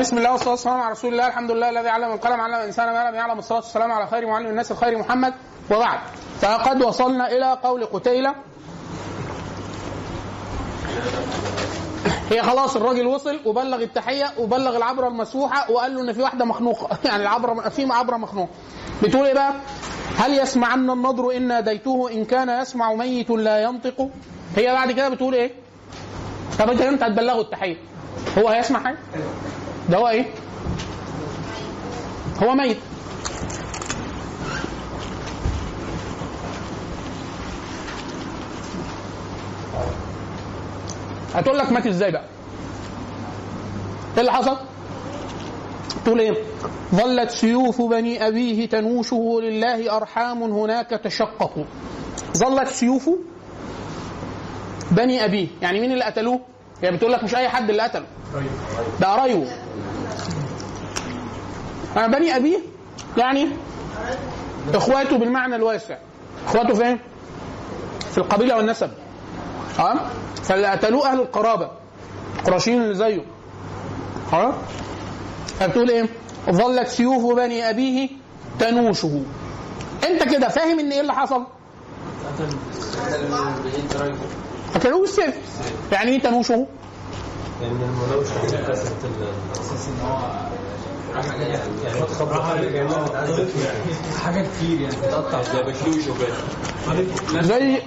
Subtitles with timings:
[0.00, 3.10] بسم الله والصلاة والسلام على رسول الله الحمد لله الذي علم القلم علم الإنسان ما
[3.10, 5.34] لم يعلم الصلاة والسلام على خير معلم الناس الخير محمد
[5.70, 5.98] وبعد
[6.40, 8.34] فقد وصلنا إلى قول قتيلة
[12.30, 16.98] هي خلاص الراجل وصل وبلغ التحية وبلغ العبرة المسوحه وقال له إن في واحدة مخنوقة
[17.08, 18.50] يعني العبرة في عبرة مخنوقة
[19.02, 19.52] بتقول إيه بقى؟
[20.16, 24.10] هل يسمعن النضر إن ناديته إن كان يسمع ميت لا ينطق؟
[24.56, 25.50] هي بعد كده بتقول إيه؟
[26.58, 27.76] طب أنت هتبلغه التحية
[28.38, 28.98] هو هيسمع حاجة؟
[29.94, 30.24] هو إيه؟
[32.42, 32.76] هو ميت
[41.34, 42.24] هتقول لك مات إزاي بقى؟
[44.14, 44.56] إيه اللي حصل؟
[46.04, 46.34] تقول إيه؟
[46.94, 51.64] ظلت سيوف بني أبيه تنوشه لله أرحام هناك تشققوا.
[52.36, 53.10] ظلت سيوف
[54.90, 56.40] بني أبيه، يعني مين اللي قتلوه؟
[56.82, 58.06] هي بتقول لك مش أي حد اللي قتله.
[59.00, 59.46] ده قرايبه.
[61.96, 62.58] آه، بني ابيه
[63.16, 63.48] يعني
[64.74, 65.96] إخواته بالمعنى الواسع.
[66.46, 66.98] إخواته فين؟
[68.10, 68.90] في القبيلة والنسب.
[69.78, 70.10] ها؟
[70.42, 71.70] فاللي قتلوه أهل القرابة.
[72.38, 73.22] القرشيين اللي زيه.
[74.32, 74.54] ها؟
[75.60, 76.08] فبتقول إيه؟
[76.50, 78.08] ظلت سيوف بني أبيه
[78.58, 79.22] تنوشه.
[80.04, 81.46] أنت كده فاهم إن إيه اللي حصل؟
[84.76, 85.34] قتلوه بالسيف.
[85.92, 86.66] يعني إيه تنوشه؟
[87.62, 87.74] يعني
[92.80, 93.06] إن هو
[94.24, 94.96] حاجة كتير يعني.
[94.96, 95.42] بتقطع.
[97.40, 97.82] زي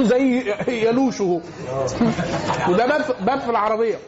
[0.00, 1.40] زي يلوشه.
[2.68, 3.98] وده باب باب في العربية.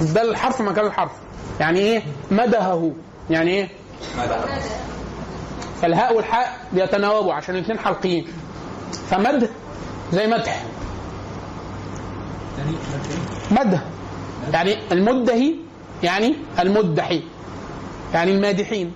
[0.00, 1.12] ده الحرف مكان الحرف.
[1.60, 2.92] يعني إيه؟ مدهه.
[3.30, 3.68] يعني إيه؟
[5.82, 8.26] فالهاء والحاء بيتناوبوا عشان الاثنين حلقيين
[9.10, 9.50] فمد
[10.12, 10.62] زي مدح.
[13.50, 13.82] مدح
[14.52, 15.54] يعني المدهي
[16.02, 17.22] يعني المدحي.
[18.14, 18.92] يعني المادحين.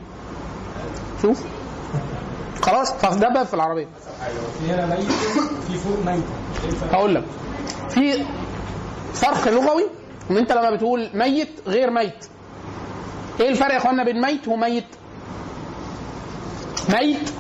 [1.23, 1.43] شوف.
[2.63, 3.87] خلاص فده باب في العربية.
[4.59, 6.23] في هنا ميت وفي فوق ميت؟
[6.93, 7.25] هقول لك.
[7.91, 8.25] في
[9.15, 9.85] فرق لغوي
[10.31, 12.25] إن أنت لما بتقول ميت غير ميت.
[13.41, 14.85] إيه الفرق يا إخوانا بين ميت وميت؟
[16.89, 17.31] ميت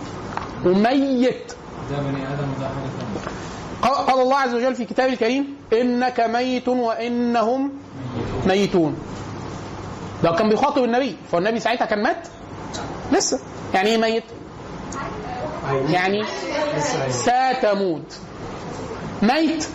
[0.66, 1.52] وميت.
[3.82, 7.72] قال الله عز وجل في كتابه الكريم إنك ميت وإنهم
[8.46, 8.96] ميتون.
[10.22, 12.28] ده كان بيخاطب النبي فالنبي ساعتها كان مات.
[13.12, 13.40] لسه.
[13.74, 14.24] يعني إيه ميت؟
[15.90, 16.24] يعني
[17.08, 18.16] ستموت
[19.22, 19.66] ميت.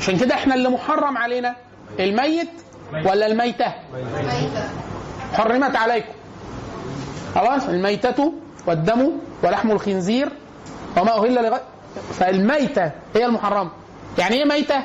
[0.00, 1.56] عشان كده إحنا اللي محرم علينا.
[2.00, 2.48] الميت
[3.04, 3.72] ولا الميتة؟
[5.32, 6.12] حرمت عليكم.
[7.34, 8.32] خلاص الميتة
[8.66, 9.12] والدم
[9.42, 10.28] ولحم الخنزير
[10.96, 11.60] وما أهل لغير
[12.18, 13.70] فالميتة هي المحرمة
[14.18, 14.82] يعني إيه ميتة؟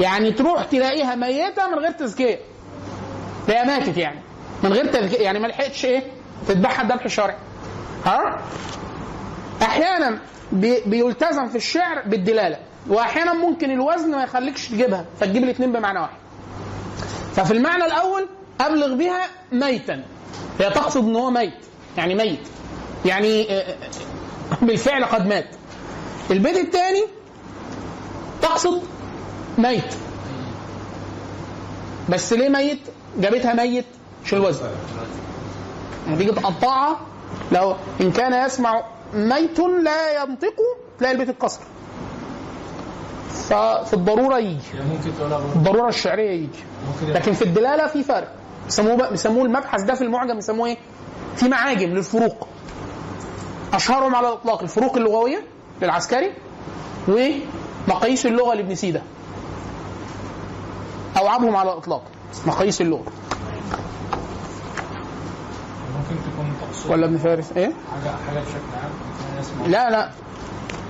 [0.00, 2.38] يعني تروح تلاقيها ميتة من غير تزكية.
[3.48, 4.20] هي ماتت يعني.
[4.62, 5.22] من غير تزكية.
[5.24, 6.02] يعني ما لحقتش إيه؟
[6.48, 7.36] تذبحها الذبح الشرعي.
[8.06, 8.38] ها؟
[9.62, 10.18] أحيانا
[10.52, 12.56] بي- بيلتزم في الشعر بالدلالة.
[12.88, 16.16] واحيانا ممكن الوزن ما يخليكش تجيبها فتجيب الاثنين بمعنى واحد.
[17.34, 18.28] ففي المعنى الأول
[18.60, 20.02] أبلغ بها ميتا.
[20.60, 21.54] هي تقصد إن هو ميت.
[21.96, 22.48] يعني ميت.
[23.04, 23.46] يعني
[24.62, 25.46] بالفعل قد مات.
[26.30, 27.04] البيت الثاني
[28.42, 28.82] تقصد
[29.58, 29.94] ميت.
[32.08, 32.78] بس ليه ميت؟
[33.18, 33.84] جابتها ميت.
[34.24, 34.68] مش الوزن؟
[36.18, 37.00] تيجي تقطعها.
[37.52, 38.84] لو إن كان يسمع
[39.14, 40.54] ميت لا ينطق
[40.98, 41.60] تلاقي البيت اتكسر.
[43.48, 44.58] ففي الضرورة يجي.
[44.74, 44.98] يعني
[45.56, 46.64] الضرورة الشعرية يجي.
[46.86, 48.32] ممكن لكن في الدلالة في فرق.
[48.64, 50.76] بيسموه بيسموه المبحث ده في المعجم بيسموه إيه؟
[51.36, 52.48] في معاجم للفروق.
[53.74, 55.44] أشهرهم على الإطلاق الفروق اللغوية
[55.82, 56.30] للعسكري
[57.08, 59.02] ومقاييس اللغة لابن سيدة.
[61.18, 62.02] أوعبهم على الإطلاق
[62.46, 63.04] مقاييس اللغة.
[65.96, 70.10] ممكن تكون تقصد ولا ابن فارس؟ إيه؟ حاجة حاجة بشكل عام؟ لا لا.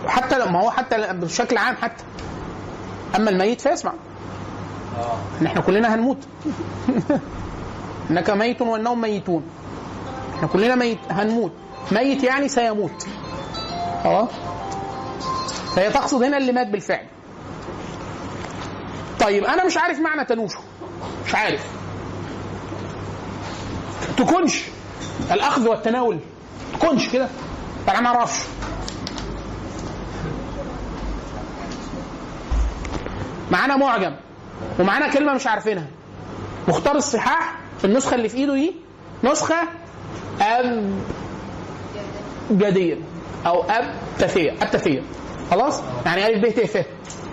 [0.06, 2.04] حتى لو- ما هو حتى بشكل عام حتى.
[3.16, 3.92] أما الميت فيسمع.
[5.40, 6.18] ان إحنا كلنا هنموت.
[8.10, 9.42] إنك ميت وانهم ميتون.
[10.34, 11.52] إحنا كلنا ميت هنموت.
[11.92, 13.06] ميت يعني سيموت.
[14.04, 14.28] خلاص
[15.76, 17.06] فهي تقصد هنا اللي مات بالفعل.
[19.20, 20.58] طيب أنا مش عارف معنى تنوشه
[21.26, 21.64] مش عارف.
[24.16, 24.62] تكونش
[25.32, 26.18] الأخذ والتناول.
[26.72, 27.28] تكونش كده.
[27.88, 28.38] أنا ما أعرفش.
[33.50, 34.14] معانا معجم.
[34.80, 35.86] ومعانا كلمة مش عارفينها.
[36.68, 37.54] مختار الصحاح
[37.84, 38.74] النسخة اللي في إيده دي
[39.24, 39.56] نسخة
[42.50, 42.96] ابجديه
[43.46, 45.02] أو ابتثيه ابتثيه
[45.50, 46.84] خلاص؟ يعني ألف ب ت ف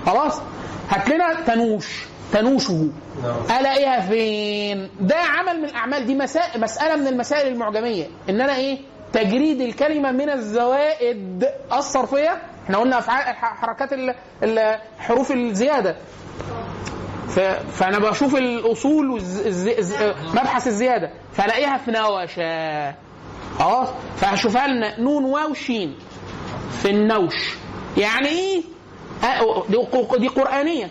[0.06, 0.42] خلاص؟
[0.90, 2.90] هات لنا تنوش تنوشه.
[3.24, 3.60] نعم.
[3.60, 8.06] الاقيها فين؟ ده عمل من الاعمال دي مسائل مسألة من المسائل المعجمية.
[8.30, 8.78] إن أنا إيه؟
[9.14, 12.42] تجريد الكلمة من الزوائد الصرفية.
[12.66, 15.96] إحنا قلنا أفعال ح- حركات ال- ال- حروف الزيادة.
[17.28, 17.40] ف-
[17.80, 19.94] فأنا بشوف الأصول الز-
[20.34, 21.12] مبحث الزيادة.
[21.34, 22.96] فألاقيها في نوشه
[23.60, 23.88] خلاص؟
[24.18, 25.96] فهشوفها لنا نون واو شين
[26.82, 27.56] في النوش.
[27.98, 28.62] يعني إيه؟
[29.70, 30.90] دي ق- دي قرآنية.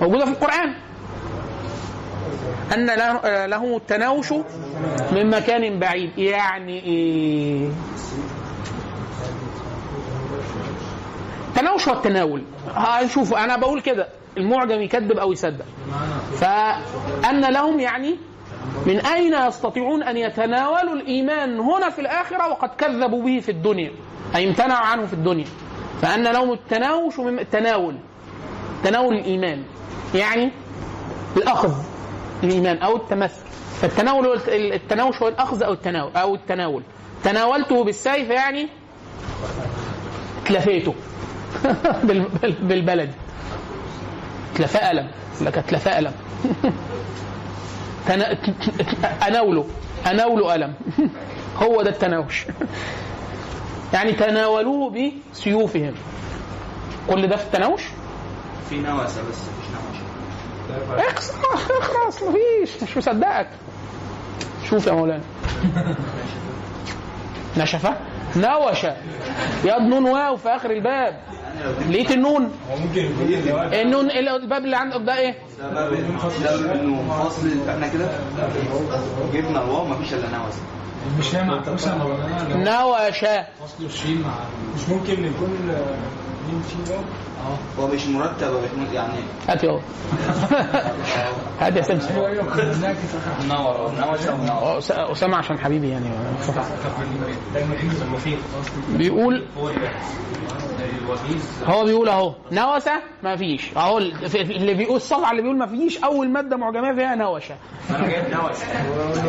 [0.00, 0.30] موجودة في
[2.86, 4.32] له- آه، لهم التناوش
[5.12, 6.18] من مكان بعيد.
[6.18, 7.68] يعني إيه؟
[11.48, 12.42] التناوش والتناول.
[12.74, 14.08] هنشوف أنا بقول كده.
[14.36, 15.64] المعجم يكذب أو يصدق.
[16.36, 18.16] فأن لهم يعني
[18.86, 23.90] من أين يستطيعون أن يتناولوا الإيمان هنا في الآخرة وقد كذبوا به في الدنيا؟
[24.36, 25.44] أي امتنعوا عنه في الدنيا.
[26.02, 27.96] فأن لهم التناوش من التناول.
[28.84, 29.62] تناول الإيمان.
[30.14, 30.50] يعني
[31.36, 31.72] الأخذ
[32.44, 33.42] الإيمان أو التمثل
[33.80, 36.82] فالتناول التناوش هو الأخذ أو التناول أو التناول.
[37.24, 38.68] تناولته بالسيف يعني
[40.46, 40.94] تلفيته
[42.04, 43.10] بال- بال- بالبلد.
[44.54, 45.10] تلفاء ألم
[45.40, 46.12] لك تلفاء ألم
[48.08, 48.38] تنا...
[49.28, 49.66] أناوله
[50.06, 50.74] أناوله ألم.
[51.62, 52.44] هو ده التناوش.
[53.92, 55.94] يعني تناولوه بسيوفهم.
[57.10, 57.82] كل ده في التناوش؟
[58.68, 61.30] في نوسه بس مفيش نوشه اخلص
[61.70, 62.82] اخلص مفيش.
[62.82, 63.48] مش مصدقك.
[64.70, 65.22] شوف يا مولانا.
[67.56, 67.96] نشفة؟
[68.36, 68.96] نوشة.
[69.64, 71.20] ياض نون واو في آخر الباب.
[71.90, 72.50] لقيت النون.
[73.72, 76.18] النون الباب اللي عندك ده إيه؟ سبب انه
[77.24, 78.08] فصل إحنا كده
[79.34, 80.62] جبنا الواو مفيش إلا نوسه
[81.18, 84.34] مش هي مع مش مولانا نوشة فصل الشين مع
[84.76, 85.58] مش ممكن يكون
[86.90, 87.00] واو؟
[87.78, 89.12] هو مش مرتب مش يعني.
[89.48, 89.80] هات يا
[91.60, 96.04] هات يا سمسم كنا بنلاقي في اخر نور نوشه ونور أس- اسامه عشان حبيبي يعني.
[98.88, 99.44] بيقول
[101.64, 102.32] هو بيقول اهو.
[102.52, 102.92] نوسة
[103.22, 107.54] ما فيش اهو اللي بيقول الصفحة اللي بيقول ما فيش أول مادة معجميه فيها نوشة.
[107.90, 108.66] أنا جايب نوسه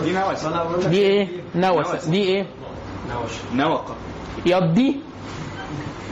[0.04, 2.46] دي نوسه دي إيه؟ نوسه دي إيه؟
[3.54, 3.96] نوقه
[4.46, 5.00] يضي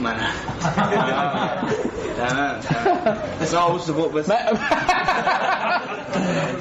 [0.01, 0.27] ما أنا
[2.17, 3.17] تمام تمام.
[3.41, 4.31] بس هو بص فوق بس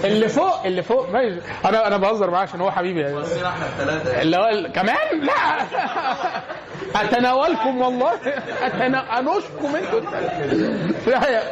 [0.05, 3.17] اللي فوق اللي فوق ماشي أنا أنا بهزر معاه عشان هو حبيبي يعني.
[3.17, 5.33] بصينا إحنا الثلاثه اللي هو كمان؟ لا.
[7.03, 8.13] أتناولكم والله.
[8.63, 9.19] أتنا...
[9.19, 10.01] أنوشكم أنتوا.
[11.07, 11.43] لا يا-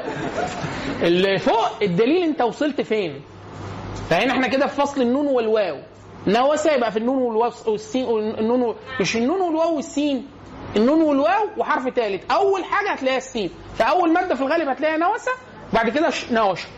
[1.02, 3.20] اللي فوق الدليل أنت وصلت فين؟
[4.10, 5.76] فهنا إحنا كده في فصل النون والواو.
[6.26, 8.74] نوسة يبقى في النون والواو والسين والنون و...
[9.00, 10.26] مش النون والواو والسين.
[10.78, 13.50] النون والواو وحرف ثالث أول حاجة هتلاقيها السين.
[13.78, 15.32] فاول مادة في الغالب هتلاقيها نوسه
[15.72, 16.68] وبعد كده نوشه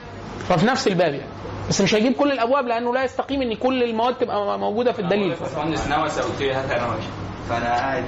[0.49, 1.31] ففي نفس الباب يعني.
[1.69, 5.35] بس مش هيجيب كل الأبواب لأنه لا يستقيم إن كل المواد تبقى موجودة في الدليل.
[5.35, 7.08] باشمهندس نوسه قلت لي هات نوشه
[7.49, 8.05] فأنا قاعد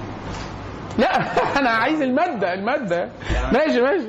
[0.98, 1.16] لا
[1.60, 3.08] أنا عايز المادة المادة.
[3.52, 4.08] ماشي ماشي.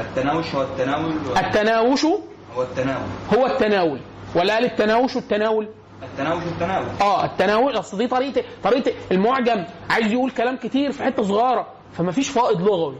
[0.00, 4.00] التناوش هو التناول التناوش هو التناول؟ هو التناول.
[4.34, 5.68] ولا قال التناوش والتناول.
[6.02, 11.22] التناوش التناول آه التناول أصل دي طريقة طريقة المعجم عايز يقول كلام كتير في حتة
[11.22, 12.94] صغيرة فما فيش فائض لغوي.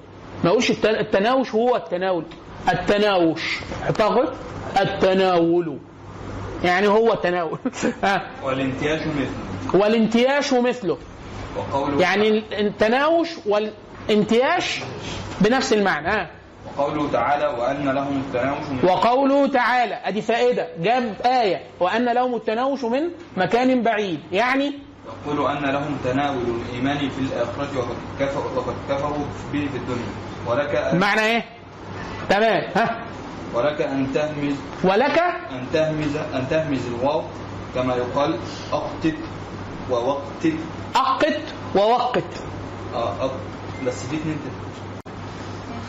[0.45, 2.25] ما يقولش الت- التناوش هو التناول.
[2.69, 4.29] التناوش اعتقد
[4.81, 5.79] التناول.
[6.65, 7.59] يعني هو التناول
[8.05, 9.81] ها؟ والانتياش مثله.
[9.81, 10.99] والانتياش مثله.
[11.99, 14.81] يعني التناوش والانتياش
[15.41, 16.09] بنفس المعنى.
[16.09, 16.31] ها؟
[16.79, 22.85] وقوله تعالى وأن لهم التناوش من وقوله تعالى أدي فائدة جاب آية وأن لهم التناوش
[22.85, 23.03] من
[23.37, 24.73] مكان بعيد يعني
[25.27, 30.11] يقول أن لهم تناول الإيمان في الآخرة وقد كفروا وقد كفروا به في الدنيا.
[30.47, 31.45] ولك أن معنى إيه؟
[32.29, 33.05] تمام ها؟
[33.55, 34.55] ولك أن تهمز
[34.85, 35.19] ولك؟
[35.51, 37.23] أن تهمز أن تهمز الواو
[37.75, 38.39] كما يقال
[38.73, 39.17] أقتت
[39.91, 40.57] ووقتت.
[40.97, 41.43] أقت
[41.77, 42.25] ووقت.
[42.95, 43.33] آه أق...
[43.87, 44.39] بس في اتنين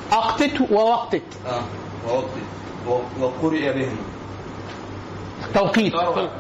[0.10, 1.22] تت- أقتت ووقتت.
[1.48, 1.62] آه
[2.10, 3.08] ووقتت.
[3.20, 3.98] وقرئ بهم.
[5.54, 5.94] توقيت.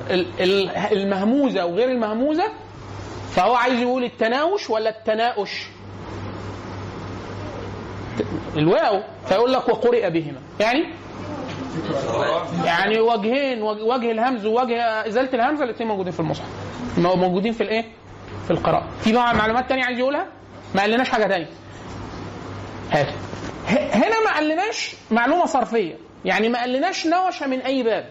[0.10, 2.44] ال- ال- المهموزة وغير المهموزة؟
[3.32, 5.66] فهو عايز يقول التناوش ولا التناؤش؟
[8.58, 9.02] الواو.
[9.28, 10.40] فيقول لك وقرئ بهما.
[10.60, 10.86] يعني؟
[12.66, 16.46] يعني وجهين وجه الهمز ووجه إزالة الهمزه الاثنين موجودين في المصحف.
[16.98, 17.86] مو- موجودين في الإيه؟
[18.46, 18.86] في القراءة.
[19.02, 20.26] في بقى معلومات تانية عايز يقولها؟
[20.76, 21.48] ما قالناش حاجة تانية.
[22.92, 23.08] هات
[23.68, 25.96] هنا ما قالناش معلومة صرفية.
[26.26, 28.10] يعني ما قالناش نوشه من أي باب.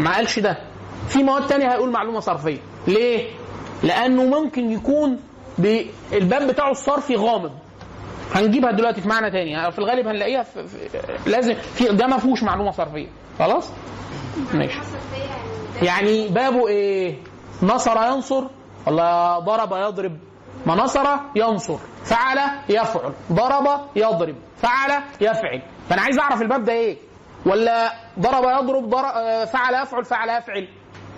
[0.00, 0.58] ما قالش ده.
[1.08, 2.58] في مواد تانية هيقول معلومة صرفية.
[2.88, 3.30] ليه؟
[3.82, 5.20] لأنه ممكن يكون
[6.12, 7.52] الباب بتاعه الصرفي غامض.
[8.34, 9.72] هنجيبها دلوقتي في معنى تاني.
[9.72, 10.78] في الغالب هنلاقيها في في
[11.30, 13.08] لازم في ده ما فيهوش معلومة صرفية.
[13.38, 13.70] خلاص؟
[14.54, 14.78] ماشي.
[15.82, 17.16] يعني بابه إيه؟
[17.62, 18.44] نصر ينصر.
[18.86, 20.18] ولا ضرب يضرب
[20.66, 21.06] نصر
[21.36, 25.62] ينصر فعل يفعل ضرب يضرب فعل يفعل.
[25.88, 26.96] فأنا عايز أعرف الباب ده إيه؟
[27.46, 30.68] ولا ضرب يضرب ضرب فعل يفعل فعل يفعل.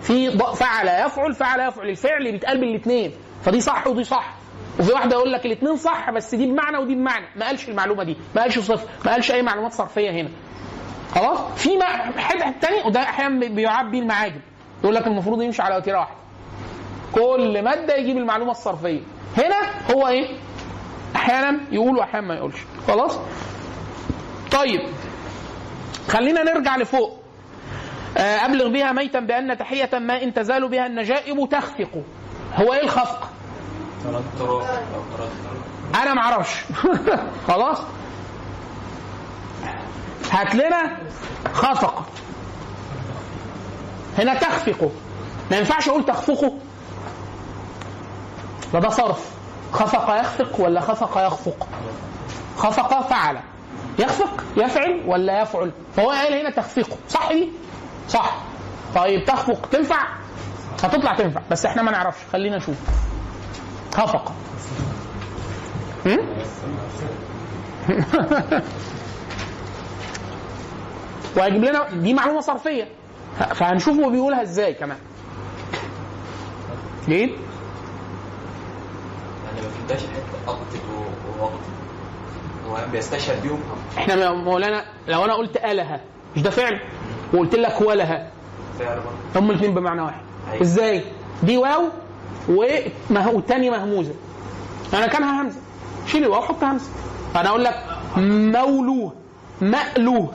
[0.01, 1.89] في فعل يفعل فعل يفعل.
[1.89, 3.11] الفعل بيتقال بالاثنين
[3.43, 4.33] فدي صح ودي صح.
[4.79, 7.25] وفي واحدة يقول لك الاثنين صح بس دي بمعنى ودي بمعنى.
[7.35, 8.17] ما قالش المعلومة دي.
[8.35, 8.89] ما قالش صفر.
[9.05, 10.29] ما قالش أي معلومات صرفية هنا.
[11.15, 11.69] خلاص؟ في
[12.17, 14.41] حد تاني وده أحيانا بيعاب المعاجم.
[14.83, 16.17] يقول لك المفروض يمشي على وتيرة واحدة.
[17.15, 19.01] كل مادة يجيب المعلومة الصرفية.
[19.37, 20.37] هنا هو إيه؟
[21.15, 22.57] أحيانا يقول واحيانا ما يقولش.
[22.87, 23.19] خلاص؟
[24.51, 24.81] طيب
[26.09, 27.19] خلينا نرجع لفوق.
[28.17, 32.03] آه، أبلغ بها ميتا بأن تحية ما إن تزال بها النجائب تخفق.
[32.55, 33.29] هو إيه الخفق؟
[36.13, 36.55] ما أعرفش.
[37.47, 37.77] خلاص؟
[40.31, 40.97] هات لنا
[41.53, 42.05] خفق.
[44.17, 44.91] هنا تخفق.
[45.51, 46.57] ما ينفعش أقول تخفقه.
[48.73, 49.31] فده صرف.
[49.71, 51.67] خفق يخفق ولا خفق يخفق؟
[52.57, 53.39] خفق فعل.
[53.99, 57.49] يخفق يفعل ولا يفعل؟ فهو قال هنا تخفيقه صح دي؟
[58.09, 58.37] صح.
[58.95, 60.07] طيب تخفق تنفع؟
[60.83, 62.19] هتطلع تنفع بس إحنا ما نعرفش.
[62.33, 62.75] خلينا نشوف.
[63.93, 64.31] خفق.
[71.37, 72.87] وهيجيب لنا دي معلومة صرفية.
[73.55, 74.97] فهنشوف هو بيقولها إزاي كمان.
[77.07, 77.35] ليه؟
[79.87, 80.57] 11 حتة قبض
[81.39, 81.51] ووقت
[82.69, 83.59] هو بيستشهد بيهم.
[83.97, 86.01] إحنا مولانا لو أنا قلت الها
[86.35, 86.79] مش ده فعل؟
[87.33, 88.31] وقلت لك ولها
[88.79, 88.99] فعل
[89.35, 90.21] هم الاثنين بمعنى واحد.
[90.51, 90.61] أيوة.
[90.61, 91.03] إزاي؟
[91.43, 91.89] دي واو
[92.49, 94.13] والتاني مهموزة.
[94.93, 95.59] أنا كانها همزة.
[96.07, 96.89] شيل الواو حط همزة.
[97.35, 97.83] أنا أقول لك
[98.17, 99.13] مولوه
[99.61, 100.31] مألوه.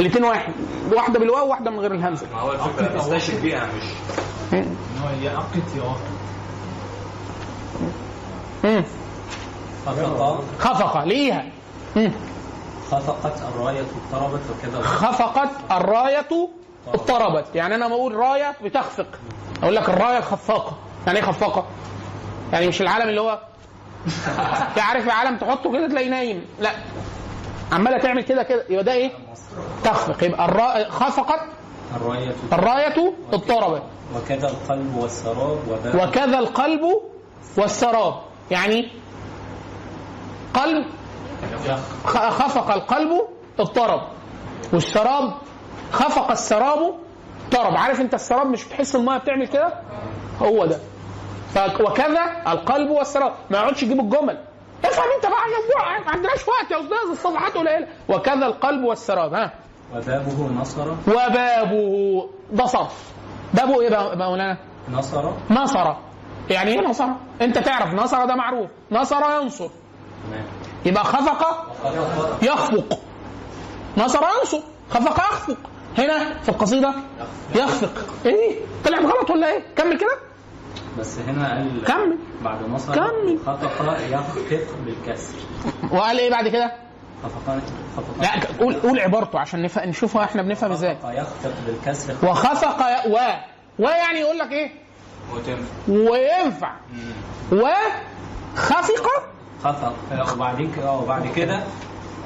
[0.00, 0.52] الاثنين واحد.
[0.92, 2.26] واحدة بالواو وواحدة من غير الهمزة.
[2.32, 3.82] ما هو الفكرة بيها مش
[4.52, 4.64] إيه؟
[5.02, 5.82] هو يا اقت يا
[8.64, 8.84] مم.
[9.86, 10.40] خفق.
[10.58, 11.44] خفق ليها.
[11.96, 12.12] مم.
[12.90, 14.82] خفقت الراية اضطربت وكذا.
[14.82, 16.26] خفقت الراية
[16.94, 17.44] اضطربت.
[17.54, 19.06] يعني أنا بقول راية بتخفق.
[19.62, 21.66] أقول لك الراية الخفاقة يعني إيه خفاقة؟
[22.52, 23.38] يعني مش العالم اللي هو
[24.74, 26.44] في عارف العالم تحطه كده تلاقيه نايم.
[26.60, 26.70] لا.
[27.72, 28.64] عمالة تعمل كده كده.
[28.68, 29.10] يبقى ده إيه؟
[29.84, 30.24] تخفق.
[30.24, 30.90] يبقى الرا...
[30.90, 31.40] خفقت
[31.96, 33.82] الراية الراية اضطربت.
[34.16, 35.58] وكذا القلب والسراب
[35.94, 36.80] وكذا القلب
[37.56, 38.14] والسراب.
[38.50, 38.90] يعني
[40.54, 40.86] قلب
[42.06, 43.10] خفق القلب
[43.58, 44.02] اضطرب
[44.72, 45.34] والسراب
[45.92, 46.94] خفق السراب
[47.46, 49.74] اضطرب عارف انت السراب مش بتحس الميه بتعمل كده؟
[50.42, 50.78] هو ده.
[51.80, 53.32] وكذا القلب والسراب.
[53.50, 54.38] ما يقعدش يجيب الجمل.
[54.84, 57.88] افهم انت بقى يا أبو- ما عندناش وقت يا أستاذ الصفحات قليلة.
[58.08, 59.34] وكذا القلب والسراب.
[59.34, 59.52] ها؟
[59.94, 60.90] وبابه نصر.
[61.08, 63.12] وبابه ده صرف
[63.54, 64.56] بابه إيه بقى مولانا؟
[64.92, 65.32] نصر.
[65.50, 65.94] نصر.
[66.50, 67.06] يعني إيه نصر؟
[67.40, 68.70] أنت تعرف نصر ده معروف.
[68.90, 69.68] نصر ينصر.
[70.86, 71.72] يبقى خفق
[72.42, 72.98] يخفق.
[73.96, 74.60] نصر ينصر.
[74.90, 75.56] خفق يخفق.
[75.98, 76.94] هنا في القصيدة
[77.54, 78.04] يخفق.
[78.26, 80.18] إيه؟ طلع غلط ولا إيه؟ كمل كده.
[80.98, 82.18] بس هنا قال كمل.
[82.44, 83.38] بعد نصر كمل.
[83.46, 85.34] خفق يخفق بالكسر.
[85.92, 86.72] وقال إيه بعد كده؟
[88.20, 90.96] لا قول قول عبارته عشان نفهم نشوفها إحنا بنفهم إزاي.
[90.96, 92.14] خفق يخفق بالكسر.
[92.28, 93.18] وخفق ي- و
[93.78, 94.70] ويعني يقول لك إيه؟
[95.88, 96.72] وينفع.
[97.52, 99.06] وخفق
[99.64, 99.92] خفق.
[100.34, 101.62] وبعدين كده وبعد كده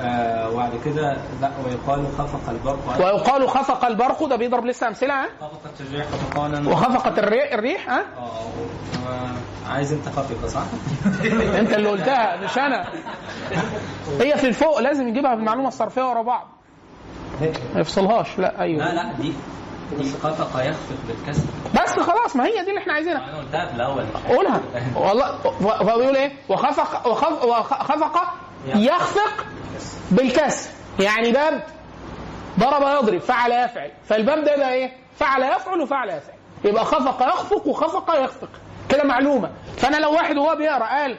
[0.00, 2.78] آه وبعد كده لا ويقال خفق البرق.
[2.98, 4.24] ويقال خفق البرق.
[4.24, 8.48] ده بيضرب لسه أمثلة ها؟ خفقت الريح خفقانا وخفقت الريح, الريح ها؟ آه
[9.08, 10.62] آه، عايز أنت خفقة صح؟
[11.60, 12.88] أنت اللي قلتها مش أنا.
[14.20, 16.46] هي في الفوق لازم يجيبها بالمعلومة الصرفية ورا بعض.
[17.74, 18.84] ما يفصلهاش لا أيوه.
[18.84, 19.32] لا لا دي
[19.98, 21.42] دي خفق يخفق بالكسر.
[21.98, 23.24] بس خلاص ما هي دي اللي إحنا عايزينها.
[23.28, 24.04] أنا قلتها في الأول.
[24.28, 24.60] قولها.
[24.96, 28.34] والله فهو بيقول إيه؟ وخفق وخف وخفق
[28.66, 29.46] يخفق
[30.10, 30.70] بالكسر.
[31.00, 31.62] يعني باب
[32.60, 33.90] ضرب يضرب فعل يفعل.
[34.04, 36.34] فالباب ده يبقى إيه؟ فعل يفعل وفعل يفعل.
[36.64, 38.48] يبقى خفق يخفق وخفق يخفق.
[38.88, 39.50] كده معلومة.
[39.76, 41.18] فأنا لو واحد وهو بيقرأ قال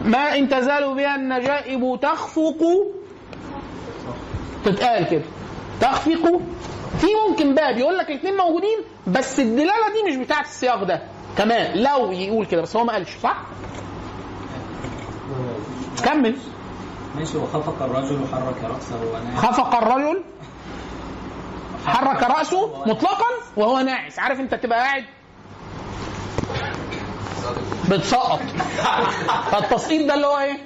[0.00, 2.58] ما إن تزال بها النجائب تخفق
[4.64, 5.22] تتقال كده.
[5.80, 6.40] تخفق
[7.00, 11.02] في ممكن باب يقول لك الاثنين موجودين بس الدلالة دي مش بتاعت السياق ده.
[11.38, 13.36] كمان لو يقول كده بس هو ما قالش صح؟
[16.04, 16.36] كمل.
[17.16, 20.24] ماشي وخفق الرجل وحرك رأسه ونام خفق الرجل
[21.86, 24.18] حرك رأسه مطلقا وهو ناعس.
[24.18, 25.04] عارف انت تبقى قاعد؟
[27.90, 28.40] بتسقط.
[29.52, 30.58] فالتسقيط ده اللي هو إيه؟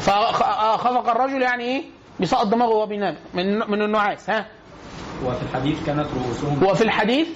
[0.00, 1.82] فخفق الرجل يعني إيه؟
[2.20, 4.46] بيسقط دماغه وهو بينام من من النعاس ها
[5.24, 7.28] وفي الحديث كانت رؤوسهم وفي الحديث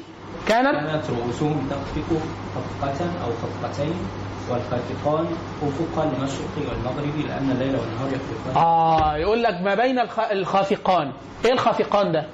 [0.48, 2.18] كانت كانت رؤوسهم تخفق
[2.54, 3.94] خفقة أو خفقتين
[4.50, 5.26] والخافقان
[5.62, 10.20] أفق المشرق والمغرب لأن الليل والنهار يخفقان آه يقول لك ما بين الخ...
[10.20, 11.12] الخافقان
[11.44, 12.26] إيه الخافقان ده؟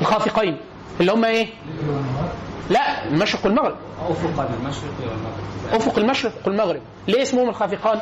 [0.00, 0.56] الخافقين
[1.00, 1.46] اللي هم إيه؟
[2.70, 3.76] لا المشرق والمغرب
[4.10, 8.00] أفق المشرق والمغرب افق المشرق والمغرب ليه اسمهم الخافقان؟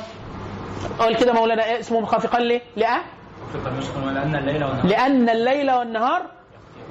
[0.98, 3.00] قال كده مولانا إيه اسمهم الخافقان ليه؟ لأ؟
[3.54, 6.22] لأن الليل والنهار لأن الليل والنهار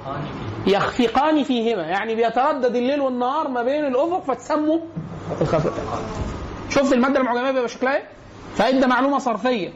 [0.06, 0.72] يخفقان فيه
[1.06, 1.82] يخفقان فيهما.
[1.82, 4.78] يعني بيتردد الليل والنهار ما بين الأفق فتسموا
[5.40, 6.02] الخافقان
[6.70, 8.02] شفت المادة المعجميه بيبقى شكلها إيه؟
[8.54, 9.70] فادى معلومة صرفية.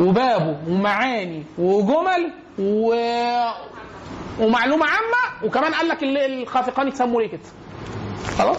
[0.00, 2.94] وبابه ومعاني وجمل و...
[4.40, 7.40] ومعلومة عامة وكمان قال لك ال- الخافقان يتسموا ليه كده.
[8.38, 8.58] خلاص؟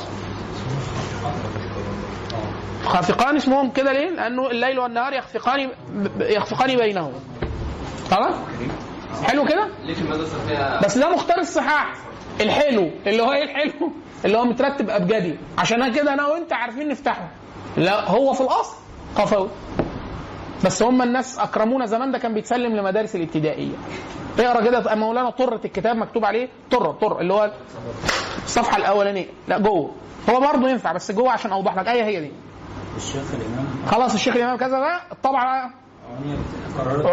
[2.85, 5.69] خافقان اسمهم كده ليه؟ لأنه الليل والنهار يخفقان
[6.19, 7.13] يخفقان بينهم.
[8.11, 8.35] خلاص
[9.23, 9.67] حلو كده؟
[10.83, 11.93] بس ده مختار الصحاح.
[12.41, 12.89] الحلو.
[13.07, 13.91] اللي هو إيه الحلو؟
[14.25, 15.35] اللي هو مترتب أبجدي.
[15.57, 17.27] عشان كده أنا وأنت عارفين نفتحه.
[17.77, 18.75] لا هو في الأصل
[19.15, 19.49] قفوي.
[20.65, 23.75] بس هم الناس أكرمونا زمان ده كان بيتسلم لمدارس الابتدائية.
[24.39, 26.49] اقرأ كده مولانا طرة الكتاب مكتوب عليه.
[26.71, 27.51] طرة طرة اللي هو
[28.43, 29.25] الصفحة الأولانية.
[29.47, 29.91] لا جوه.
[30.29, 31.87] هو برضه ينفع بس جوه عشان أوضح لك.
[31.87, 32.31] أي هي دي؟
[32.97, 33.67] الشيخ الإمام.
[33.87, 35.73] خلاص الشيخ الإمام كذا ده الطبعه
[36.77, 37.05] قررت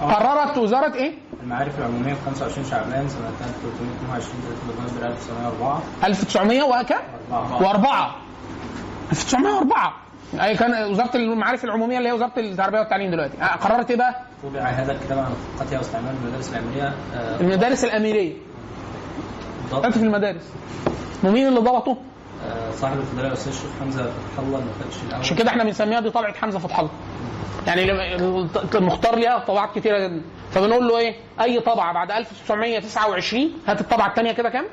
[0.00, 6.94] قررت وزارة إيه؟ المعارف العمومية في 25 شعبان سنة 1322 نوفمبر 1904 1900 وكم
[7.32, 7.62] أربعة.
[7.62, 8.16] وأربعة.
[9.12, 9.92] 1904
[10.40, 13.42] أي كان وزارة المعارف العمومية اللي هي وزارة التربية والتعليم دلوقتي.
[13.42, 18.32] آه، قررت إيه بقى؟ طبع هذا الكتاب عن خطها واستعمال المدارس العلمية آه، المدارس الأميرية.
[19.70, 19.86] ضبط.
[19.86, 20.42] في المدارس.
[21.24, 21.96] ومين اللي ضبطه؟
[22.74, 25.20] صاحب الفضيلة الأستاذ الشيخ حمزة فتح الله المفتش الأول.
[25.20, 26.90] عشان كده إحنا بنسميها دي طلعه حمزة فتح الله.
[27.66, 28.16] يعني
[28.74, 30.22] المختار ليها طبعات كتيرة جدا.
[30.50, 34.68] فبنقول له إيه؟ أي طبعة بعد 1929 هات الطبعه الثانية كده كام؟ آه،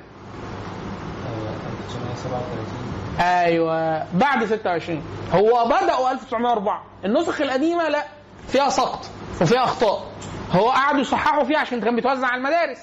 [1.86, 4.06] 1937 أيوه.
[4.14, 5.02] بعد 26
[5.34, 8.06] هو بداوا 1904 النسخ القديمة لا
[8.48, 9.06] فيها سقط
[9.42, 10.06] وفيها أخطاء.
[10.52, 12.80] هو قعدوا يصححوا فيها عشان كان بيتوزع على المدارس.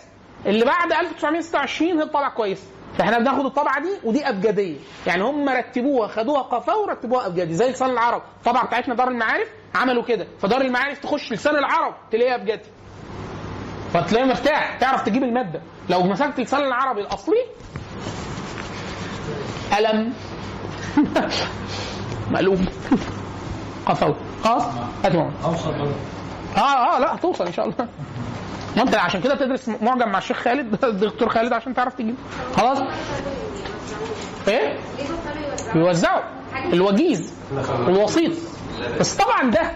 [0.47, 2.63] اللي بعد 1926 هي الطبعة كويسة.
[2.99, 4.77] فاحنا بناخد الطبعة دي ودي أبجدية.
[5.07, 8.23] يعني هم رتبوها خدوها قفاه ورتبوها ابجدي زي لسان العرب.
[8.37, 10.27] الطبعة بتاعتنا دار المعارف عملوا كده.
[10.41, 12.69] فدار المعارف تخش لسان العرب تلاقيها ابجدي
[13.93, 15.61] فتلاقيه مرتاح تعرف تجيب المادة.
[15.91, 17.45] لو مسكت لسان العربي الأصلي
[19.79, 20.13] ألم
[22.33, 22.59] مقلوب.
[23.87, 24.63] قفوي خلاص
[25.05, 25.95] برضه
[26.57, 27.89] آه آه لا هتوصل إن شاء الله.
[28.77, 32.15] ما انت عشان كده تدرس معجم مع الشيخ خالد الدكتور خالد عشان تعرف تجيب
[32.57, 32.79] خلاص؟
[34.49, 34.79] إيه؟
[35.75, 36.23] بيوزعوا.
[36.73, 37.35] الوجيز
[37.89, 38.33] الوسيط.
[39.01, 39.71] بس طبعا ده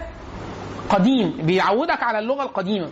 [0.89, 1.37] قديم.
[1.41, 2.89] بيعودك على اللغة القديمة.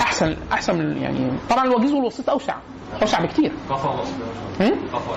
[0.00, 2.54] أحسن أحسن من يعني طبعا الوجيز والوسيط أوسع
[3.02, 3.52] أوسع بكتير.
[4.60, 5.16] هم؟ قفا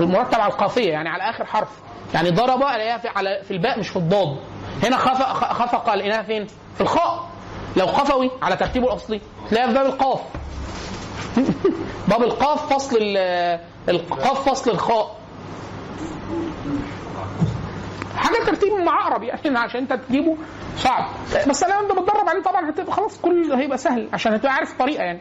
[0.00, 1.68] المرتب على القافية يعني على آخر حرف.
[2.14, 4.36] يعني ضرب الاقيها في على في الباء مش في الضاد.
[4.82, 7.28] هنا خفق خفق لقيناها فين؟ في الخاء.
[7.76, 10.20] لو خفوي على ترتيبه الأصلي تلاقيها في باب القاف.
[12.08, 15.16] باب القاف فصل ال- القاف فصل الخاء.
[18.16, 20.36] حاجة ترتيب مع عقرب يعني عشان انت تجيبه
[20.76, 21.04] صعب.
[21.48, 25.02] بس لو انت بتدرب عليه طبعا هتبقى خلاص كل هيبقى سهل عشان هتبقى عارف الطريقة
[25.04, 25.20] يعني.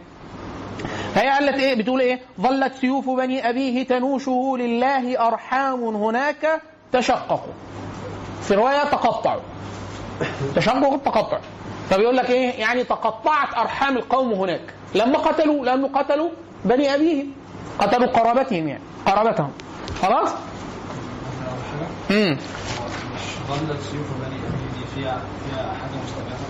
[1.16, 7.54] هي قالت إيه؟ بتقول إيه؟ ظلت سيوف بني أبيه تنوشه لله أرحام هناك تشققوا
[8.42, 9.42] في رواية تقطعوا
[10.56, 11.40] تشقق تقطع.
[11.90, 14.62] فبيقول لك إيه؟ يعني تقطعت أرحام القوم هناك.
[14.96, 16.30] لما قتلوا لأنه قتلوا
[16.66, 17.26] بني ابيه
[17.80, 18.84] قتلوا قرابتهم يعني.
[19.06, 19.52] قرابتهم.
[20.02, 20.30] خلاص؟
[22.12, 22.38] امم
[23.48, 26.02] ظلت سيوف بني ابي دي فيها فيها حاجة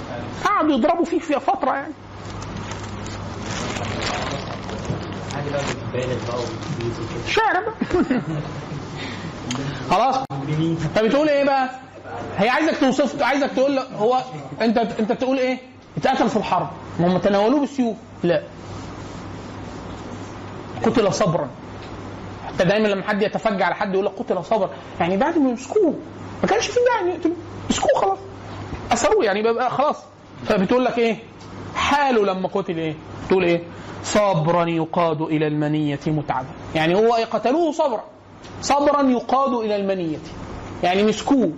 [0.10, 1.94] فعلا قعدوا يضربوا فيه في فترة يعني.
[7.28, 8.22] شعر بقى
[9.92, 10.16] خلاص؟
[10.96, 11.70] فبتقول إيه بقى؟
[12.38, 14.22] هي عايزك توصف عايزك تقول له هو
[14.62, 15.58] انت انت بتقول إيه؟
[15.98, 16.68] اتقتل في الحرب.
[17.00, 17.96] ما هم تناولوه بالسيوف.
[18.24, 18.44] لا.
[20.86, 21.50] قتل صبرا.
[22.48, 24.70] حتى دايما لما حد يتفجع على حد يقول لك قتل صبرا.
[25.00, 25.94] يعني بعد ما يمسكوه
[26.44, 27.36] ما كانش في داعي يقتلوه
[27.70, 28.18] مسكوه خلاص.
[28.92, 29.98] أثروه يعني بقى خلاص.
[30.46, 31.18] فبتقول لك إيه؟
[31.76, 32.96] حاله لما قتل إيه؟
[33.30, 33.64] تقول إيه؟
[34.04, 36.48] صبرا يقاد إلى المنية متعبا.
[36.76, 38.04] يعني هو قتلوه صبرا.
[38.62, 40.18] صبرا يقاد إلى المنية.
[40.84, 41.52] يعني مسكوه.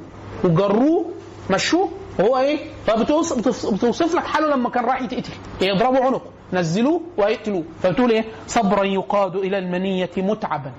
[0.44, 1.06] وجروه
[1.52, 5.32] مشوه وهو إيه؟ فبتوصف بتوصف- بتوصف لك حاله لما كان رايح يتقتل.
[5.62, 6.22] يضربوا عنقه.
[6.54, 10.72] نزلوه ويقتلوه فبتقول إيه؟ صبرا يقاد إلى المنية متعبا.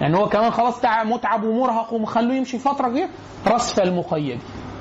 [0.00, 3.08] يعني هو كمان خلاص تع- متعب ومرهق ومخلوه يمشي فترة كده
[3.48, 4.38] رصف المقيد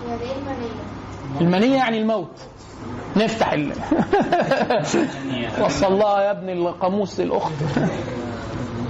[0.08, 2.32] يعني إيه المنية؟ المنية يعني الموت.
[3.18, 3.72] نفتح ال
[5.66, 7.52] وصلها يا ابن القاموس للأخت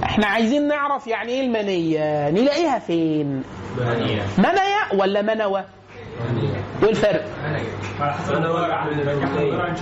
[0.04, 3.42] إحنا عايزين نعرف يعني إيه المنية؟ نلاقيها فين؟
[4.38, 5.00] منية.
[5.00, 5.64] ولا منوى
[6.82, 7.24] وايه الفرق؟
[8.92, 9.74] المنية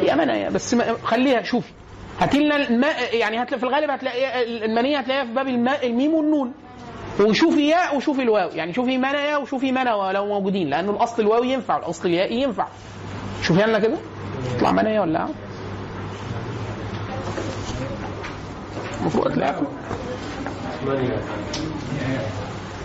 [0.00, 1.72] هي منايا بس خليها شوفي.
[2.20, 6.52] هاتي لنا الماء يعني هتلاقي في الغالب هتلاقي المنية هتلاقيها في باب الماء الميم والنون.
[7.20, 8.48] وشوفي ياء وشوفي الواو.
[8.48, 12.66] يعني شوفي منايا وشوفي منوى لو موجودين لأنه الأصل الواو ينفع الأصل الياء ينفع.
[13.42, 13.96] شوفي لنا كده؟
[14.56, 15.28] تطلع منايا ولا
[19.00, 19.28] المفروض
[20.86, 21.18] منية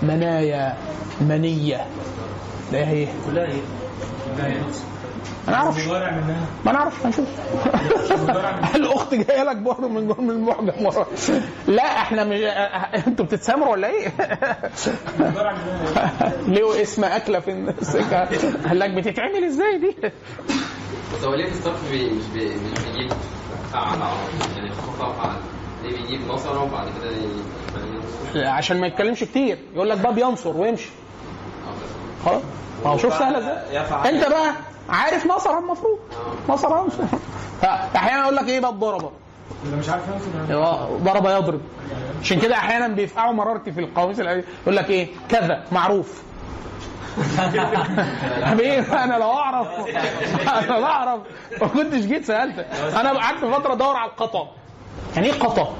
[0.03, 0.77] منايا
[1.21, 1.85] منية
[2.69, 3.61] تلاقيها إيه؟ كلها إيه؟
[5.47, 5.81] ما نعرفش
[6.65, 7.27] ما نعرفش هنشوف
[8.75, 11.05] الأخت جاية لك برضه من من المعجم ورا
[11.67, 12.39] لا إحنا مش
[13.07, 14.07] أنتوا بتتسامروا ولا إيه؟
[16.53, 18.25] ليه اسم أكلة في السكه
[18.67, 19.95] قال لك بتتعمل إزاي دي؟
[21.13, 23.11] بس هو ليه الصرف مش بي- مش بيجيب
[23.73, 23.99] فعل
[24.55, 25.35] يعني خطأ وفعل
[25.83, 26.87] ليه بيجيب وبعد
[28.33, 29.57] كده عشان ما يتكلمش كتير.
[29.75, 30.89] يقول لك باب ينصر ويمشي
[32.25, 32.41] خلاص.
[32.85, 34.09] ما هو شوف سهلة إزاي.
[34.09, 34.53] انت بقى
[34.89, 35.99] عارف نصر المفروض
[36.49, 37.03] نصر ينصر
[37.61, 39.11] فاحيانا يقول لك إيه باب ضربة.
[39.65, 41.61] اللي مش عارف ينصر آه، ضرب يضرب.
[42.21, 44.19] عشان كده أحيانا بيفقعوا مرارتي في القواميس.
[44.19, 46.23] يقول لك إيه كذا معروف.
[48.43, 49.67] حبيبي أنا لو اعرف
[50.47, 51.19] أنا لو اعرف.
[51.61, 52.59] ما كنتش جيت سألت.
[52.95, 54.49] أنا قعدت فترة ادور على القطا
[55.15, 55.75] يعني إيه قطا؟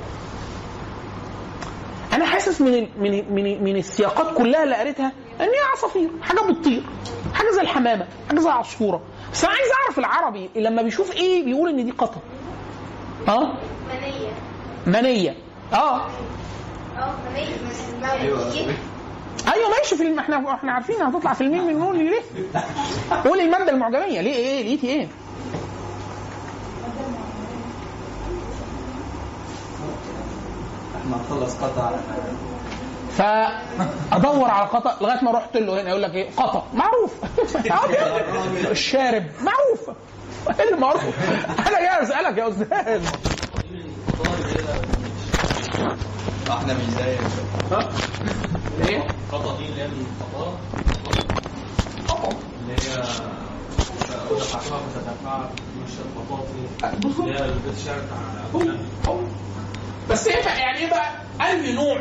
[2.14, 6.84] أنا حاسس من من من من السياقات كلها اللي قريتها إن هي عصافير حاجة بتطير
[7.34, 9.02] حاجة زي الحمامة حاجة زي العصفورة.
[9.34, 12.22] بس أنا عايز أعرف العربي لما بيشوف إيه بيقول إن دي قطا
[13.28, 13.54] آه؟
[13.90, 14.32] منية.
[14.88, 15.36] منية.
[15.74, 15.96] آه.
[16.98, 17.56] آه منية.
[18.02, 18.76] منية
[19.54, 20.20] أيوه ماشي في الم...
[20.20, 22.22] إحنا إحنا عارفين هتطلع في الميم من نون ليه؟
[23.26, 24.22] قولي المادة المعجمية.
[24.22, 25.08] ليه إيه؟ لقيتي إيه؟
[31.04, 31.92] إحنا نخلص قطع
[33.18, 37.12] فادور على قطا لغايه ما رحت له هنا يقول لك إيه قطا معروف
[38.72, 39.90] الشارب معروف
[40.60, 41.04] إيه اللي معروف
[41.60, 43.06] أنا جاي اسالك يا أستاذ
[46.50, 47.18] إحنا مش زي
[48.90, 50.06] إيه؟ الخطة دي اللي هي اللي
[52.74, 53.04] هي
[54.96, 55.40] فتدفع
[55.86, 58.18] مش البطاطي اللي هي البيت الشعر بتاع
[60.10, 61.10] بس إيه بقى يعني إيه بقى
[61.42, 61.98] أي نوع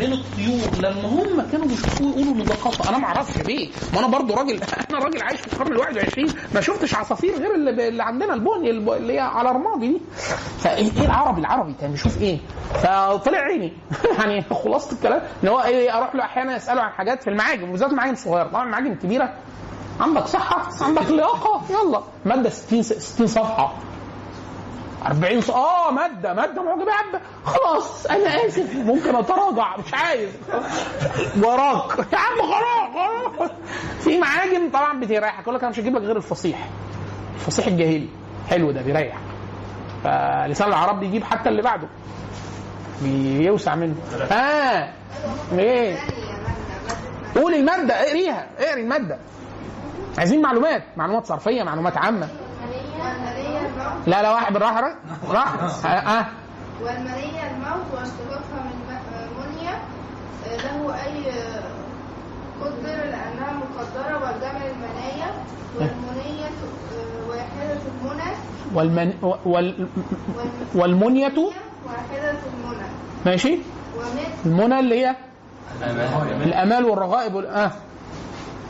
[0.00, 2.88] من الطيور لما هم كانوا بيشوفوه يقولوا ان ده خطأ.
[2.88, 3.68] أنا ما أعرفش ليه.
[3.94, 7.54] ما أنا برضو راجل أنا راجل عايش في القرن ال 21 ما شفتش عصافير غير
[7.54, 10.00] اللي, اللي عندنا البني الب- اللي هي على رمادي دي.
[10.58, 12.38] فإيه إيه العربي؟ العربي كان بيشوف إيه؟
[12.74, 13.72] فطلع عيني.
[14.18, 15.22] يعني خلاصة الكلام.
[15.44, 17.68] إن هو إيه أروح له أحيانا اساله عن حاجات في المعاجم.
[17.68, 19.34] وبالذات المعاجم الصغيره طبعا المعاجم الكبيرة.
[20.00, 21.62] عندك صحة عندك لياقة.
[21.70, 22.00] يلا.
[22.24, 23.74] مادة 60 60 صفحة.
[25.06, 25.50] 40 ص...
[25.50, 27.20] آه مادة مادة معجبة.
[27.44, 28.76] خلاص أنا آسف.
[28.76, 30.30] ممكن أتراجع مش عايز.
[31.42, 31.98] وراك.
[32.12, 33.50] يا عم خلاص خلاص.
[34.00, 36.68] في معاجم طبعا بتريحك يقول لك أنا مش هجيب لك غير الفصيح.
[37.34, 38.08] الفصيح الجاهلي.
[38.50, 39.16] حلو ده بيريح.
[40.04, 41.88] فلسان العرب بيجيب حتى اللي بعده.
[43.02, 43.94] بيوسع منه.
[44.32, 44.88] آه.
[45.52, 45.96] إيه؟
[47.36, 49.18] قول المادة اقريها اقري المادة.
[50.18, 52.28] عايزين معلومات معلومات صرفية معلومات عامة.
[54.06, 54.94] لا لا واحد بالراحة
[55.28, 55.84] راح.
[55.86, 56.26] آه.
[56.82, 58.96] والمنية الموت واشتقاقها من
[59.38, 59.70] منية
[60.46, 61.62] آه، له أي آه،
[62.60, 65.30] قدر لأنها مقدرة والجمع المنايا
[65.76, 68.32] والمنية آه، واحدة المنى.
[68.74, 69.14] والمن
[69.44, 69.88] وال
[70.74, 71.26] والمنية
[71.86, 72.86] واحدة المنى.
[73.26, 73.58] ماشي.
[74.46, 75.16] المنى اللي هي
[76.44, 76.84] الأمال.
[76.84, 77.46] والرغائب وال...
[77.46, 77.70] آه.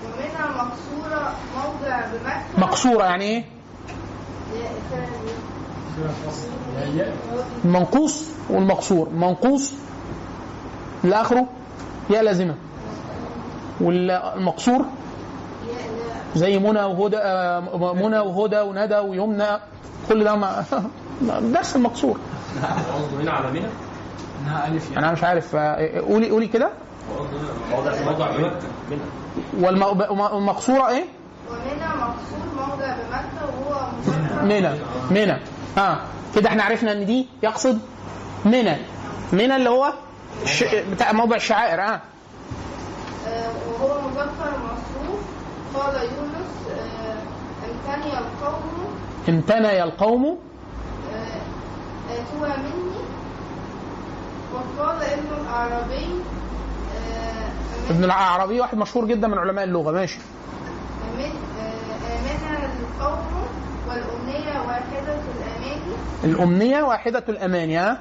[0.04, 3.44] ومنها مقصورة موضع بمكة مقصورة يعني إيه؟
[7.64, 9.08] المنقوص والمقصور.
[9.10, 9.74] منقوص
[11.04, 11.46] اللي اخره
[12.10, 12.54] يا لازمة
[13.80, 14.84] والمقصور
[16.36, 17.16] زي منى وهدى
[18.02, 19.46] منى وهدى وندى ويمنى
[20.08, 20.64] كل ده ما
[21.54, 22.18] درس المقصور.
[22.94, 23.66] قصده هنا على منى؟
[24.42, 24.98] إنها ألف يعني.
[24.98, 26.70] أنا مش عارف قولي قولي كده.
[29.60, 31.04] والمقصورة إيه؟
[31.50, 33.88] ومنها مقصور موضع بمكة وهو
[34.44, 34.70] منى
[35.10, 35.36] منى.
[35.78, 35.98] آه
[36.34, 37.78] كده إحنا عرفنا إن دي يقصد
[38.44, 38.76] منى.
[39.32, 39.92] منى اللي هو
[40.44, 40.64] ش...
[40.92, 42.00] بتاع موضع الشعائر آه.
[43.26, 45.20] آه، وهو مذكر مصروف
[45.74, 47.16] قال يونس آه،
[47.70, 48.62] امتني القوم
[49.28, 50.38] امتنى القوم
[51.14, 53.00] آه، آتوا مني.
[54.54, 56.06] وقال ابن الأعرابي
[56.96, 59.92] آه، ابن العربي واحد مشهور جدا من علماء اللغة.
[59.92, 60.18] ماشي.
[63.00, 63.46] قوم
[63.88, 65.94] والأمنية واحدة الأماني.
[66.24, 67.98] الأمنية واحدة الأماني ها؟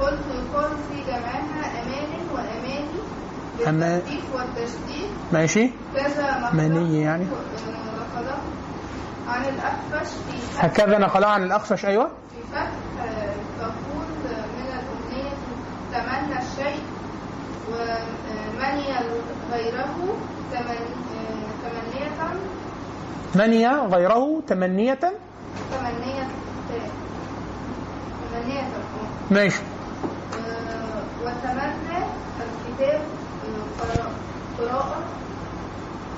[0.00, 2.88] قلت يقال في جمعها أمان وأماني
[3.58, 5.10] أما- بالتخفيف والتشديد.
[5.32, 5.70] ماشي.
[5.96, 7.24] كذا مني يعني.
[7.24, 8.36] نقله
[9.28, 12.06] عن الأخفش في هكذا نقلها عن الأخفش أيوه.
[12.06, 12.70] في فتح
[13.02, 14.06] آه، تقول
[14.58, 15.30] من الأمنية
[15.92, 16.82] تمنى الشيء
[17.70, 18.86] ومني
[19.52, 19.94] غيره
[20.52, 21.11] تمن- آه، تمنية.
[23.34, 24.98] مني غيره تمنية
[25.72, 26.28] تمنية
[28.32, 28.62] تمنية.
[29.30, 29.62] ماشي.
[29.62, 31.98] آه، وتمنى
[32.40, 33.00] الكتاب
[34.58, 35.00] قراءة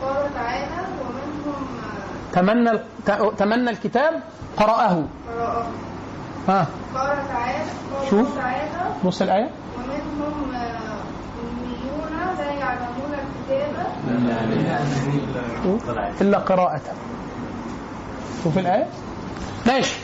[0.02, 1.66] قال تعالى ومنهم
[2.32, 2.78] تمنى
[3.38, 4.22] تمنى الكتاب
[4.56, 5.04] قرأه.
[5.36, 5.66] قراءة.
[6.48, 6.66] ها.
[6.94, 7.64] قال تعالى
[8.10, 8.28] شوف.
[9.04, 9.50] بص الآية.
[9.76, 13.14] ومنهم أميون لا يعلمون
[16.20, 16.80] إلا قراءة.
[18.44, 18.86] شوف الآية؟
[19.66, 19.96] ماشي.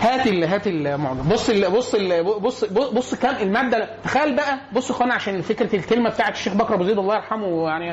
[0.00, 4.58] هات ال هات المعجم بص ال بص ال بص بص, كام المادة تخيل بقى.
[4.72, 7.86] بص يا إخوانا عشان فكرة الكلمة بتاعت الشيخ بكر أبو زيد الله يرحمه يعني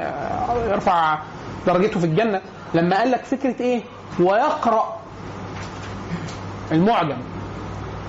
[0.69, 1.19] يرفع
[1.67, 2.41] درجته في الجنة.
[2.73, 3.81] لما قال لك فكرة إيه؟
[4.19, 4.97] ويقرأ
[6.71, 7.17] المعجم.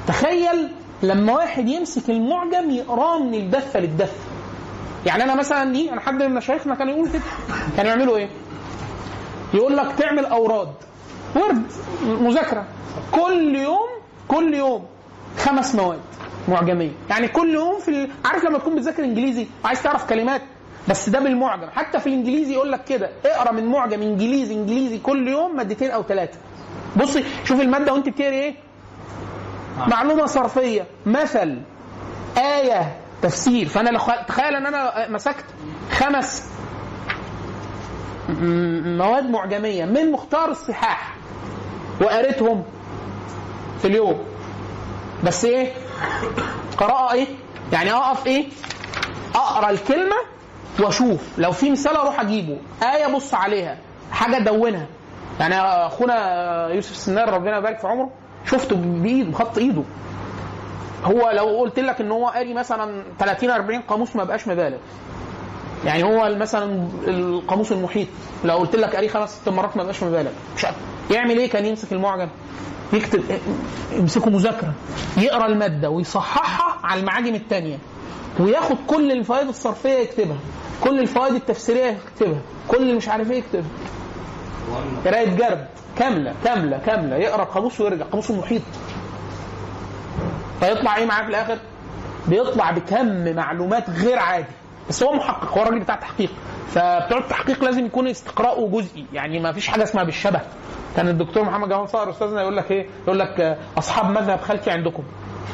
[0.06, 0.70] تخيل
[1.02, 4.31] لما واحد يمسك المعجم يقراه من الدفة للدفة.
[5.06, 7.22] يعني أنا مثلا دي أنا حد من مشايخنا كان يقول كده.
[7.76, 8.28] كانوا يعملوا إيه؟
[9.54, 10.72] يقول لك تعمل أوراد.
[11.36, 11.62] ورد.
[12.04, 12.64] مذاكرة.
[13.12, 13.88] كل يوم
[14.28, 14.86] كل يوم.
[15.38, 16.00] خمس مواد
[16.48, 16.90] معجمية.
[17.10, 18.10] يعني كل يوم في ال...
[18.24, 20.42] عارف لما تكون بتذاكر إنجليزي وعايز تعرف كلمات؟
[20.88, 21.70] بس ده بالمعجم.
[21.70, 23.10] حتى في الإنجليزي يقول لك كده.
[23.24, 26.38] اقرأ من معجم إنجليزي إنجليزي كل يوم مادتين أو ثلاثة
[26.96, 28.54] بصي شوف المادة وأنت بتقري إيه؟
[29.88, 30.86] معلومة صرفية.
[31.06, 31.58] مثل
[32.38, 33.68] آية تفسير.
[33.68, 35.44] فأنا لو تخيل إن أنا مسكت
[35.92, 36.52] خمس
[38.98, 41.14] مواد معجمية من مختار الصحاح
[42.00, 42.64] وقريتهم
[43.78, 44.24] في اليوم.
[45.24, 45.72] بس إيه؟
[46.78, 47.26] قراءة إيه؟
[47.72, 48.48] يعني أقف إيه؟
[49.34, 50.16] أقرأ الكلمة
[50.80, 51.20] وأشوف.
[51.38, 52.58] لو في مثال أروح أجيبه.
[52.82, 53.78] آية بص عليها.
[54.12, 54.86] حاجة ادونها
[55.40, 58.10] يعني أخونا يوسف السنار ربنا يبارك في عمره
[58.46, 59.82] شفته بإيده بخط إيده.
[61.04, 64.76] هو لو قلت لك إن هو قاري مثلا 30 40 قاموس ما بقاش مبالغ.
[65.84, 68.08] يعني هو مثلا القاموس المحيط
[68.44, 70.30] لو قلت لك قاري خمس ست مرات ما بقاش مبالغ.
[70.56, 70.76] مش عارف.
[71.10, 72.28] يعمل إيه كان يمسك المعجم؟
[72.92, 73.22] يكتب
[73.92, 74.72] يمسكه مذاكرة
[75.18, 77.78] يقرأ المادة ويصححها على المعاجم الثانية
[78.40, 80.36] وياخد كل الفوائد الصرفية يكتبها
[80.80, 83.64] كل الفوائد التفسيرية يكتبها كل مش عارف إيه يكتبها.
[85.04, 85.66] قراية جرد
[85.98, 87.16] كاملة كاملة كاملة.
[87.16, 88.62] يقرأ القاموس ويرجع قاموس المحيط.
[90.62, 91.58] فيطلع إيه معاه في الآخر؟
[92.28, 94.46] بيطلع بكم معلومات غير عادي.
[94.88, 96.30] بس هو محقق هو الراجل بتاع تحقيق
[96.68, 99.06] فبتوع التحقيق لازم يكون استقراءه جزئي.
[99.12, 100.40] يعني ما فيش حاجة اسمها بالشبه.
[100.96, 104.70] كان الدكتور محمد جمال صقر أستاذنا يقول لك إيه؟ يقول لك آه، أصحاب مذهب خالتي
[104.70, 105.02] عندكم.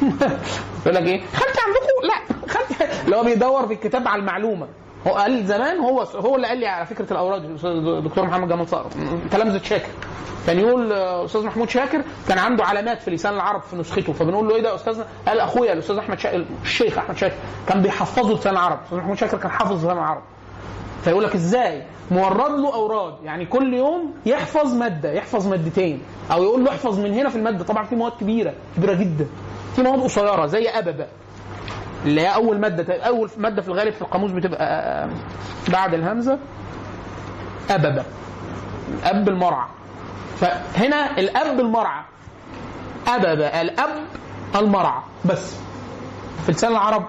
[0.86, 2.48] يقول لك إيه؟ خالتي عندكم؟ لا.
[2.52, 4.68] خالتي اللي هو بيدور في الكتاب على المعلومة.
[5.06, 7.64] هو قال زمان هو هو اللي قال لي على فكرة الأوراد.
[7.64, 8.90] الدكتور محمد جمال صقر.
[9.30, 9.90] تلامذة شاكر.
[10.46, 14.12] كان يقول آه، أستاذ محمود شاكر كان عنده علامات في لسان العرب في نسخته.
[14.12, 17.34] فبنقول له إيه ده يا استاذنا قال أخويا الأستاذ أحمد شاكر الشيخ أحمد شاكر
[17.68, 18.78] كان بيحفظه لسان العرب.
[18.84, 20.22] أستاذ محمود شاكر كان حافظ لسان العرب.
[21.04, 23.14] فيقول لك إزاي؟ مورد له أوراد.
[23.24, 26.02] يعني كل يوم يحفظ مادة يحفظ مادتين.
[26.32, 27.64] أو يقول له احفظ من هنا في المادة.
[27.64, 29.26] طبعا في مواد كبيرة كبيرة جدا.
[29.76, 31.06] في مواد قصيرة زي اببه
[32.04, 34.64] اللي هي أول مادة أول مادة في الغالب في القاموس بتبقى
[35.04, 35.10] آه،
[35.68, 36.38] بعد الهمزة
[37.70, 38.04] اببه
[39.04, 39.66] اب المرعى.
[40.36, 42.04] فهنا الأب المرعى
[43.08, 44.04] ابب الأب
[44.56, 45.56] المرعى بس.
[46.46, 47.04] في لسان العرب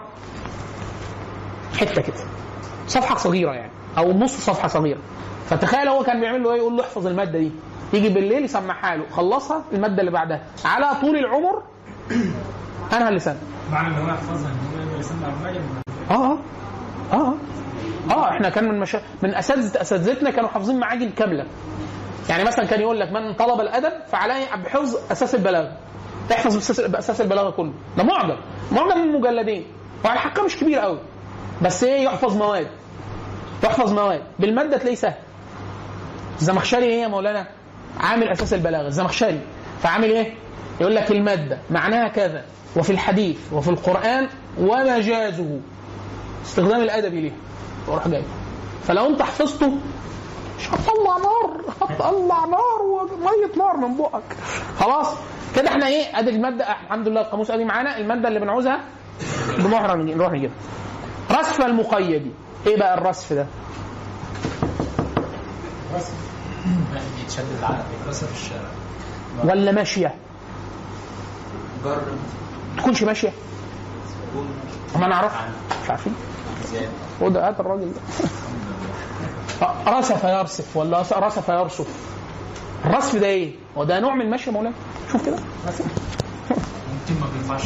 [1.80, 2.16] حتة كده.
[2.88, 5.00] صفحة صغيرة يعني أو نص صفحة صغيرة.
[5.50, 7.52] فتخيل هو كان بيعمل له إيه يقول له احفظ المادة دي.
[7.94, 9.04] يجي بالليل يسمعها له.
[9.12, 10.42] خلصها المادة اللي بعدها.
[10.66, 11.64] على طول العمر
[12.94, 13.38] انهى اللسان
[13.72, 16.38] معنى ان هو يحفظها ان هو آه
[17.14, 17.18] آه.
[17.18, 17.34] آه
[18.12, 18.30] آه.
[18.30, 19.02] إحنا كان من مشا...
[19.24, 21.46] من اساتذه أساتذتنا كانوا حافظين معاجم كاملة.
[22.30, 25.78] يعني مثلا كان يقول لك من طلب الأدب فعليه بحفظ أساس البلاغة.
[26.32, 26.58] احفظ
[26.96, 27.74] أساس البلاغة كله.
[27.98, 28.38] ده معجم.
[28.72, 29.66] معجم من مجلدين
[30.06, 31.00] وعلى الحقيقة مش كبير قوي.
[31.62, 32.68] بس إيه يحفظ مواد.
[33.64, 34.22] يحفظ مواد.
[34.40, 35.14] بالمادة تلاقيه سهل.
[36.40, 37.48] الزمخشري إيه يا مولانا؟
[38.00, 38.88] عامل أساس البلاغة.
[38.88, 39.40] الزمخشري.
[39.84, 40.34] فعامل إيه؟
[40.82, 42.46] يقول لك المادة معناها كذا.
[42.78, 44.30] وفي الحديث وفي القرآن
[44.60, 45.60] ومجازه
[46.46, 47.32] استخدام الادبي ليه
[47.88, 48.24] وراح جاي.
[48.88, 49.78] فلو انت حفظته
[50.60, 54.38] مش هتطلع نار هتطلع نار ومية نار من بقك.
[54.80, 55.08] خلاص؟
[55.56, 57.98] كده إحنا إيه؟ ادي المادة الحمد لله القاموس ادي معانا.
[57.98, 58.80] المادة اللي بنعوزها
[59.58, 60.56] بنروح نروح نجيبها.
[61.32, 62.32] رسف المقيد.
[62.68, 63.46] إيه بقى الرسف ده؟
[67.18, 68.70] بيتشدد على بيتكسر في الشارع.
[69.44, 70.16] ولا ماشية؟
[71.84, 72.02] جر.
[72.80, 73.34] تكونش ماشية.
[74.96, 75.34] ما نعرف
[75.84, 76.14] مش عارفين.
[77.22, 78.02] خد هات الراجل ده.
[80.00, 81.88] رسف يرسف ولا رسف يرسف
[82.86, 84.76] الرسف ده إيه؟ هو ده نوع من المشي يا مولانا؟
[85.12, 85.36] شوف كده.
[87.22, 87.64] ما بينفعش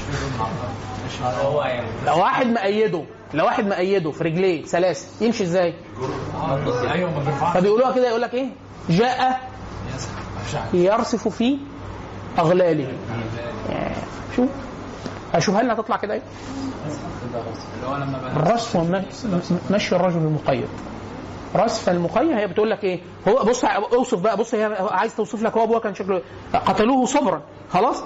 [1.44, 1.66] هو
[2.06, 5.74] لو واحد مأيده لو واحد مأيده في رجليه سلاسل يمشي إزاي؟
[7.54, 8.48] فبيقولوها كده يقول لك إيه؟
[8.90, 9.50] جاء
[10.74, 11.58] يرسف في
[12.40, 12.94] أغلاله.
[14.36, 14.50] شوف.
[15.34, 16.22] اشوفها لنا تطلع كده إيه؟
[18.76, 20.68] والم- مشي الرجل المقيد.
[21.56, 25.58] رسف المقيد هي بتقول لك إيه؟ هو بص أوصف بقى بص هي عايز توصف لك
[25.58, 26.22] هو أبوها كان شكله؟
[26.54, 27.42] قتلوه صبرا.
[27.74, 28.04] خلاص؟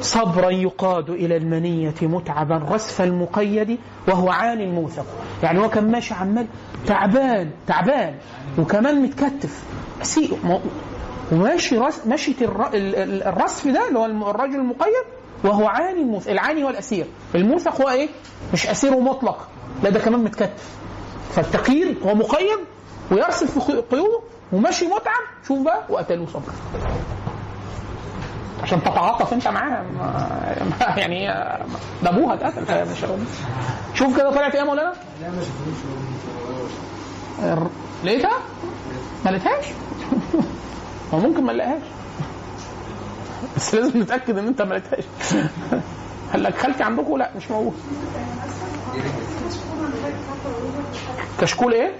[0.00, 5.06] صبرا يقاد إلى المنية متعبا رسف المقيد وهو عان موثق
[5.42, 6.46] يعني هو كان ماشي عمال
[6.86, 8.14] تعبان تعبان
[8.58, 9.62] وكمان متكتف.
[10.02, 10.38] سيء.
[10.44, 10.60] ما-
[11.32, 12.00] وماشي رس
[12.96, 15.04] ال- الرسف ده اللي هو الرجل المقيد
[15.44, 17.06] وهو عاني موثق العاني هو الأسير.
[17.34, 18.08] الموثق هو إيه؟
[18.52, 19.48] مش أسير مطلق
[19.82, 20.70] لا ده كمان متكتف.
[21.34, 22.58] فالتقييد هو مقيد
[23.10, 24.20] ويرسف في قيوده
[24.52, 26.54] وماشي متعب شوف بقى وقتلوه صبرا.
[28.62, 29.82] عشان تتعاطف أنت معاه.
[29.82, 31.26] ما- ما- يعني
[32.02, 33.04] ده ابوها اتقتل فمش
[33.94, 34.92] شوف كده طلعت إيه يا مولانا؟
[38.04, 38.38] لقيتها؟
[39.24, 39.64] ما لقيتهاش.
[41.14, 41.82] هو ممكن ما نلاقيهاش
[43.58, 45.04] بس لازم نتأكد إن أنت ما لقيتهاش.
[46.32, 47.74] قال لك خالتي عندكم؟ لا مش موجود.
[51.40, 51.92] كشكول إيه؟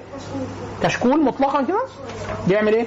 [0.83, 1.85] كشكول مطلقا كده؟
[2.49, 2.87] بيعمل إيه؟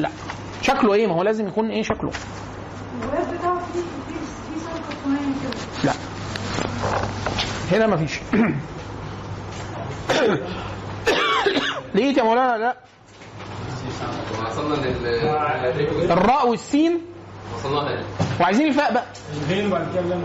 [0.00, 0.10] لا.
[0.62, 2.10] شكله إيه؟ ما هو لازم يكون إيه شكله؟
[5.84, 5.92] لا.
[7.72, 8.20] هنا مفيش
[11.94, 12.76] لقيت يا مولانا لا.
[14.50, 15.06] وصلنا لل
[16.12, 17.00] الراء والسين.
[18.40, 19.04] وعايزين الفاء بقى.
[19.42, 20.24] الغين بعد كده اللام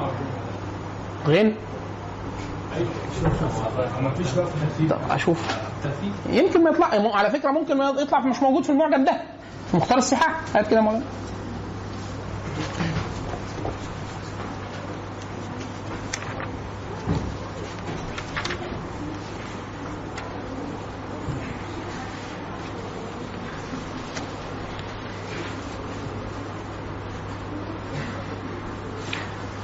[1.28, 1.56] غين.
[4.56, 4.90] الترتيب.
[4.90, 5.58] طب أشوف.
[6.30, 9.22] يمكن ما يطلع على فكرة ممكن ما يطلع مش موجود في المعجم ده.
[9.72, 11.04] في مختار الصحاح هات كده يا مولانا.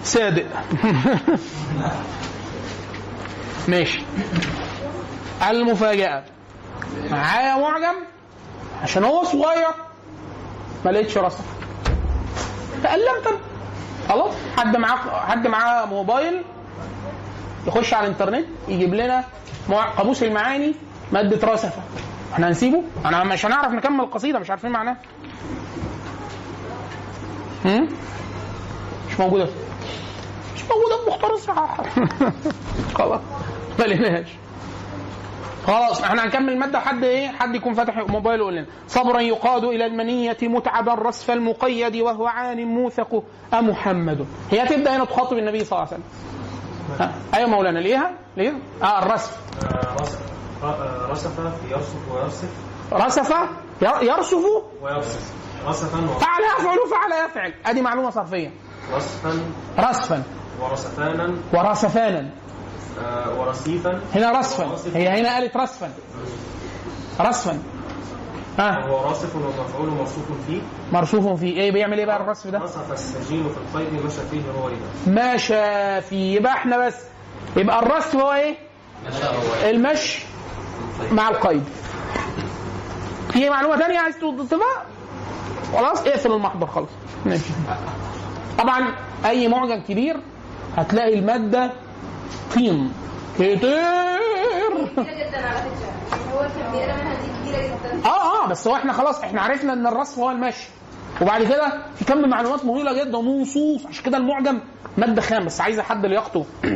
[0.10, 0.46] صادق.
[3.68, 4.02] ماشي.
[5.50, 6.24] المفاجأة.
[7.12, 7.96] معايا معجم؟
[8.84, 9.68] عشان هو صغير.
[10.86, 11.46] ما لقيتش رصف
[12.84, 13.40] تألمت.
[14.10, 16.44] خلاص حد معاه حد معاه موبايل
[17.68, 19.24] يخش على الإنترنت يجيب لنا
[19.98, 20.76] قاموس المعاني
[21.12, 21.82] مادة رصفة
[22.34, 24.98] إحنا هنسيبه؟ أنا مش هنعرف نكمل القصيدة مش عارفين معناها؟
[29.10, 29.50] مش موجودة.
[30.60, 31.82] مش موجودة في مختار الصحاح
[32.98, 33.22] خلاص.
[33.80, 34.28] ما لقيناش
[35.68, 38.66] خلاص إحنا هنكمل المادة حد إيه؟ حد يكون فاتح موبايله يقول لنا.
[38.88, 45.38] صبرا يقاد إلى المنية متعبا رسف المقيد وهو عان موثق أمحمد هي تبدأ هنا تخاطب
[45.38, 46.04] النبي صلى الله عليه وسلم.
[47.00, 47.14] ها.
[47.34, 49.38] أيوه مولانا ليها؟ ليها؟ آه الرسف.
[50.00, 50.20] رسف
[51.10, 51.40] رسف
[51.72, 52.50] يرسف ويرسف.
[52.94, 53.30] رسف
[53.82, 54.46] ير- يرسف؟
[54.82, 55.34] ويرسف.
[55.68, 57.26] رسفا فعل يفعل فعل.
[57.26, 58.52] يفعل أدي معلومة صرفية.
[58.94, 59.40] ورسفا
[59.80, 60.24] رسفا.
[60.62, 61.36] ورسفانا.
[61.54, 62.30] ورسفانا.
[63.02, 64.02] آه، ورسيفا.
[64.16, 64.76] هنا رسفا.
[64.96, 65.92] هي هنا قالت رسفا.
[67.22, 67.60] رسفا.
[68.60, 70.62] ها وهو راسف ومفعول موصوف فيه.
[70.94, 71.58] مرسوف فيه.
[71.62, 74.86] إيه بيعمل إيه بقى الرسف ده؟ رسف السجين في القيد مشى فيه رويدا
[75.36, 76.36] مشى فيه.
[76.36, 76.96] يبقى إحنا بس.
[77.58, 78.56] يبقى الرسف هو إيه؟
[79.70, 80.26] المشي
[81.12, 81.64] مع القيد.
[83.32, 84.86] في معلومة ثانية عايز تضيفها
[85.74, 86.90] خلاص اقفل المحضر خلاص.
[87.26, 87.44] ماشي.
[88.60, 88.96] طبعا
[89.26, 90.20] أي معجم كبير
[90.82, 91.72] هتلاقي المادة
[92.54, 92.92] طين.
[93.36, 93.50] كتير.
[93.58, 93.70] كبيرة
[94.96, 95.94] جدا على فكرة.
[96.34, 98.06] هو كان بيقرا منها دي كبيرة جدا.
[98.10, 100.68] آه آه بس هو إحنا خلاص إحنا عرفنا إن الرسم هو المشي.
[101.22, 104.60] وبعد كده في كم معلومات مهوله جدا ونصوص عشان كده المعجم
[104.98, 106.46] مادة خام بس عايزة حد لياقته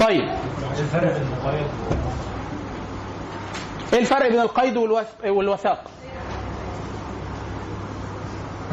[0.00, 0.28] طيب.
[0.78, 1.66] الفرق بين المقيد
[3.92, 5.84] إيه الفرق بين القيد والوث- والوثاق؟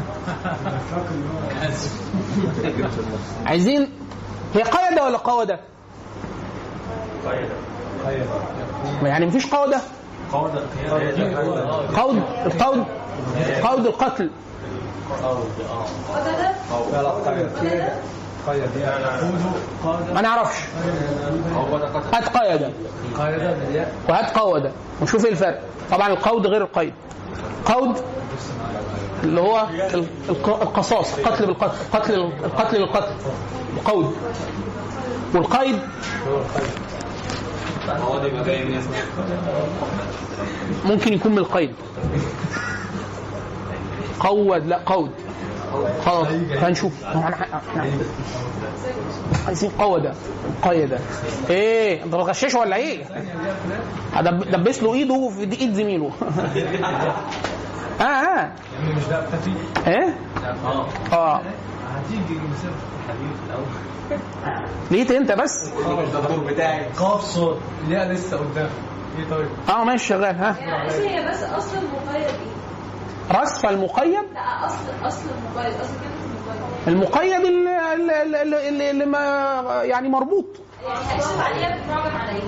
[3.46, 3.90] عايزين
[4.54, 5.60] هي قيدة ولا قودة؟
[9.02, 9.80] يعني مفيش قودة
[10.32, 10.50] قود
[11.96, 12.84] قود القود
[13.62, 14.30] قود القتل.
[20.14, 20.58] ما نعرفش.
[22.12, 22.62] هات قيد
[23.18, 25.60] قيد بالياء وهات قود ونشوف إيه الفرق.
[25.90, 26.92] طبعا القود غير القيد
[27.66, 27.96] قود
[29.24, 32.14] اللي هو ال- الق- القصاص قتل بالقتل قتل
[32.44, 33.14] القتل للقتل.
[33.84, 34.14] قود
[35.34, 35.78] والقيد؟
[40.84, 41.72] ممكن يكون من القيد.
[44.20, 45.10] قود لا قود.
[46.04, 46.92] خلاص هنشوف
[49.46, 50.12] عايزين قودة.
[50.62, 50.98] قيدة.
[51.50, 53.04] إيه انت بتغششه ولا إيه؟
[54.14, 56.10] هدب- دبس له إيده في إيد زميله.
[58.00, 58.52] آه آه.
[58.74, 59.26] يعني مش ده
[59.86, 60.16] إيه؟
[61.12, 61.40] آه.
[61.94, 62.74] هتيجي مسافة
[63.04, 64.20] الحديث الأول.
[64.90, 65.70] لقيت انت بس؟
[66.96, 67.58] قاف صوت.
[68.04, 68.68] لسه قدام.
[69.18, 70.56] إيه طيب؟ آه ماشي شغال ها.
[70.66, 74.76] معلش هي بس أصل المقيد إيه؟ رصف المقيد؟ لا اصل
[75.06, 75.74] أصل المقيد.
[75.80, 77.32] أصل كلمة المقيد.
[77.32, 79.18] المقيد اللي, اللي, اللي, اللي ما
[79.82, 80.46] يعني مربوط.
[80.84, 82.42] يعني هنشوف عليها بتراجع على إيه؟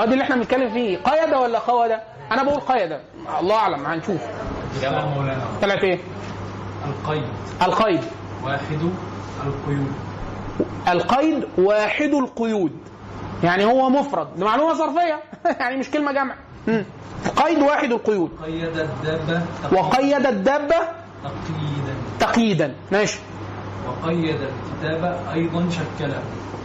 [0.00, 0.98] هو ده اللي إحنا بنتكلم فيه.
[0.98, 1.90] قيد ولا قود
[2.32, 2.98] أنا بقول قيد
[3.40, 4.20] الله أعلم هنشوف.
[4.82, 5.98] يا مولانا طلعت إيه؟
[6.88, 7.24] القيد.
[7.62, 8.00] القيد.
[8.44, 8.90] واحد
[9.46, 9.92] القيود.
[10.88, 12.72] القيد واحد القيود.
[13.44, 14.28] يعني هو مفرد.
[14.36, 15.20] دي معلومة ظرفيه
[15.60, 16.34] يعني مش كلمة جمع.
[17.36, 18.30] قيد واحد القيود.
[18.44, 19.42] قيد الدابة
[19.72, 20.76] وقيد الدابه
[21.24, 21.94] تقييدا.
[22.20, 22.74] تقييدا.
[22.92, 23.18] ماشي.
[23.88, 26.18] وقيد الكتابة أيضا شكلا.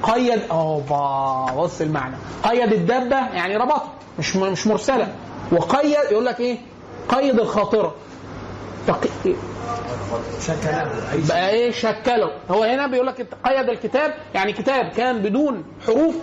[0.03, 0.41] قيد.
[0.51, 1.45] أوبا.
[1.57, 5.07] بص المعنى قيد الدابه يعني ربطها مش مش مرسلة.
[5.51, 5.95] وقيد.
[6.11, 6.57] يقول لك إيه؟
[7.09, 7.95] قيد الخاطرة.
[8.87, 9.07] تق...
[11.27, 12.31] بقى إيه؟ شكله.
[12.51, 16.15] هو هنا بيقول لك قيد الكتاب يعني كتاب كان بدون حروف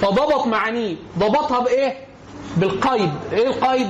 [0.00, 0.96] فضبط معانيه.
[1.18, 1.94] ضبطها بإيه؟
[2.56, 3.10] بالقيد.
[3.32, 3.88] إيه القيد؟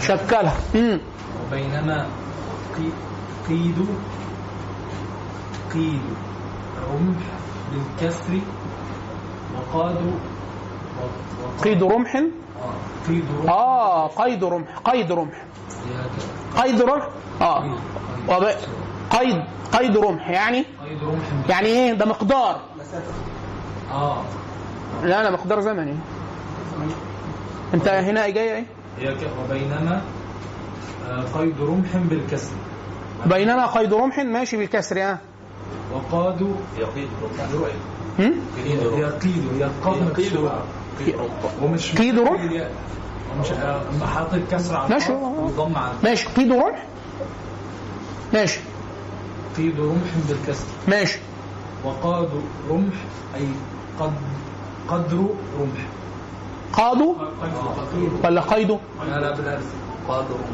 [0.00, 0.56] شكلها.
[0.74, 1.00] امم
[1.46, 2.06] وبينما
[2.76, 3.86] قي- قيد
[5.74, 6.00] قيد
[6.92, 7.22] رمح
[7.72, 8.40] بالكسر
[9.56, 9.96] وقاد
[11.64, 12.22] قيد رمح
[13.48, 15.42] آه قيد رمح قيد رمح
[16.62, 17.08] قيد رمح
[17.40, 17.76] آه.
[19.10, 19.42] قيد
[19.72, 22.60] قيد رمح يعني؟ قيد رمح بال- يعني إيه؟ ده مقدار.
[23.92, 24.22] آه
[25.02, 25.94] لا لا مقدار زمني.
[27.74, 28.64] أنت هنا جاية إيه؟
[28.98, 30.02] هي وبينما
[31.08, 32.50] آه، قيد رمح بالكسر.
[33.26, 35.18] بينما قيد رمح ماشي بالكسر آه.
[35.94, 36.42] وقاد
[38.18, 38.32] هم؟
[38.76, 39.44] هي قيد
[40.18, 40.38] هي
[40.98, 42.68] قاد مكسورة ومش قيد رمح؟ هي-
[43.36, 43.80] ومش آه،
[44.14, 45.12] حاطط كسر على ماشي.
[45.12, 46.28] وضم على ماشي.
[46.28, 46.84] قيد رمح
[48.34, 48.60] ماشي.
[49.56, 50.64] قيد رمح بالكسر.
[50.88, 51.18] ماشي.
[51.84, 52.28] وقاد
[52.70, 52.94] رمح
[53.34, 53.46] أي
[54.00, 54.12] قد
[54.88, 55.26] قدر
[55.60, 55.86] رمح.
[56.72, 57.14] قادوا
[58.24, 58.78] ولا قيدوا
[59.08, 59.64] لا لا بالألف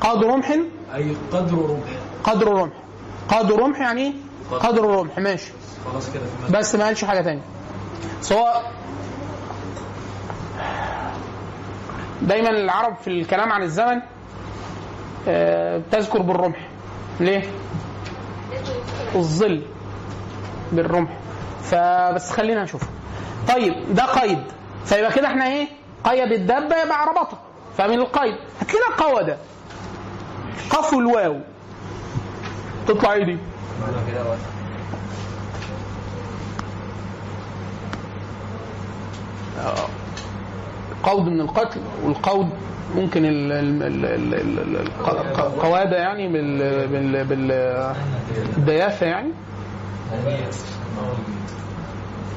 [0.01, 0.51] قاد رمح.
[0.95, 1.89] أي قدر رمح.
[2.25, 2.73] قدر رمح.
[3.29, 4.13] قاد رمح يعني إيه
[4.59, 5.19] قدر رمح.
[5.19, 5.53] ماشي.
[5.93, 6.23] خلاص كده
[6.59, 7.43] بس ما قالش حاجة تانية.
[8.23, 8.73] سواء
[12.23, 14.01] دايما العرب في الكلام عن الزمن
[15.29, 16.69] آه، تذكر بالرمح.
[17.21, 17.43] ليه؟
[19.15, 19.63] الظل
[20.73, 21.11] بالرمح.
[21.63, 22.83] فبس خلينا نشوف.
[23.49, 24.43] طيب ده قيد.
[24.85, 25.69] فيبقى كده إحنا إيه؟
[26.05, 27.39] قيد الدابه يبقى ربطها
[27.79, 28.35] فمن القيد.
[28.61, 29.37] هات لنا قودة.
[30.71, 31.41] قف الواو.
[32.89, 33.39] تطلع إيه دي؟
[41.05, 42.49] قود من القتل والقود
[42.97, 46.63] ممكن ال- ال- ال- ال- ال- ال- الق- القواده يعني بال
[49.07, 49.29] يعني؟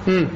[0.07, 0.27] امم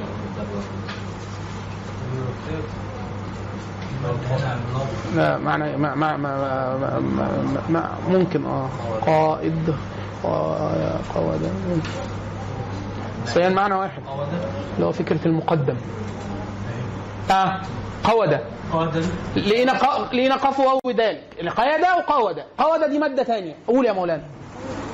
[5.16, 6.38] لا معنى ما ما ما
[6.78, 8.70] ما, ما, ما, ممكن آه.
[9.06, 9.76] قائد
[10.24, 11.90] قا- قواد ممكن.
[13.26, 14.02] بس هي المعنى واحد.
[14.76, 15.76] اللي هو فكرة المقدم.
[17.32, 17.62] آه.
[18.04, 18.41] قودة.
[19.36, 19.72] لقينا.
[20.14, 21.24] لقينا قف واو ذلك.
[21.58, 22.88] قيادة وقودة قودة.
[22.88, 23.56] دي مادة ثانية.
[23.68, 24.24] قول يا مولانا.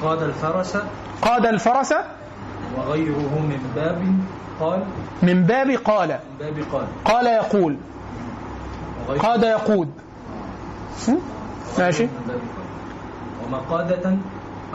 [0.03, 0.78] قاد الفرس.
[1.22, 1.93] قاد الفرس.
[2.78, 4.01] وغيره من باب
[4.60, 4.84] قال.
[5.24, 6.20] من باب قال.
[6.41, 6.88] من باب قال.
[7.05, 7.78] قال يقول.
[9.20, 9.91] قاد يقود؟
[11.80, 12.08] ماشي.
[13.45, 14.18] ومقادة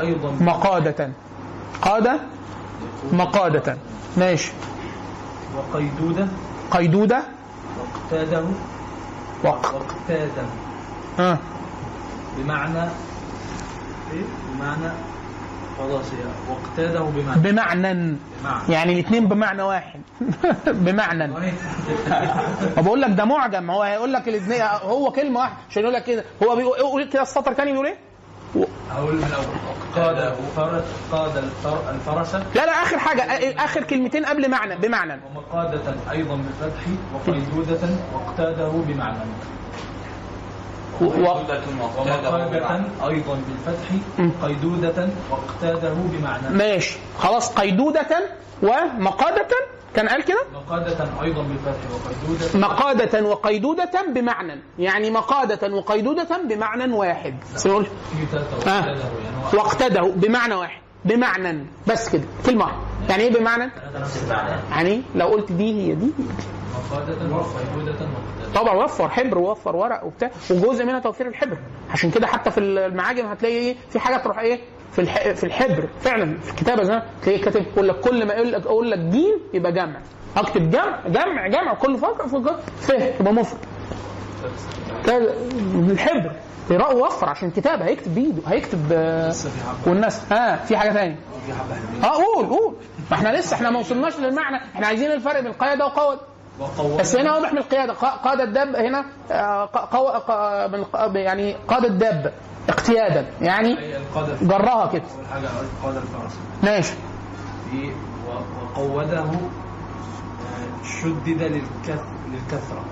[0.01, 0.31] أيضا.
[0.41, 1.11] مقادة.
[1.83, 2.21] قاد
[3.13, 3.77] مقادة.
[4.17, 4.53] ماشي.
[5.57, 6.29] وقيدودة.
[6.71, 7.23] قيدودة.
[8.13, 8.43] واقتاده
[9.45, 10.43] واقتاده
[11.19, 11.39] آه.
[12.39, 12.83] بمعنى
[14.13, 14.23] إيه؟
[14.55, 14.93] بمعنى
[15.79, 16.07] خلاص
[16.51, 17.41] واقتاده بمعنى.
[17.41, 18.17] بمعنى.
[18.69, 20.01] يعني الاثنين بمعنى واحد.
[20.67, 21.33] بمعنى.
[22.85, 23.71] بقول لك ده معجم.
[23.71, 25.57] هو هيقول لك الاثنين هو كلمة واحدة.
[25.71, 26.25] عشان يقول لك كده.
[26.43, 27.97] هو بيقول يقول كده السطر الثاني بيقول إيه؟
[28.55, 29.25] من
[29.97, 32.35] قاد قاد الفر- الفرس.
[32.35, 33.23] لا لا آخر حاجة
[33.65, 35.21] آخر كلمتين قبل معنى بمعنى.
[35.35, 36.83] ومقادة أيضا بالفتح
[37.15, 39.19] وقيدودة واقتاده بمعنى.
[41.01, 41.61] ومقادة
[43.09, 43.89] أيضا بالفتح
[44.43, 46.49] قيدودة واقتاده بمعنى.
[46.51, 46.99] ماشي.
[47.19, 48.07] خلاص قيدودة
[48.63, 49.49] ومقادة
[49.97, 52.59] كان قال كده؟ مقادة أيضا بالفتح وقيدودة.
[52.69, 54.63] مقادة وقيدودة بمعنى.
[54.79, 57.35] يعني مقادة وقيدودة بمعنى واحد.
[57.55, 57.87] سنقول
[58.67, 58.69] آه.
[58.69, 60.83] واقتاده يعني واقتده بمعنى واحد.
[61.05, 61.67] بمعنى.
[61.87, 62.23] بس كده.
[62.47, 62.79] كلمة واحدة.
[63.09, 63.71] يعني إيه بمعنى؟
[64.71, 66.13] يعني لو قلت دي هي دي.
[66.91, 67.95] مقادة وقيدودة
[68.55, 70.31] طبعا وفر حبر ووفر ورق وبتاع.
[70.51, 71.57] وجزء منها توفير الحبر.
[71.91, 74.61] عشان كده حتى في المعاجم هتلاقي إيه؟ في حاجة تروح إيه؟
[74.93, 75.35] في.
[75.35, 75.89] في الحبر.
[76.01, 79.41] فعلا في الكتابه زي تلاقيه كاتب يقول لك كل ما يقول لك أقول لك جيم
[79.55, 80.01] يبقى جمع.
[80.37, 83.59] أكتب جمع جمع جمع كل فقره فقره فه يبقى مفرد.
[85.91, 86.33] الحبر.
[86.71, 89.33] يقرأ وفر عشان كتابه هيكتب بإيده هيكتب آه،
[89.87, 90.33] والناس.
[90.33, 91.17] ها في حاجة ثانية
[92.05, 92.75] آه قول قول.
[93.11, 94.57] ما إحنا لسه إحنا ما وصلناش للمعنى.
[94.57, 96.19] إحنا عايزين الفرق بين قياده وقود
[96.99, 97.95] بس هنا واضح من القيادة.
[97.95, 100.09] قا- قاد الدب هنا آه، قو...
[101.15, 102.33] يعني قاد الدب
[102.69, 103.27] اقتيادا.
[103.41, 103.75] يعني
[104.43, 105.03] جرها كده.
[106.63, 106.93] ماشي.
[107.75, 109.27] و- وقوده آه،
[111.03, 112.85] شدد للكث للكثرة.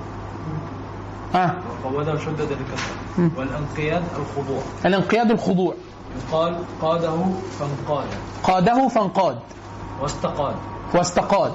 [1.35, 1.55] ها
[1.85, 3.31] وقوده شدد للكثرة.
[3.39, 4.63] والانقياد الخضوع.
[4.85, 5.75] الانقياد الخضوع.
[6.29, 7.17] يقال قاده
[7.59, 8.07] فانقاد.
[8.43, 9.39] قاده فانقاد.
[10.03, 10.55] واستقاد.
[10.95, 11.53] واستقاد.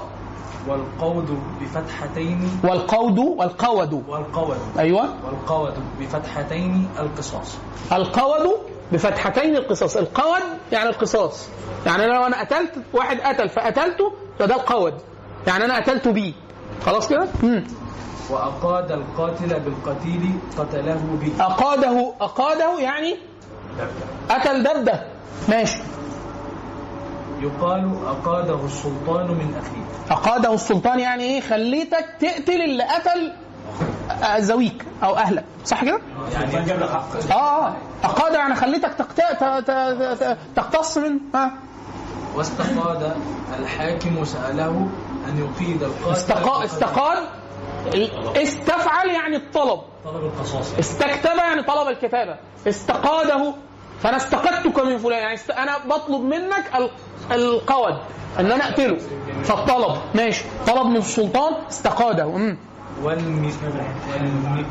[0.68, 4.04] والقود بفتحتين والقود والقود.
[4.08, 4.56] والقود.
[4.78, 5.08] أيوه.
[5.24, 7.56] والقود بفتحتين القصاص.
[7.92, 8.50] القود
[8.92, 9.96] بفتحتين القصاص.
[9.96, 10.42] القود
[10.72, 11.48] يعني القصاص.
[11.86, 14.94] يعني لو أنا قتلت واحد قتل فقتلته فده القود.
[15.46, 16.32] يعني أنا قتلت بيه.
[16.86, 17.28] خلاص كده.
[18.30, 23.16] وأقاد القاتل بالقتيل قتله به أقاده أقاده يعني
[24.30, 25.06] قتل دبدة.
[25.48, 25.78] ماشي.
[27.40, 30.14] يقال أقاده السلطان من أخيه.
[30.16, 33.32] أقاده السلطان يعني إيه؟ خليتك تقتل اللي قتل
[34.22, 35.44] آه، زويك أو أهلك.
[35.64, 36.00] صح كده؟
[36.32, 37.76] يعني آه آه.
[38.04, 39.20] أقاد يعني خليتك تقت...
[39.20, 39.44] ت...
[39.44, 39.70] ت...
[39.70, 40.36] ت...
[40.56, 41.52] تقتص من ها
[42.34, 43.16] واستقاد
[43.58, 44.88] الحاكم سأله
[45.28, 46.12] أن يقيد القاتل.
[46.12, 46.64] استقا...
[46.64, 47.18] استقاد
[48.36, 49.80] استفعل يعني الطلب.
[50.04, 50.78] طلب القصاص.
[50.78, 52.36] استكتب يعني طلب الكتابة.
[52.68, 53.54] استقاده
[54.02, 55.18] فأنا استقدتك من فلان.
[55.22, 55.50] يعني است...
[55.50, 56.90] أنا بطلب منك ال...
[57.32, 57.96] القود
[58.38, 58.98] أن أنا أقتله.
[59.44, 59.96] فالطلب.
[60.14, 60.44] ماشي.
[60.66, 62.26] طلب من السلطان استقاده.
[63.02, 64.66] والمق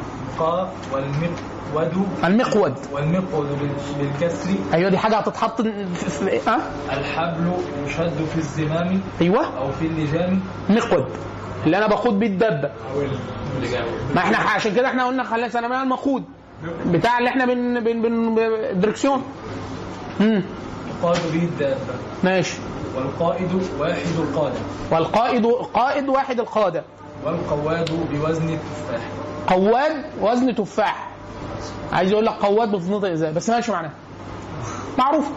[0.93, 2.73] والمقود المقود.
[2.91, 3.69] والمقود بال-
[3.99, 6.59] بالكسر أيوه دي حاجة هتتحط في ها؟
[6.91, 7.51] الحبل
[7.87, 9.57] يشد في الزمام أيوه.
[9.57, 10.39] أو في اللجام.
[10.69, 11.05] مقود
[11.65, 12.71] اللي أنا بقود بيه الدبه
[14.15, 16.23] ما إحنا عشان كده إحنا قلنا خلينا سنه المقود.
[16.85, 18.01] بتاع اللي إحنا بن بن
[18.35, 19.23] بن دركسيون
[20.21, 20.43] امم
[21.03, 21.77] به الدابة
[22.23, 22.57] ماشي.
[22.95, 23.49] والقائد
[23.79, 24.59] واحد القادة.
[24.91, 26.83] والقائد قائد واحد القادة.
[27.25, 29.01] والقواد بوزن التفاح.
[29.47, 31.09] قواد وزن تفاح.
[31.93, 33.91] عايز يقول لك قواد بتنطق إزاي؟ بس ماشي معناها
[34.97, 35.29] معروف.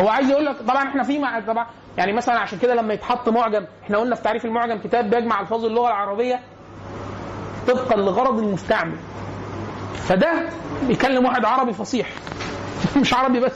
[0.00, 1.66] هو عايز يقول لك طبعا إحنا في مع طبعا
[1.98, 5.64] يعني مثلا عشان كده لما يتحط معجم إحنا قلنا في تعريف المعجم كتاب بيجمع الفاظ
[5.64, 6.40] اللغة العربية
[7.68, 8.96] طبقا لغرض المستعمل.
[10.08, 10.48] فده
[10.82, 12.08] بيكلم واحد عربي فصيح.
[12.96, 13.52] مش عربي بس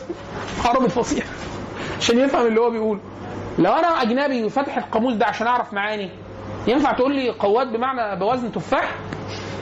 [0.65, 1.25] عربي فصيح.
[2.01, 3.01] عشان يفهم اللي هو بيقوله.
[3.59, 6.11] لو أنا أجنبي وفاتح القاموس ده عشان أعرف معاني
[6.67, 8.95] ينفع تقول لي قواد بمعنى بوزن تفاح؟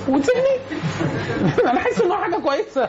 [0.09, 0.59] وتسيبني؟
[1.71, 2.85] أنا حاسس انه حاجة كويسة.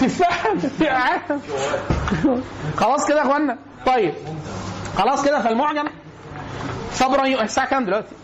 [0.00, 1.38] تفاحه تفاحه
[2.76, 3.58] خلاص كده يا إخوانا.
[3.86, 4.14] طيب.
[4.96, 5.84] خلاص كده فالمعجم
[6.92, 7.42] صبرا ي...
[7.42, 8.14] الساعة كام دلوقتي؟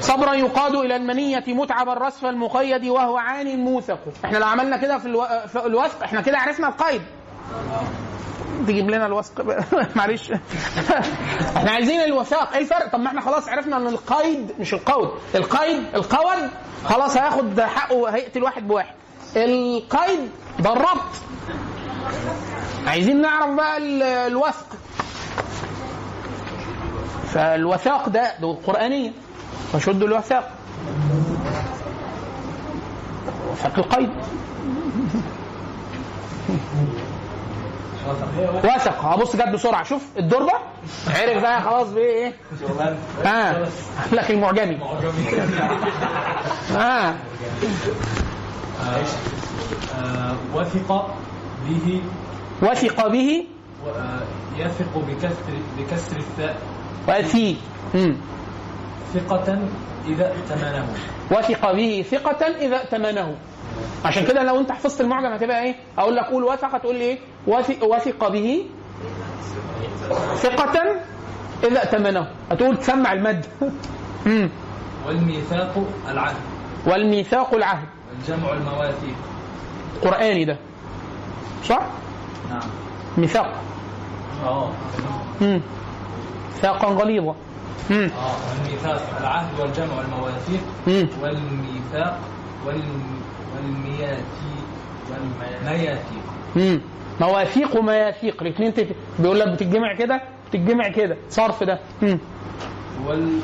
[0.00, 3.98] صبرا يقاد إلى المنية متعب الرسف المقيد وهو عان موثق.
[4.24, 5.24] إحنا لو عملنا كده في, ألو...
[5.52, 7.02] في الوثق إحنا كده عرفنا القيد
[8.66, 9.44] تجيب لنا الوثق.
[9.96, 10.32] معلش.
[11.56, 12.52] إحنا عايزين الوثاق.
[12.52, 16.50] إيه الفرق؟ طب ما إحنا خلاص عرفنا إن القيد مش القود القيد القود
[16.84, 18.94] خلاص هياخد حقه هيقتل واحد بواحد.
[19.36, 21.12] القيد ده الربط
[22.86, 24.66] عايزين نعرف بقى ال- الوثق.
[27.34, 29.10] فالوثاق ده ده قرآنية.
[29.72, 30.50] فشدوا الوثاق.
[33.52, 34.10] وثاق القيد
[38.64, 39.82] وثق هبص جت بسرعة.
[39.82, 40.52] شوف الدربه
[41.08, 42.32] عرف بقى خلاص بايه إيه.
[43.26, 43.68] آه.
[44.12, 44.78] لك المعجمي.
[46.76, 47.14] آه.
[49.96, 51.14] آه، وثق
[51.68, 52.02] به.
[52.62, 53.44] وثق به.
[54.56, 56.56] يثق بكسر بكسر الثاء.
[57.94, 58.16] مم.
[59.14, 59.58] ثقة
[60.08, 60.86] إذا ائتمنه
[61.30, 63.36] وثق به ثقة إذا ائتمنه
[64.04, 67.18] عشان كده لو أنت حفظت المعجم هتبقى إيه؟ أقول لك قول وثق تقول لي إيه؟
[67.82, 68.66] وثق, به
[70.36, 70.82] ثقة
[71.64, 73.46] إذا ائتمنه هتقول تسمع المد.
[75.06, 76.36] والميثاق العهد
[76.86, 79.16] والميثاق العهد والجمع المواثيق
[80.02, 80.56] قرآني ده
[81.64, 81.86] صح؟
[82.50, 82.68] نعم
[83.18, 83.54] ميثاق
[84.44, 84.70] آه.
[86.58, 87.34] ميثاقا غليظا
[87.90, 88.10] مم.
[88.16, 91.08] آه والميثاق العهد والجمع المواثيق مم.
[91.22, 92.18] والميثاق
[92.66, 93.02] والم...
[93.56, 94.64] والمياثيق.
[97.20, 98.86] مواثيق ومياثيق الاثنين تت...
[99.18, 101.16] بيقول لك بتتجمع كده بتتجمع كده.
[101.30, 101.78] صرف ده.
[102.02, 102.18] مم.
[103.06, 103.40] وال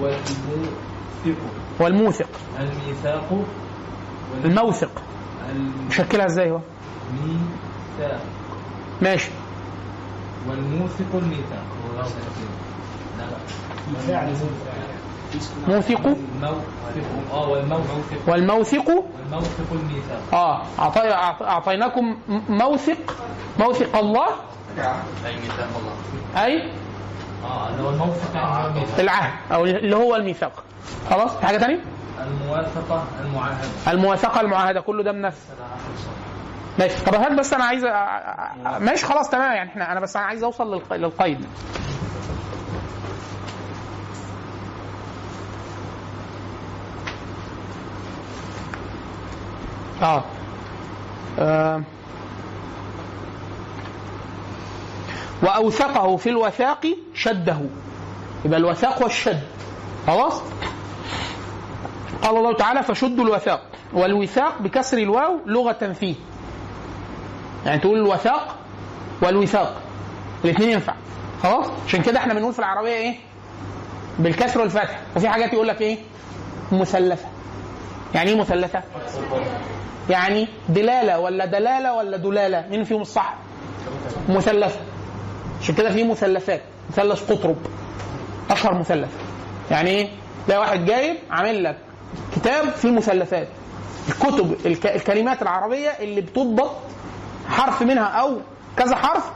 [0.00, 1.38] والموثق.
[1.80, 2.28] والموثق.
[2.60, 3.32] الميثاق.
[3.32, 4.90] وال- الموثق.
[5.50, 6.60] الميثاق شكلها إزاي هو؟
[9.02, 9.30] ماشي.
[10.48, 11.64] والموثق الميثاق.
[15.68, 16.06] موثق؟ الموثق
[18.26, 20.62] والموثق؟ والموثق الميثاق آه
[21.42, 22.16] أعطيناكم
[22.48, 23.16] موثق.
[23.58, 24.26] موثق الله؟
[25.26, 25.92] أي؟ ميثاق الله
[26.44, 26.70] اي
[27.44, 28.36] آه اللي هو الموثق
[29.00, 30.64] العهد أو اللي هو الميثاق.
[31.10, 31.80] خلاص في حاجة ثانية
[32.20, 33.68] الموافقة المعاهدة.
[33.88, 35.38] الموافقه المعاهدة كله ده من نفس.
[36.80, 37.04] ماشي.
[37.04, 37.84] طب هات بس أنا عايز
[38.80, 39.52] ماشي خلاص تمام.
[39.52, 41.46] يعني إحنا أنا بس أنا عايز أوصل للق- للقيد.
[50.02, 50.24] آه,
[51.38, 51.82] آه.
[55.42, 57.56] وأوثقه في الوثاق شده.
[58.44, 59.40] يبقى الوثاق والشد
[60.06, 60.42] خلاص؟
[62.22, 63.62] قال الله تعالى فشدوا الوثاق.
[63.92, 66.14] والوثاق بكسر الواو لغة فيه.
[67.66, 68.56] يعني تقول الوثاق
[69.22, 69.80] والوثاق.
[70.44, 70.94] الاثنين ينفع.
[71.42, 73.14] خلاص؟ عشان كده إحنا بنقول في العربية إيه؟
[74.18, 75.00] بالكسر والفتح.
[75.16, 75.98] وفي حاجات يقول لك إيه؟
[76.72, 77.26] مثلثة.
[78.14, 78.82] يعني إيه مثلثة؟
[80.10, 82.64] يعني دلالة ولا دلالة ولا دلالة.
[82.70, 83.34] مين فيهم الصح؟
[84.28, 84.80] مثلثة.
[85.62, 86.62] عشان كده في مثلثات.
[86.90, 87.56] مثلث قطرب.
[88.50, 89.08] أشهر مثلث
[89.70, 90.08] يعني إيه؟
[90.46, 91.76] تلاقي واحد جايب عامل لك
[92.36, 93.48] كتاب فيه مثلثات.
[94.08, 94.86] الكتب الك...
[94.86, 96.70] الكلمات العربية اللي بتضبط
[97.50, 98.40] حرف منها أو
[98.76, 99.30] كذا حرف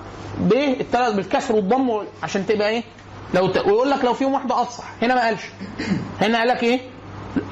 [0.48, 2.82] بالتل- بالكسر والضم وال- عشان تبقى إيه؟
[3.34, 3.56] لو ت...
[3.58, 4.84] ويقول لك لو فيهم واحدة أفصح.
[5.02, 5.42] هنا ما قالش.
[6.20, 6.80] هنا قال لك إيه؟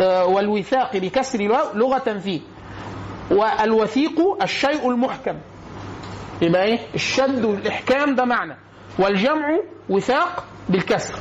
[0.01, 2.41] آه والوثاق بكسر الواو لغة فيه
[3.31, 5.35] والوثيق الشيء المحكم.
[6.43, 8.57] يبقى إيه؟ الشد والإحكام ده معنى.
[8.99, 9.59] والجمع
[9.91, 11.15] وثاق بالكسر.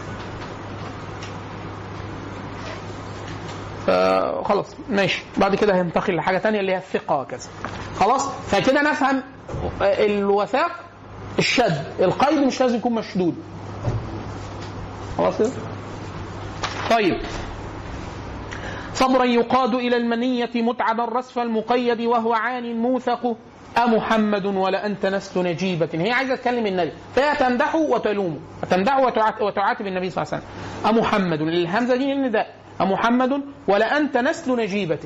[3.89, 5.23] آه خلاص ماشي.
[5.37, 7.49] بعد كده هينتقل لحاجة تانية اللي هي الثقة وكذا.
[7.99, 9.23] خلاص؟ فكده نفهم
[9.81, 10.71] آه، الوثاق
[11.39, 11.85] الشد.
[11.99, 13.35] القيد مش لازم يكون مشدود.
[15.17, 15.49] خلاص كده؟
[16.89, 17.17] طيب.
[18.93, 23.37] صبرا يقاد إلى المنية متعبا رسف المقيد وهو عان موثق.
[23.77, 25.89] أمحمد ولا أنت نسل نجيبة.
[25.93, 26.91] هي عايزة تكلم النبي.
[27.15, 30.97] فهي تمدحه وتلومه تمدحه وتعات- وتعاتب النبي صلى الله عليه وسلم.
[30.97, 34.99] أمحمد الهمزة دي النداء أمحمد ولا أنت نسل نجيبة.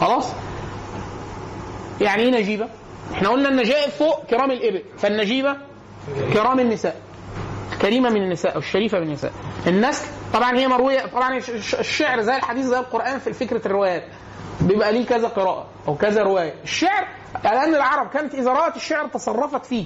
[0.00, 0.32] خلاص؟
[2.00, 2.68] يعني إيه نجيبة؟
[3.12, 5.56] إحنا قلنا النجائب فوق كرام الإبل فالنجيبة
[6.32, 6.96] كرام النساء
[7.82, 9.32] كريمة من النساء أو الشريفة من النساء.
[9.66, 14.04] النسل طبعا هي مروية طبعا الش- الش- الشعر زي الحديث زي القرآن في فكرة الروايات.
[14.60, 16.54] بيبقى ليه كذا قراءة أو كذا رواية.
[16.64, 17.06] الشعر
[17.44, 19.84] لأن العرب كانت إذا رأت الشعر تصرفت فيه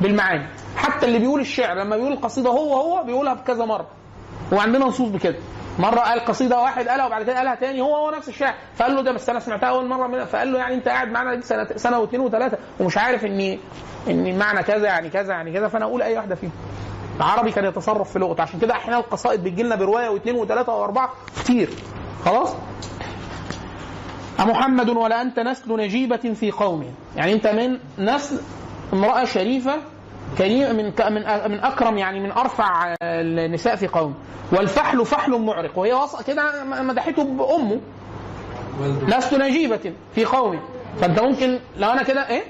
[0.00, 0.48] بالمعاني.
[0.76, 3.86] حتى اللي بيقول الشعر لما بيقول القصيدة هو هو بيقولها بكذا مرة.
[4.52, 5.36] وعندنا نصوص بكده.
[5.78, 9.02] مرة قال قصيدة واحد قالها وبعد كده قالها تاني هو هو نفس الشعر فقال له
[9.02, 11.68] ده بس أنا سمعتها أول مرة من فقال له يعني أنت قاعد معانا دي سنة
[11.76, 13.58] سنة واثنين وثلاثة ومش عارف إن
[14.08, 16.52] إن معنى كذا يعني كذا يعني كذا فأنا أقول أي واحدة فيهم.
[17.16, 18.42] العربي كان يتصرف في لغته.
[18.42, 21.10] عشان كده أحيانا القصائد بتجي لنا برواية واثنين وثلاثه وأربعة
[21.40, 21.68] كتير.
[22.24, 22.54] خلاص؟
[24.40, 28.40] أمحمد ولا أنت نسل نجيبة في قومه يعني أنت من نسل
[28.92, 29.74] امرأة شريفة
[30.38, 34.14] كريم من من من أكرم يعني من أرفع النساء في قومه
[34.52, 35.78] والفحل فحل معرق.
[35.78, 35.94] وهي
[36.26, 37.80] كده مدحته بأمه.
[39.08, 40.58] لست نجيبة في قومي.
[41.00, 42.42] فأنت ممكن لو أنا كده إيه؟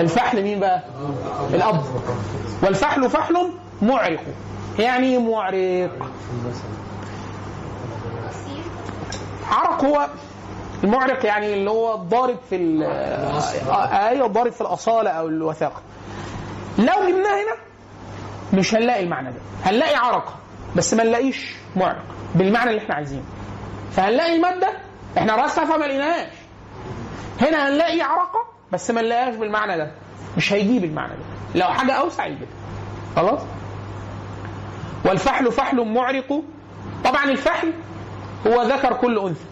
[0.00, 0.82] الفحل مين بقى؟
[1.54, 1.80] الأب.
[2.62, 3.52] والفحل فحل
[3.82, 4.20] معرق.
[4.78, 5.90] يعني معرق.
[9.50, 10.08] عرق هو
[10.84, 15.82] المعرق يعني اللي هو الضارب في ال- آه، أيوه الضارب في الأصالة أو الوثاقة.
[16.78, 17.56] لو جبناه هنا
[18.52, 19.40] مش هنلاقي المعنى ده.
[19.64, 20.34] هنلاقي عرق
[20.76, 22.02] بس ما نلاقيش معرق
[22.34, 23.22] بالمعنى اللي إحنا عايزينه.
[23.92, 24.68] فهنلاقي المادة
[25.18, 26.32] إحنا راسها فما لقيناهاش.
[27.40, 29.90] هنا هنلاقي عرقة بس ما نلاقيهاش بالمعنى ده.
[30.36, 31.60] مش هيجيب المعنى ده.
[31.60, 32.48] لو حاجة أوسع يجيبها.
[33.16, 33.40] خلاص؟
[35.04, 36.42] والفحل فحل معرق.
[37.04, 37.72] طبعا الفحل
[38.46, 39.44] هو ذكر كل أنثى.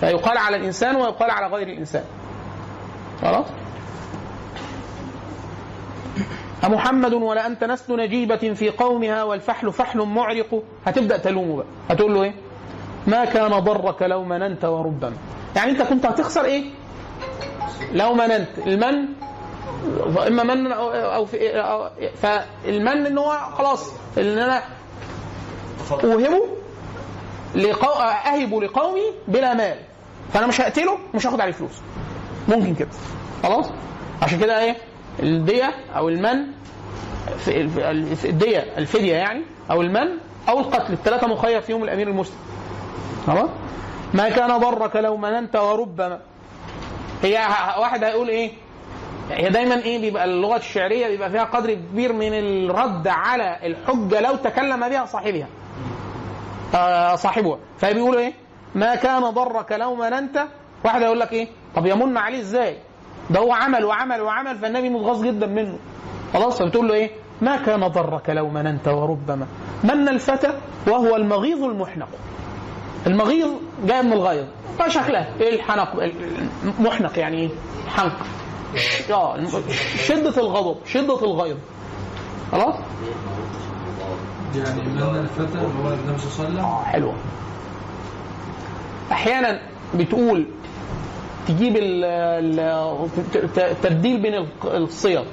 [0.00, 2.04] فيقال على الإنسان ويقال على غير الإنسان.
[3.22, 3.46] خلاص؟
[6.64, 11.66] أمحمد ولا أنت نسل نجيبة في قومها والفحل فحل معرق؟ هتبدأ تلومه بقى.
[11.90, 12.34] هتقول له إيه؟
[13.06, 15.12] ما كان ضرك لو مننت وربما.
[15.56, 16.64] يعني أنت كنت هتخسر إيه؟
[17.92, 18.48] لو مننت.
[18.66, 19.08] المن؟
[20.26, 21.90] إما من أو في أو
[22.22, 24.62] فالمن إن هو خلاص إن أنا
[25.90, 26.42] اوهبه
[27.54, 27.92] لقو...
[28.02, 29.76] اهبه لقومي بلا مال.
[30.32, 31.80] فأنا مش هقتله مش هاخد عليه فلوس.
[32.48, 32.88] ممكن كده.
[33.42, 33.70] خلاص؟
[34.22, 34.76] عشان كده إيه؟
[35.22, 36.46] الدية أو المن
[38.24, 40.08] الدية الفدية يعني أو المن
[40.48, 42.36] أو القتل الثلاثة مخير فيهم الأمير المسلم.
[43.26, 43.48] خلاص؟
[44.14, 46.20] ما كان ضرك لو مننت وربما.
[47.22, 47.34] هي
[47.78, 48.50] واحد هيقول إيه؟
[49.30, 54.36] هي دايما إيه؟ بيبقى اللغة الشعرية بيبقى فيها قدر كبير من الرد على الحجة لو
[54.36, 55.46] تكلم بها صاحبها.
[56.74, 57.58] آه صاحبها.
[57.78, 58.32] فبيقولوا إيه؟
[58.74, 60.44] ما كان ضرك لو مننت.
[60.84, 62.76] واحد يقول لك إيه؟ طب يمن عليه إزاي؟
[63.30, 65.78] ده هو عمل وعمل وعمل فالنبي متغاظ جدا منه.
[66.32, 67.10] خلاص فبتقول له إيه؟
[67.42, 69.46] ما كان ضرك لو مننت وربما.
[69.84, 70.52] من الفتى؟
[70.86, 72.08] وهو المغيظ المحنق.
[73.06, 73.48] المغيظ
[73.86, 74.44] جاي من الغيظ.
[74.78, 76.10] فشكله إيه الحنق؟
[76.78, 77.48] المحنق يعني إيه؟
[77.88, 78.16] حنق
[79.10, 79.36] آه
[79.98, 81.56] شدة الغضب شدة الغيظ.
[82.52, 82.74] خلاص؟
[84.56, 87.14] يعني من الفتى هو النبي صلى الله عليه وسلم؟ حلوة.
[89.12, 89.60] أحيانا
[89.94, 90.46] بتقول
[91.48, 91.76] تجيب
[93.36, 95.24] التبديل بين الصيغ.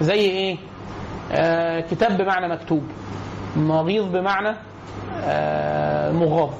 [0.00, 0.56] زي إيه؟
[1.32, 2.82] آه كتاب بمعنى مكتوب.
[3.56, 4.56] مغيظ بمعنى
[5.24, 6.50] آه مغاض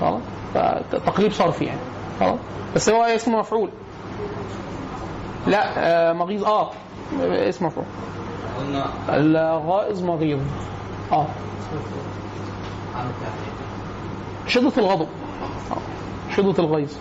[0.00, 0.20] خلاص
[0.54, 1.80] فتقليب صرفي يعني.
[2.20, 2.38] خلاص
[2.74, 3.70] بس هو اسمه مفعول.
[5.46, 5.72] لا
[6.10, 6.70] آه مغيظ آه
[7.20, 7.86] اسم مفعول.
[9.08, 10.40] الغائظ مغيظ.
[11.12, 11.26] آه.
[14.46, 15.08] شدة الغضب.
[16.36, 16.92] شدة الغيظ.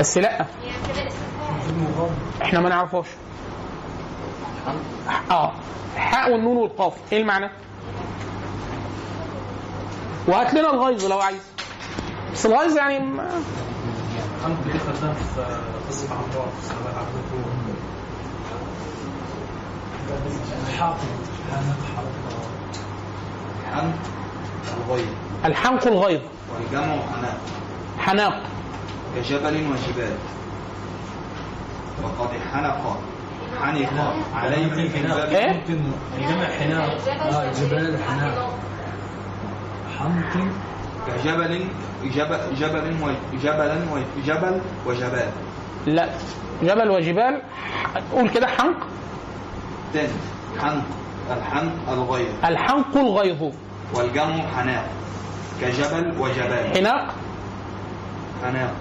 [0.00, 0.46] بس لا.
[2.42, 3.06] إحنا ما نعرفهاش
[5.30, 5.52] آه.
[5.94, 6.92] الحاء والنون والقاف.
[7.12, 7.50] إيه المعنى؟
[10.28, 11.40] وهات لنا الغيظ لو عايز.
[12.32, 13.30] بس الغيظ يعني ما-
[23.72, 23.92] حن
[24.86, 25.06] الغيظ.
[25.44, 26.20] الحنق الغيظ
[26.54, 27.38] والجمع حناق
[27.98, 28.42] حناق
[29.16, 30.16] كجبل وجبال.
[32.02, 32.98] وقد حنق
[33.62, 35.78] حنق عليه من باب إيه؟ ممكن
[36.20, 38.58] جمع حناق آه جبال الحناق
[39.98, 40.46] حنق
[41.06, 41.64] كجبل
[42.04, 42.94] جبل جبل
[43.34, 45.30] وجبلا وجبل وجبال.
[45.86, 46.08] لا.
[46.62, 47.42] جبل وجبال
[48.12, 48.76] قول كده حنق
[49.92, 50.08] تاني
[50.60, 50.82] حنق
[51.36, 52.28] الحنق الغيظ.
[52.44, 53.52] الحنق الغيظ.
[53.94, 54.88] والجمع حناق.
[55.60, 56.76] كجبل وجبال.
[56.76, 57.14] حناق.
[58.44, 58.72] حناق.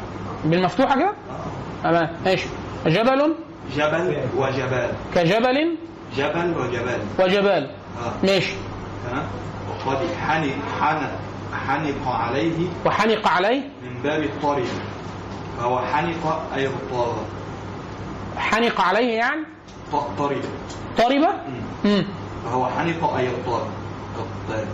[0.46, 1.84] بالمفتوحة كده؟ آه.
[1.84, 2.10] تمام.
[2.26, 2.48] ماشي
[2.86, 3.36] جبل؟
[3.76, 4.90] جبل وجبال.
[5.16, 5.76] كجبل؟
[6.18, 7.00] جبل وجبال.
[7.20, 7.70] وجبال.
[8.06, 8.14] آه.
[8.26, 8.54] ماشي
[9.10, 9.24] تمام.
[9.86, 11.10] وقد حنق
[11.68, 14.64] حنق عليه وحنق عليه؟ من باب الطرب
[15.58, 17.14] فهو حنق أي اغتاظ
[18.38, 19.42] حنق عليه يعني؟
[19.92, 20.38] ط- طرب
[20.98, 21.62] طربة مم.
[21.92, 22.06] امم
[22.46, 23.62] فهو حنق أي اغتاظ
[24.50, 24.68] اغتاظ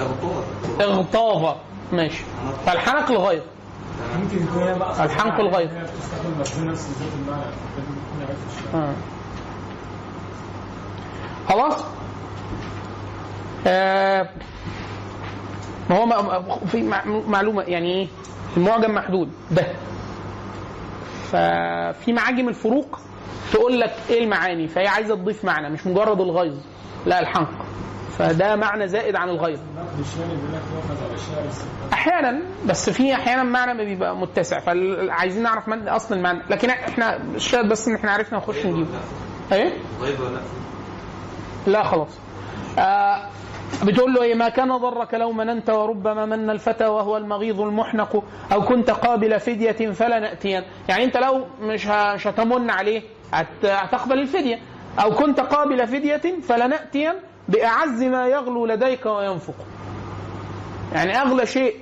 [0.00, 0.42] اغتاظ
[0.80, 1.54] اغتاظ
[1.92, 2.22] ماشي.
[2.66, 3.55] فالحنق الغيظ تمام
[5.04, 5.70] الحنق الغيظ.
[8.74, 8.92] آه.
[11.48, 11.84] خلاص؟
[13.66, 14.28] آه
[15.90, 18.08] ما هو في مع- معلومة يعني إيه؟
[18.56, 19.30] المعجم محدود.
[19.50, 19.66] ده.
[21.32, 22.98] ففي معاجم الفروق
[23.52, 26.54] تقول لك إيه المعاني فهي عايزة تضيف معنى مش مجرد الغيظ
[27.06, 27.48] لا الحنق
[28.18, 29.58] فده معنى زائد عن الغيظ.
[31.92, 36.42] أحيانا بس في أحيانا معنى ما بيبقى متسع فعايزين نعرف من أصل المعنى.
[36.50, 38.86] لكن إحنا الشاهد بس إن إحنا عرفنا نخش نجيب.
[39.52, 39.72] إيه؟
[41.66, 42.18] لا خلاص.
[42.78, 43.22] آه
[43.84, 48.62] بتقول له إيه؟ ما كان ضرك لو مننت وربما من الفتى وهو المغيظ المحنق أو
[48.64, 50.62] كنت قابل فدية فلا نأتين.
[50.88, 53.02] يعني أنت لو مش مش هتمن عليه
[53.32, 54.58] هت- هتقبل الفدية.
[55.02, 57.12] أو كنت قابل فدية فلا نأتين
[57.48, 59.54] بأعز ما يغلو لديك وينفق.
[60.92, 61.76] يعني أغلى شيء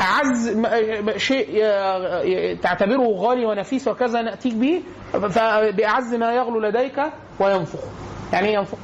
[0.00, 1.62] أعز م- شيء
[2.62, 4.82] تعتبره غالي ونفيس وكذا نأتيك به
[5.12, 7.00] فباعز ما يغلو لديك
[7.40, 7.78] وينفخ
[8.32, 8.78] يعني إيه ينفخ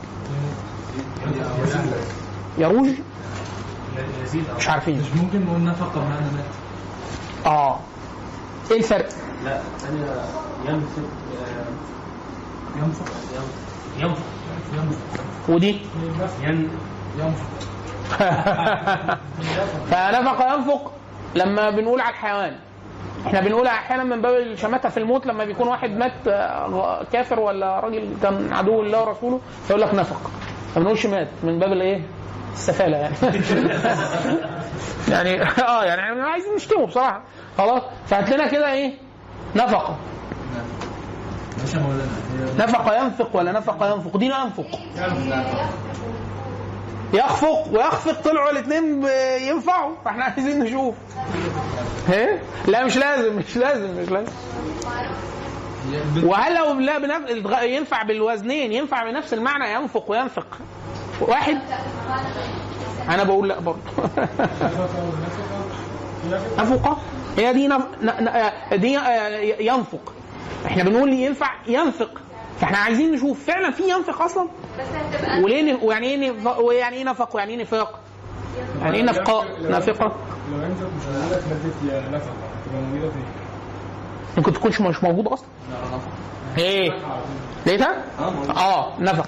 [2.58, 2.88] يروج؟
[4.58, 4.98] مش عارفين.
[5.00, 6.44] مش ممكن نقول نفقة بمعنى مات
[7.46, 7.80] آه.
[8.70, 9.08] إيه الفرق؟
[9.44, 10.06] لا ثانية
[10.68, 11.02] ينفق
[12.76, 13.65] ينفق ينفق.
[15.48, 15.80] ودي؟
[16.42, 16.70] ين
[19.90, 20.92] فنفق ينفق
[21.34, 22.56] لما بنقول على الحيوان.
[23.26, 27.80] إحنا بنقول أحيانا من باب الشماتة في الموت لما بيكون واحد مات آه، كافر ولا
[27.80, 30.30] راجل كان عدو الله ورسوله فيقول لك نفق.
[30.76, 32.02] ما بنقولش مات من باب الايه؟
[32.52, 33.14] السفالة يعني.
[35.12, 37.22] يعني آه يعني عايزين نشتمه بصراحة.
[37.58, 38.92] خلاص؟ فهات لنا كده إيه؟
[39.56, 41.45] نفقة ماشي يا مولانا هي
[42.58, 44.78] نفق ينفق ولا نفق ينفق؟ دي ينفق.
[47.12, 49.04] يخفق ويخفق طلعوا الاثنين
[49.48, 50.94] ينفعوا فاحنا عايزين نشوف.
[52.12, 54.32] إيه؟ لا مش لازم مش لازم مش لازم.
[56.22, 57.62] وهل لو لا بنف...
[57.62, 60.46] ينفع بالوزنين ينفع بنفس المعنى ينفق وينفق؟
[61.20, 61.58] واحد؟
[63.08, 63.80] أنا بقول لا برضه.
[66.58, 66.96] نفقة؟
[67.36, 67.82] هي دي نف...
[68.74, 68.98] دي
[69.60, 70.12] ينفق.
[70.66, 72.10] إحنا بنقول ينفع ينفق.
[72.60, 74.48] فاحنا عايزين نشوف فعلا في ينفق أصلا.
[74.78, 78.00] بس هتبقى وليه ن- ويعني إيه نف- ويعني إيه نفق ويعني إيه نفاق؟
[78.82, 80.12] يعني إيه نفقاء؟ نافقه؟
[80.52, 82.32] لو أنت مش موجوده في مادة يا نفقة
[82.66, 83.24] تبقى موجودة فين؟
[84.36, 85.46] ممكن تكونش مش موجودة أصلا.
[86.58, 86.90] إيه؟
[87.66, 88.56] لقيتها؟ آه موجود.
[88.56, 89.26] آه نفق.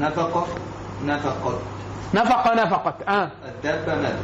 [0.00, 0.46] نفقة
[1.04, 1.58] نفقت
[2.14, 3.30] نفق نفقت آه.
[3.56, 4.16] الدابة ماتت.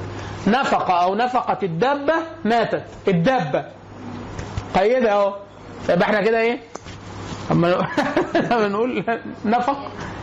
[0.46, 2.14] نفق أو نفقت الدابة
[2.44, 2.84] ماتت.
[3.08, 3.64] الدابة.
[4.76, 5.34] قيدها أهو؟
[5.88, 6.60] يبقى إحنا كده إيه؟
[7.50, 7.66] اما
[8.34, 9.04] لما نقول
[9.44, 9.78] نفق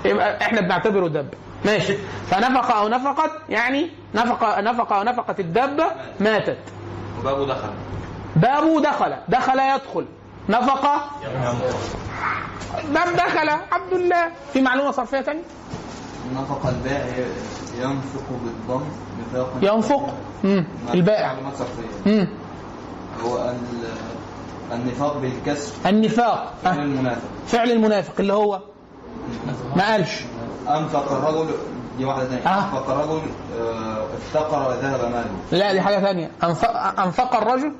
[0.05, 1.97] يبقى إحنا بنعتبره دابه ماشي.
[2.29, 5.85] فنفق أو نفقت يعني نفق نفق أو نفقت الدابه
[6.19, 6.57] ماتت.
[7.19, 7.69] وبابه دخل.
[8.35, 9.15] بابه دخل.
[9.27, 10.05] دخل يدخل.
[10.49, 10.81] نفق.
[12.93, 13.49] باب دخل.
[13.49, 15.41] الحمد لله في معلومة صرفية ثانية
[16.35, 17.25] نفق البائع
[17.81, 18.83] ينفق بالضم
[19.21, 20.13] نفاقا ينفق.
[20.93, 22.11] البائع معلومات صرفية.
[22.11, 22.27] مم.
[23.23, 24.08] هو ال-
[24.73, 26.53] النفاق بالكسر النفاق.
[26.63, 26.83] فعل أه.
[26.83, 27.21] المنافق.
[27.47, 28.59] فعل المنافق اللي هو
[29.75, 30.21] ما قالش.
[30.69, 31.49] أنفق الرجل
[31.97, 32.59] دي واحدة ثانية آه.
[32.59, 33.21] أنفق الرجل
[33.59, 35.29] آه، افتقر وذهب ماله.
[35.51, 37.71] لا دي حاجة ثانية انفق, أنفق الرجل؟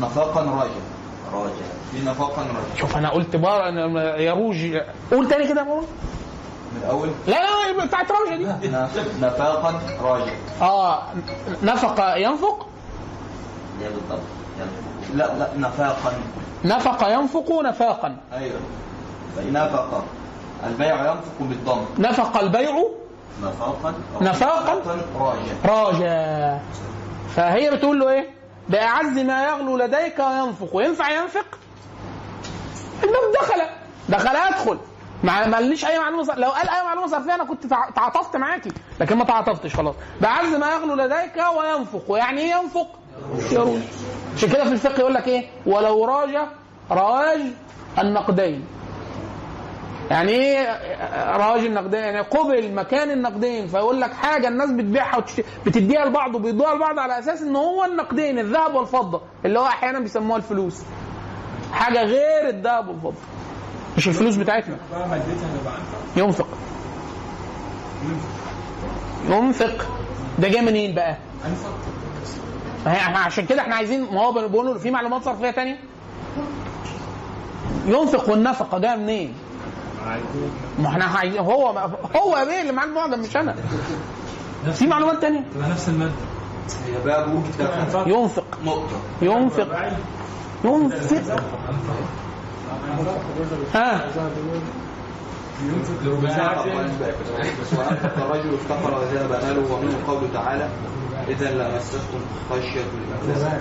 [0.00, 0.70] نفاقا راجع.
[1.34, 1.52] راجع.
[1.92, 2.76] في نفاقا راجع.
[2.80, 4.76] شوف أنا قلت بار أنا يروج
[5.12, 5.64] قول تاني كده.
[5.64, 7.36] من الأول؟ لا
[7.72, 8.68] لا بتاعت روجه دي.
[8.70, 10.32] نف- نفاقا راجع.
[10.62, 11.02] آه
[11.62, 12.66] نفق ينفق؟
[13.80, 14.20] بالضبط
[15.14, 16.12] لا لا نفاقا.
[16.64, 18.16] نفق ينفق نفاقا.
[18.32, 18.60] أيوه.
[19.52, 20.04] نفق.
[20.66, 21.84] البيع ينفق بالضم.
[21.98, 22.84] نفق البيع
[23.42, 23.94] نفاقا.
[24.20, 24.74] نفاقا.
[25.18, 25.38] راجع.
[25.64, 26.58] راجع.
[27.36, 28.30] فهي بتقول له إيه؟
[28.68, 31.46] بأعز ما يغلو لديك وينفق وينفع ينفق؟
[33.04, 33.62] الباب دخل.
[34.08, 34.78] دخل يدخل
[35.24, 36.34] ما ما قاليش أي معلومة.
[36.36, 38.72] لو قال أي معلومة صرفيه أنا كنت تع- تعاطفت معاكي.
[39.00, 39.94] لكن ما تعاطفتش خلاص.
[40.20, 42.02] بأعز ما يغلو لديك وينفق.
[42.08, 42.86] ويعني إيه ينفق؟
[43.52, 43.78] يروج
[44.36, 46.36] عشان كده في الفقه يقول لك إيه؟ ولو راج
[46.90, 47.40] رواج
[47.98, 48.64] النقدين.
[50.10, 50.80] يعني إيه؟
[51.36, 53.66] رواج النقدين؟ يعني قبل مكان النقدين.
[53.66, 55.24] فيقول لك حاجة الناس بتبيعها.
[55.66, 59.20] بتديها لبعض وبيدوها لبعض على أساس إن هو النقدين الذهب والفضة.
[59.44, 60.82] اللي هو أحيانا بيسموها الفلوس.
[61.72, 63.14] حاجة غير الذهب والفضة.
[63.96, 64.76] مش الفلوس بتاعتنا.
[66.16, 66.48] ينفق.
[69.28, 69.86] ينفق.
[70.38, 71.68] ده جاي منين بقى؟ انفع
[72.84, 75.78] ما عشان كده إحنا عايزين ما هو بنقول في معلومات صرفية تانية؟
[77.86, 79.34] ينفق والنفقه جاية منين؟
[80.78, 81.68] ما إحنا عايزين هو
[82.16, 83.54] هو يا بيه اللي معاه المعجم مش أنا.
[84.72, 86.12] في معلومات تانية؟ تبقى نفس المادة.
[86.86, 87.02] هي
[88.06, 88.44] ينفق.
[88.64, 88.96] نقطة.
[89.22, 89.68] ينفق.
[90.64, 91.40] ينفق.
[93.74, 94.06] ها؟
[96.04, 96.66] لو نفق
[97.62, 100.68] بس وأنفق الرجل افتقر وذهب ماله ومنه قوله تعالى
[101.28, 102.20] إذا لمستكم
[102.50, 103.60] خشية الإنفاق.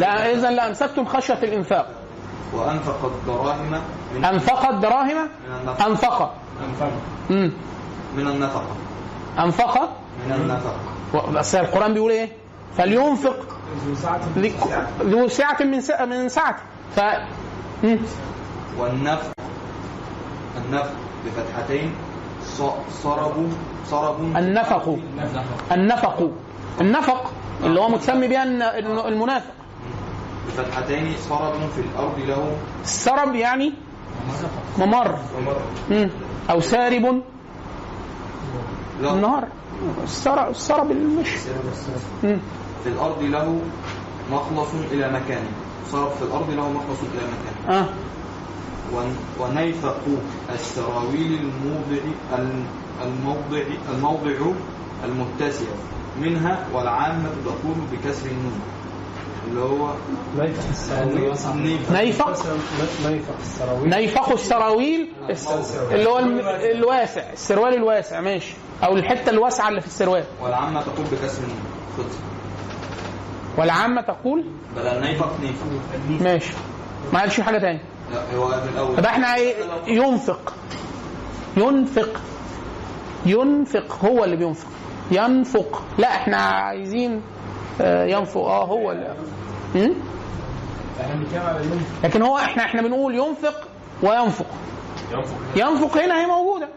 [0.00, 1.90] لا اذا لامسكتم خشية الإنفاق.
[2.54, 3.04] وأنفق
[4.70, 5.86] الدراهم من النفقة.
[5.86, 6.34] انفق
[6.68, 6.88] انفع
[7.30, 7.52] امم
[8.16, 8.66] من النفقة.
[9.38, 9.88] انفق
[10.26, 11.30] من النفقة.
[11.32, 12.28] بس القرآن بيقول إيه؟
[12.76, 13.36] فلينفق
[15.02, 16.62] ذو سعة من سعة من سعته
[16.96, 17.00] ف.
[18.78, 19.32] والنفق
[20.66, 20.92] النفق
[21.26, 21.94] بفتحتين
[22.44, 23.52] ص- صرب
[23.90, 24.36] صرب النفق.
[25.72, 26.30] النفق.
[26.80, 27.32] النفق
[27.64, 28.42] اللي هو متسمي بها
[29.08, 29.50] المنافق.
[30.48, 32.56] بفتحتين صرب في الأرض له.
[32.84, 33.72] السرب يعني
[34.78, 35.18] ممر.
[35.90, 36.10] مم.
[36.50, 37.22] أو سارب.
[39.00, 39.48] النهار.
[40.04, 40.90] السرب السرب.
[40.90, 41.38] المشي.
[42.84, 43.60] في الأرض له
[44.32, 45.48] مخلص إلى مكانه
[45.92, 47.86] صرب في الأرض له مخلص إلى مكانه آه.
[48.94, 49.96] ون- ونيفق
[50.54, 52.02] السراويل الموضع
[53.04, 53.62] الموضع
[53.94, 54.52] الموضع
[55.04, 55.66] المتسع.
[56.20, 58.60] منها والعامة تقول بكسر النون.
[59.48, 59.90] اللي هو
[60.38, 61.80] نيفخ السراويل.
[61.92, 62.28] نيفق
[63.06, 64.20] نيفخ.
[64.30, 65.08] السراويل.
[65.92, 68.54] اللي هو الواسع السروال الواسع ماشي.
[68.84, 70.24] أو الحتة الواسعة اللي في السروال.
[70.42, 71.42] والعامة تقول بكسر
[71.98, 72.14] الخبز
[73.58, 74.44] والعامة تقول؟
[74.76, 75.66] بدل نيفق نيفق
[76.22, 76.52] ماشي.
[77.12, 77.80] ما قالش حاجة تاني.
[78.12, 78.98] لا هو في الأول.
[78.98, 79.54] يبقى إحنا إيه؟
[79.86, 80.54] ينفق.
[81.56, 82.20] ينفق.
[83.26, 84.68] ينفق هو اللي بينفق.
[85.10, 85.82] ينفق.
[85.98, 87.22] لا إحنا عايزين
[87.80, 88.40] آه، ينفق.
[88.40, 89.14] آه هو اللي
[92.04, 93.68] لكن هو إحنا إحنا بنقول ينفق
[94.02, 94.46] وينفق.
[95.56, 96.68] ينفق هنا هي موجودة.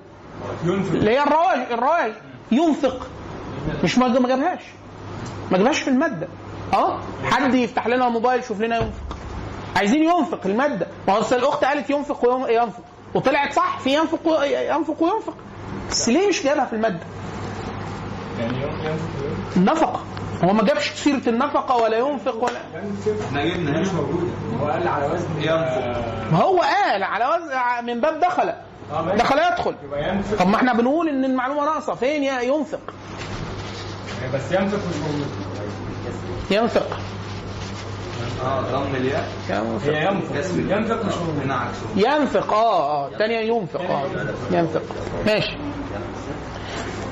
[0.66, 2.12] اللي هي الرواج الرواج
[2.52, 3.08] ينفق.
[3.84, 4.62] مش ما جابهاش.
[5.52, 6.28] ما جابهاش في المادة.
[6.74, 9.18] آه؟ حد يفتح لنا الموبايل يشوف لنا ينفق.
[9.76, 10.88] عايزين ينفق المادة.
[11.08, 12.84] ما هو الأخت قالت ينفق وينفق.
[13.16, 14.44] وطلعت صح في ينفق
[14.76, 15.34] ينفق وينفق.
[15.90, 17.00] بس ليه مش جابها في المادة؟
[18.40, 18.98] يعني يوم
[19.58, 20.04] النفقه
[20.44, 22.58] هو ما جابش سيرة النفقة ولا ينفق ولا
[23.28, 24.28] إحنا جبنا مش موجودة.
[24.62, 26.04] هو قال على وزن ينفق.
[26.32, 28.50] ما هو قال على وزن من باب دخل.
[28.92, 29.18] آه ماشي.
[29.18, 29.76] دخل يدخل.
[30.40, 31.96] طب ما إحنا بنقول إن المعلومة ناقصة.
[31.96, 32.80] فين يا ينفق؟
[34.34, 35.28] بس ينفق مش موجود.
[36.52, 36.98] ينفق.
[38.46, 39.28] آه ضم الياء.
[39.50, 39.90] ينفق.
[39.90, 40.06] هي
[40.58, 41.14] ينفق مش
[41.52, 41.86] عكسه.
[41.96, 42.54] ينفق.
[42.54, 43.08] آه آه.
[43.08, 43.82] الثانية ينفق.
[43.82, 44.04] آه.
[44.52, 44.82] ينفق.
[45.26, 45.58] ماشي.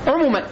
[0.06, 0.46] عموما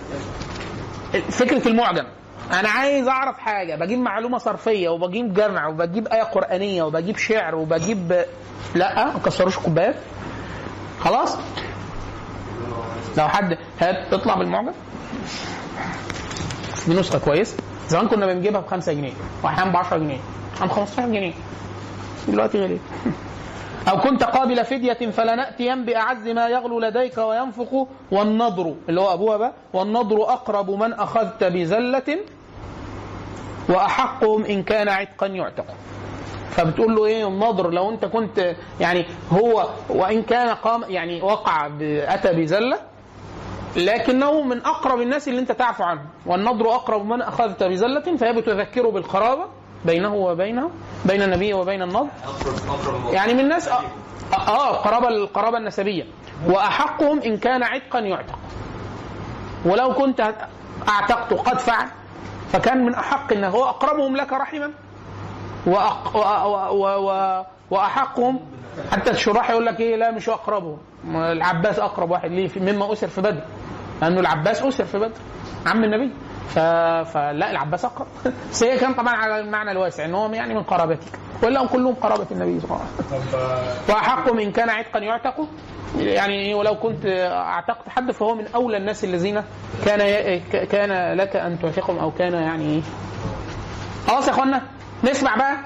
[1.30, 2.04] فكرة المعجم.
[2.52, 3.74] أنا عايز أعرف حاجة.
[3.74, 8.24] بجيب معلومة صرفية وبجيب جمع وبجيب آية قرآنية وبجيب شعر وبجيب
[8.74, 9.96] لا ما كسروش كوبايات.
[11.00, 11.36] خلاص؟
[13.18, 14.72] لو حد هات اطلع بالمعجم.
[16.88, 17.56] دي نسخة كويسة.
[17.88, 19.12] زمان كنا بنجيبها ب 5 جنيه.
[19.42, 20.18] وأحيانا ب 10 جنيه.
[20.60, 21.32] ب 15 جنيه.
[22.28, 22.80] دلوقتي غليت.
[23.88, 29.52] أو كنت قابل فدية فلنأتين بأعز ما يغلو لديك وينفق والنضر اللي هو أبوها بقى
[29.72, 32.18] والنضر أقرب من أخذت بزلة
[33.68, 35.64] وأحقهم إن كان عتقا يعتق
[36.50, 42.32] فبتقول له إيه النضر؟ لو أنت كنت يعني هو وإن كان قام يعني وقع أتى
[42.32, 42.78] بزلة
[43.76, 48.88] لكنه من أقرب الناس اللي أنت تعفو عنه والنضر أقرب من أخذت بزلة فهي بتذكره
[48.90, 49.44] بالقرابه
[49.84, 50.70] بينه وبينه
[51.04, 52.08] بين النبي وبين النضر
[53.12, 53.80] يعني من الناس آه,
[54.32, 56.04] آه القرابه النسبية.
[56.46, 58.38] وأحقهم إن كان عتقا يعتق.
[59.64, 60.20] ولو كنت
[60.88, 61.88] أعتقت قد فعل
[62.52, 64.70] فكان من أحق إنه هو أقربهم لك رحما.
[65.66, 66.16] وأق...
[66.16, 66.76] و...
[66.76, 67.10] و...
[67.10, 67.42] و...
[67.70, 68.40] وأحقهم.
[68.92, 70.78] حتى الشراح يقول لك إيه لا مش أقربهم.
[71.14, 73.42] العباس أقرب واحد ليه؟ مما أسر في بدر.
[74.02, 75.18] لأنه العباس أسر في بدر.
[75.66, 76.12] عم النبي.
[76.54, 78.06] فلا العباس أقرب.
[78.52, 81.94] بس هي كان طبعا على المعنى الواسع إن هو يعني من قرابتك ولا هم كلهم
[81.94, 83.40] قرابة النبي صلى الله عليه وسلم.
[83.40, 85.48] آه، وأحق ان كان عتقا يعتق.
[85.96, 89.42] يعني ولو كنت أعتقت حد فهو من أولى الناس الذين
[89.84, 89.98] كان
[90.50, 92.82] كان لك أن تعتقهم أو كان يعني
[94.08, 94.62] خلاص يا اخوانا
[95.04, 95.56] نسمع بقى.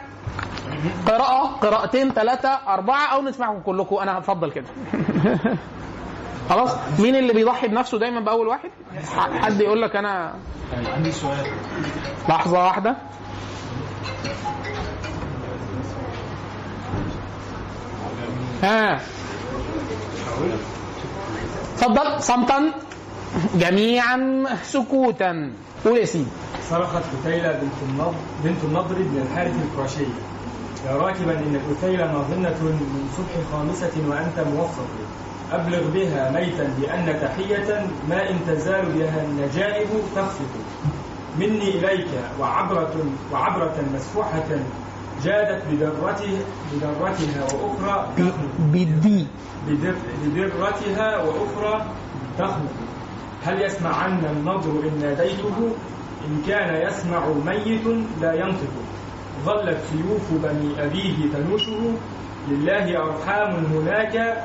[1.07, 3.97] قراءة قراءتين ثلاثة أربعة أو نسمعكم كلكم.
[3.97, 4.65] أنا هفضل كده.
[6.51, 6.71] خلاص.
[6.99, 8.71] مين اللي بيضحي بنفسه دايما بأول واحد؟
[9.17, 10.35] حد يقول لك أنا.
[10.95, 11.47] عندي سؤال.
[12.29, 12.97] لحظة واحدة.
[18.63, 19.01] ها.
[21.75, 22.23] اتفضل.
[22.23, 22.73] صمتا.
[23.55, 25.53] جميعا سكوتا.
[25.85, 26.31] قول يا سيدي.
[26.71, 30.05] صرخت قتيلة بنت النضر بنت النضر بن الحارث القرشي.
[30.87, 34.87] يا راكبا إن القتيلة ناظنة من صبح خامسة وأنت موفق.
[35.53, 40.53] أبلغ بها ميتا بأن تحية ما إن تزال بها النجائب تخفق.
[41.39, 42.09] مني إليك
[42.41, 42.95] وعبرة
[43.33, 44.49] وعبرة مسفوحة
[45.25, 46.39] جادت بدرته
[46.73, 49.27] بدرتها وأخرى تخنق بدي.
[49.69, 49.95] بدر
[50.25, 51.87] بدرتها وأخرى
[52.39, 52.75] تخنق
[53.45, 55.73] هل يسمعن النضر إن ناديته؟
[56.27, 57.87] إن كان يسمع ميت
[58.21, 58.75] لا ينطق.
[59.45, 61.93] ظلت سيوف بني أبيه تنوشه.
[62.49, 64.45] لله أرحام هناك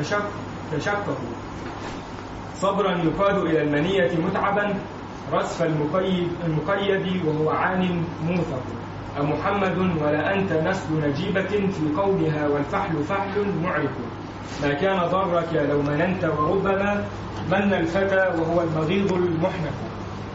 [0.00, 0.24] تشق
[0.72, 1.18] تشقق
[2.56, 4.74] صبرا يقاد إلى المنية متعبا
[5.32, 8.62] رسف المقيد, المقيد وهو عان موثق.
[9.20, 13.90] أمحمد ولا أنت نسل نجيبة في قومها والفحل فحل معرف
[14.62, 17.04] ما كان ضرك لو مننت وربما
[17.48, 19.74] من الفتى وهو المغيظ المحنك.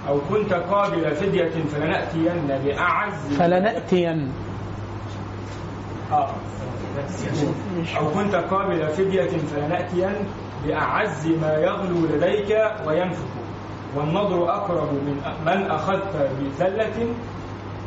[0.08, 4.32] أو كنت قابل فدية فلنأتين بأعز فلنأتين.
[6.12, 6.30] آه.
[7.98, 10.14] أو كنت قابل فدية فلنأتين
[10.66, 13.26] بأعز ما يغلو لديك وينفق.
[13.96, 17.08] والنضر أقرب من من أخذت بذلة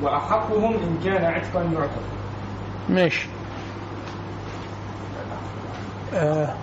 [0.02, 2.02] وأحقهم إن كان عتقا يعتق.
[2.88, 3.28] ماشي.
[6.14, 6.54] آه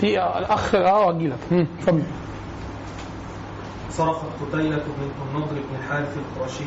[0.00, 1.38] في آه الأخ آه أجي لك
[1.80, 2.02] اتفضل.
[3.90, 6.64] صرخت قتيلة بنت النضر بن الحارث القرشي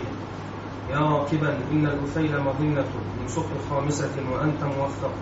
[0.90, 2.86] يا راكبا إن الأثيل مظنة
[3.22, 5.14] من سطر خامسة وأنت موفق.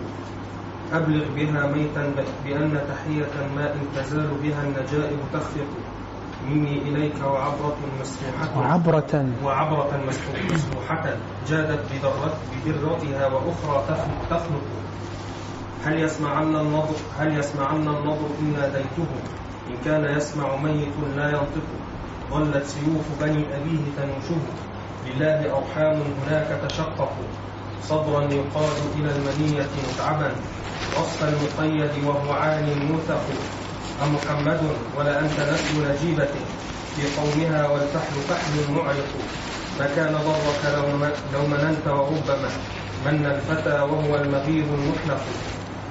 [0.92, 2.12] أبلغ بها ميتا
[2.44, 5.66] بأن تحية ما إن تزال بها النجائب تخفق.
[6.48, 8.58] مني إليك وعبرة مسفوحة.
[8.58, 9.32] وعبرة.
[9.44, 10.00] وعبرة
[10.52, 11.16] مسفوحة.
[11.48, 12.36] جادت بدرت
[12.66, 13.96] بدرتها وأخرى
[14.30, 14.66] تخنق.
[15.84, 19.08] هل يسمعن النظر هل يسمعن النظر إن ناديته؟
[19.70, 21.66] إن كان يسمع ميت لا ينطق.
[22.30, 24.40] ظلت سيوف بني أبيه تنوشه.
[25.06, 27.12] لله أرحام هناك تشقق.
[27.82, 30.30] صبرا يقاد إلى المنية متعبا.
[30.96, 33.24] وصف المقيد وهو عان موثق
[34.02, 34.60] أمحمد
[34.96, 36.34] ولا أنت نسل نجيبة.
[36.96, 39.12] في قومها والفحل فحل معرق.
[39.78, 40.86] ما كان ضرك لو,
[41.32, 42.50] لو مننت وربما.
[43.06, 45.22] من الفتى وهو المغير المحنق.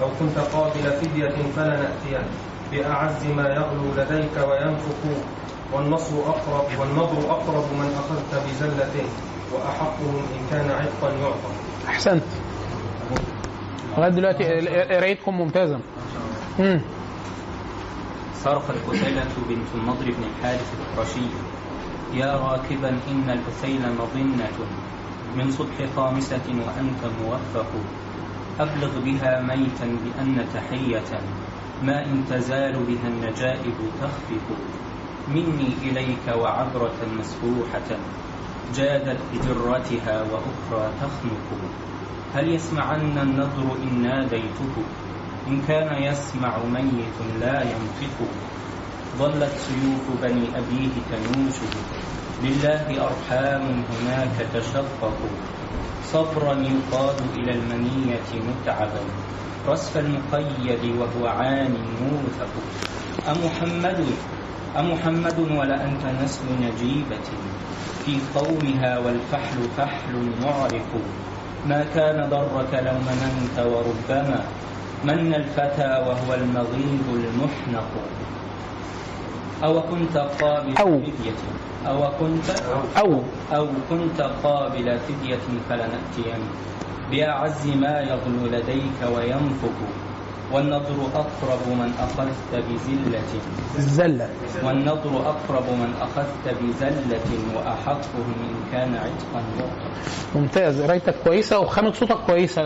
[0.01, 2.25] أو كنت قابل فدية فلنأتين
[2.71, 5.03] بأعز ما يغلو لديك وينفق.
[5.73, 9.05] والنصر أقرب والنظر أقرب من أخذت بزلة
[9.51, 11.49] وأحقهم إن كان عتقا يعطى
[11.87, 12.23] أحسنت.
[13.97, 14.43] لغاية دلوقتي
[14.95, 15.79] قرايتكم ممتازه
[16.59, 16.81] امم
[18.35, 21.27] صرخ الأثيلة بنت النضر بن الحارث القرشي.
[22.13, 24.57] يا راكبا إن الأثيل مظنة.
[25.35, 27.71] من صبح خامسة وأنت موفق.
[28.59, 31.19] أبلغ بها ميتا بأن تحية.
[31.81, 34.47] ما إن تزال بها النجائب تخفق.
[35.27, 37.89] مني إليك وعبرة مسفوحة
[38.75, 41.47] جادت بدرتها وأخرى تخنق.
[42.35, 44.75] هل يسمعن النضر إن ناديته؟
[45.47, 48.17] إن كان يسمع ميت لا ينطق.
[49.17, 51.73] ظلت سيوف بني أبيه تنوشه
[52.43, 55.19] لله أرحام هناك تشقق.
[56.05, 59.03] صبرا يقاد إلى المنية متعبا.
[59.67, 62.53] رسف المقيد وهو عان موثق.
[63.29, 64.05] أمحمد
[64.79, 67.27] أمحمد ولأنت نسل نجيبة
[68.05, 70.91] في قومها والفحل فحل معرق
[71.69, 74.41] ما كان ضرك لو مننت وربما
[75.03, 77.91] من الفتى وهو المغيظ المحنق.
[79.63, 80.99] أو كنت قابل أو.
[80.99, 81.37] فدية
[81.87, 82.49] أو كنت
[82.97, 83.21] أو
[83.53, 86.41] أو كنت قابل فدية فلنأتين.
[87.11, 89.79] بأعز ما يغلو لديك وينفق
[90.53, 93.21] والنضر أقرب من أخذت بزلة
[93.77, 94.29] الزلة.
[94.63, 97.21] والنضر أقرب من أخذت بزلة
[97.55, 99.43] وأحقهم إن كان عتقا
[100.35, 100.81] ممتاز.
[100.81, 102.61] قرايتك كويسة وخامه صوتك كويسة.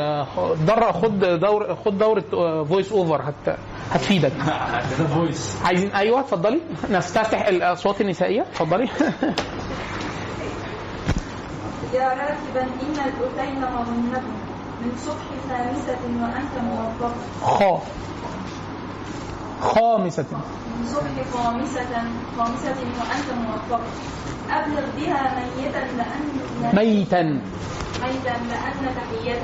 [0.67, 2.23] در خد دور خد دورة
[2.63, 3.57] voice over هت
[3.91, 4.31] هتفيدك.
[5.15, 6.59] voice عايزين أيوه اتفضلي.
[6.91, 8.41] نفتتح الاصوات النسائية.
[8.41, 8.89] اتفضلي.
[11.93, 14.21] يا راكبا إن الأثيل مظنة
[14.81, 17.15] من صبح خامسة وأنت موفق.
[17.41, 17.81] خا
[19.61, 20.25] خامسة.
[20.77, 21.93] من صبح خامسة
[22.37, 23.81] خامسة وأنت موفق.
[24.51, 26.25] أبلغ بها ميتا لأن
[26.73, 27.23] ميتا.
[28.01, 29.41] ميتا لأن تحية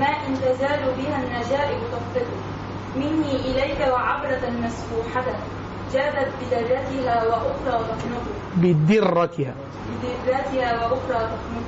[0.00, 2.26] ما إن تزال بها النجائب تخطئ
[2.96, 5.24] مني إليك وعبرة مسفوحة.
[5.92, 8.24] جادت بدرتها وأخرى تخنق
[8.56, 9.54] بدرتها.
[10.02, 11.66] بدرتها وأخرى تخنق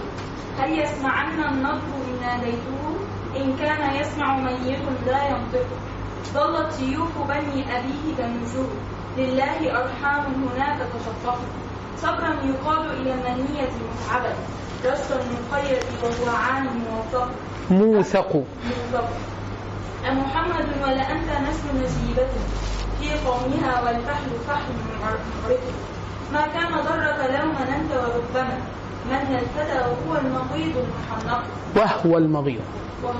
[0.58, 2.95] هل يسمعن النضر إن ناديته
[3.36, 5.66] إن كان يسمع ميت لا ينطق.
[6.34, 8.68] ظلت سيوف بني أبيه تنوشه
[9.18, 11.38] لله أرحام هناك تشقق.
[12.02, 14.34] صبرا يقاد إلى المنية متعبا
[14.84, 16.28] رسا مقيد وهو
[16.62, 17.28] موفق.
[17.70, 18.34] موثق.
[18.34, 19.08] موفق.
[20.08, 22.28] أمحمد ولا أنت نسل نسيبة
[23.00, 25.20] في قومها والفحل فحل معرف
[26.32, 28.58] ما كان ضرك لو مننت وربما
[29.10, 31.42] من الفتى وهو المقيض المحنق
[31.76, 32.60] وهو المغيظ
[33.02, 33.12] وهو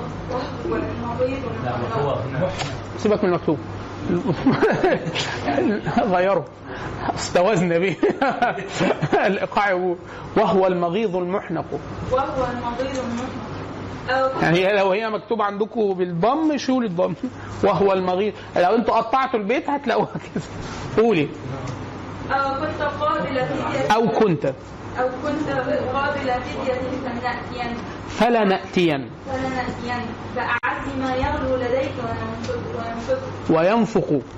[0.70, 2.50] هو المحنق
[2.98, 3.58] سيبك من المكتوب.
[6.16, 6.44] غيره.
[7.14, 7.96] استوزنا به.
[9.26, 9.94] الإيقاع
[10.36, 11.64] وهو المغيظ المحنق.
[12.12, 13.30] وهو المقيض المحنق.
[14.10, 17.14] أو يعني لو هي مكتوب عندكم بالضم شيلوا الضم.
[17.64, 20.44] وهو المغيظ لو أنتوا قطعتوا البيت هتلاقوها كده.
[21.04, 21.28] قولي.
[22.30, 24.52] أو كنت قابل فدية أو كنت.
[25.00, 25.48] أو كنت
[25.94, 27.76] قابل فدية فلنأتين.
[28.18, 29.10] فلنأتين.
[29.26, 30.06] فلنأتين.
[30.36, 33.20] بأعز ما يغلو لديك وينفق وينفق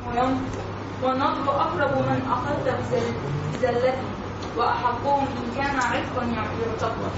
[0.09, 0.59] وينفق.
[1.03, 3.15] والنضر أقرب من أخذت بزل-
[3.55, 3.99] بزلته
[4.57, 7.11] وأحقهم إن كان عتقا يعتق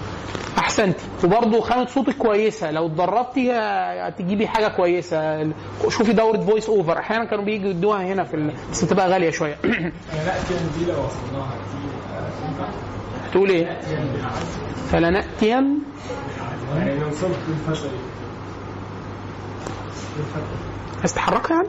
[0.59, 2.71] احسنتي وبرضه خامه صوتك كويسة.
[2.71, 5.51] لو اتدربتي هتجيبي حاجة كويسة.
[5.89, 8.53] شوفي دورة voice over أحيانا كانوا بييجوا يدوها هنا في ال...
[8.73, 9.57] بس بتبقى غالية شوية.
[9.65, 13.81] يعني نأتي دي لو وصلناها دي آه،؟ تقول إيه؟
[14.91, 15.83] فلنأتين
[16.77, 17.39] يعني لو صرت
[20.99, 21.69] عايز تحركها يعني؟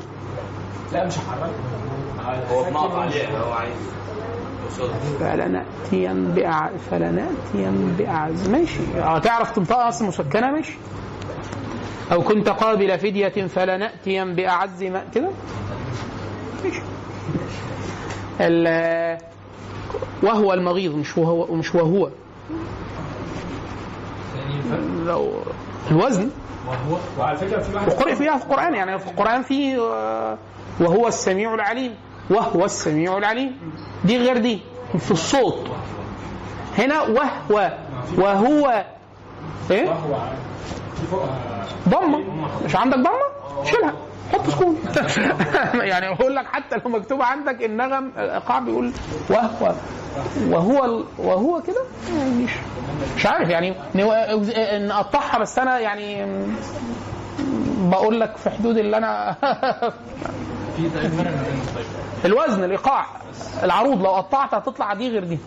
[0.91, 2.51] لا مش هحركها.
[2.51, 3.75] هو بنقط عليها هو عايز.
[5.19, 6.69] فلنأتين بأع...
[6.91, 8.49] فلنأتين بأعز.
[8.49, 8.79] ماشي.
[9.03, 10.73] آه تعرف تنطقها أصلا مسكنه ماشي.
[12.11, 15.29] أو كنت قابل فدية فلنأتين بأعز ما كده؟
[16.63, 16.81] ماشي.
[18.41, 19.17] ال...
[20.23, 22.09] وهو المغيظ مش وهو مش وهو.
[25.05, 25.31] لو
[25.91, 26.29] الوزن.
[26.67, 30.37] وهو وعلى فكرة في واحد وقرئ فيها في القرآن يعني في القرآن في آه،
[30.79, 31.95] وهو السميع العليم.
[32.31, 33.57] وهو السميع العليم.
[34.05, 34.59] دي غير دي
[34.97, 35.67] في الصوت.
[36.77, 37.71] هنا وهو
[38.17, 38.85] وهو
[39.71, 39.93] إيه؟
[41.89, 42.23] ضمة.
[42.65, 43.93] مش عندك ضمة؟ شيلها.
[44.33, 44.77] حط سكون.
[45.91, 48.91] يعني بقول لك حتى لو مكتوب عندك النغم الإيقاع بيقول
[49.29, 49.73] وهو.
[50.47, 51.83] وهو وهو كده؟
[52.43, 52.51] مش
[53.15, 53.75] مش عارف يعني
[54.87, 56.25] نقطعها بس أنا يعني
[57.89, 59.35] بقول لك في حدود اللي أنا
[62.25, 63.05] الوزن الإيقاع.
[63.63, 65.37] العروض لو قطعت هتطلع دي غير دي.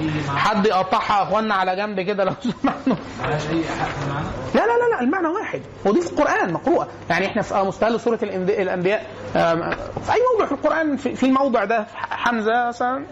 [0.00, 5.00] أي حد يقطعها يا إخوانا على جنب كده لو أي معنى لا لا لا لا
[5.00, 5.60] المعنى واحد.
[5.84, 6.88] ودي في القرآن مقروءة.
[7.10, 9.06] يعني إحنا في مستهل سورة الأنبياء, الأنبياء
[9.36, 9.70] آم،
[10.02, 13.04] في أي موضع في القرآن في, الموضع ده؟ حمزة مثلا.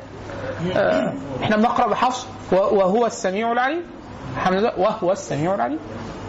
[0.77, 3.83] آه، إحنا بنقرأ بحفص وهو السميع العليم.
[4.37, 5.79] حمزة وهو السميع العليم.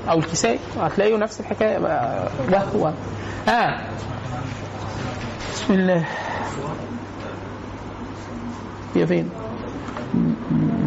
[0.09, 2.91] أو الكسائي هتلاقيه نفس الحكاية آه، وهو
[3.47, 3.80] آه.
[5.53, 6.05] بسم الله.
[8.95, 9.30] هي فين؟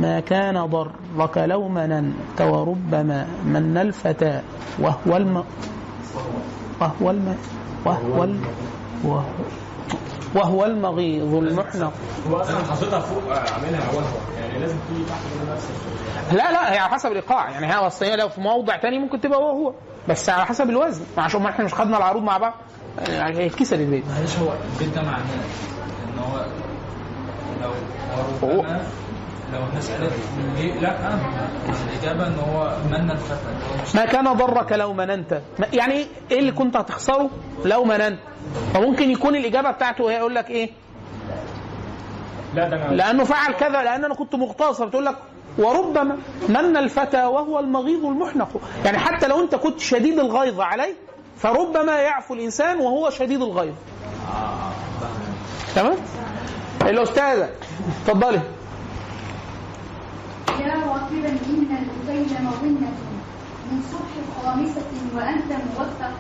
[0.03, 4.41] ما كان ضرك لو مننت وربما من الفتى
[4.79, 5.45] وهو الم
[6.81, 7.37] وهو الم
[7.85, 8.45] وهو الم
[9.05, 9.23] وهو,
[10.37, 11.93] وهو المغيظ المحنق.
[12.31, 14.03] هو أصلا حاططها فوق آه، عاملها وهو
[14.41, 16.39] يعني لازم تيجي تحت كده نفس الشيء.
[16.39, 17.51] لا لا هي على حسب الإيقاع.
[17.51, 19.73] يعني هي أصل لو في موضع تاني ممكن تبقى هو هو.
[20.09, 21.05] بس على حسب الوزن.
[21.19, 22.55] عشان ما إحنا مش خدنا العروض مع بعض
[23.09, 24.05] يعني هيتكسر البيت.
[24.09, 25.19] معلش هو البيت ده معناه
[26.15, 26.45] إن هو
[27.63, 28.81] لو هو-
[29.53, 30.13] لو الناس قالت
[30.57, 31.19] ليه لا
[31.93, 33.55] الإجابة إن هو من الفتى.
[33.95, 35.41] ما كان ضرك لو مننت.
[35.73, 37.31] يعني إيه اللي كنت هتخسره؟
[37.65, 38.19] لو مننت.
[38.75, 40.71] فممكن يكون الإجابة بتاعته هي يقول لك إيه؟
[42.55, 44.91] لا ده لأنه فعل كذا لأن أنا كنت مغتصب.
[44.91, 45.17] تقول لك
[45.59, 46.19] وربما
[46.49, 48.61] من الفتى وهو المغيظ المحنق.
[48.85, 50.95] يعني حتى لو أنت كنت شديد الغيظ عليه
[51.39, 53.75] فربما يعفو الإنسان وهو شديد الغيظ.
[55.75, 55.97] تمام؟
[56.83, 57.49] الأستاذة
[58.07, 58.41] اتفضلي.
[61.07, 62.91] راكبا إن الأتيل مظنة
[63.71, 66.15] من صبح خامسة وأنت موفق.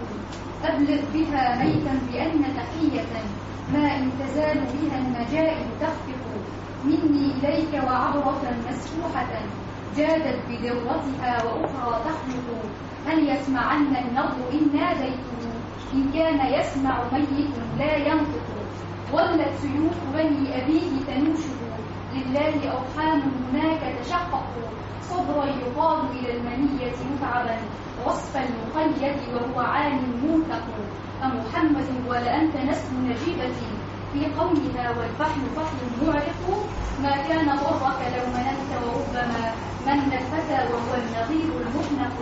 [0.64, 3.04] أبلغ بها ميتا بأن تحية
[3.72, 6.22] ما إن تزال بها النجائب تخفق.
[6.84, 9.32] مني إليك وعبرة مسفوحة
[9.96, 12.46] جادت بدرتها وأخرى تخلق.
[13.06, 15.50] هل يسمعن النظر إن ناديته
[15.94, 18.46] إن كان يسمع ميت لا ينطق.
[19.12, 21.65] ولت سيوف بني أبيه تنوشه
[22.16, 23.22] لله أرحام
[23.52, 24.68] هناك تشققوا
[25.10, 27.56] صبرا يقال إلى المنية متعبا
[28.06, 30.64] وصف المقيد وهو عال موثق
[31.24, 33.70] أمحمد ولأنت نسل نجيبتي.
[34.12, 36.66] في قولها والفحل فحل معرق.
[37.02, 39.52] ما كان ضرك لو مننت وربما
[39.86, 42.16] من الفتى وهو النظير المحنق.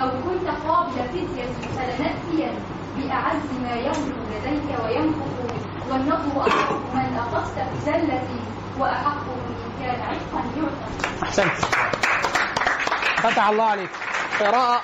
[0.00, 1.44] أو كنت قابل فدية
[1.76, 2.52] فلنأتين
[2.96, 5.54] بأعز ما يغلو لديك وينفق
[5.90, 8.22] والنظر أحق من أخذت بزلة
[8.78, 11.52] وأحق إن كان عتقا يعتق أحسنت.
[13.16, 13.90] فتح الله عليك.
[14.40, 14.80] قراءة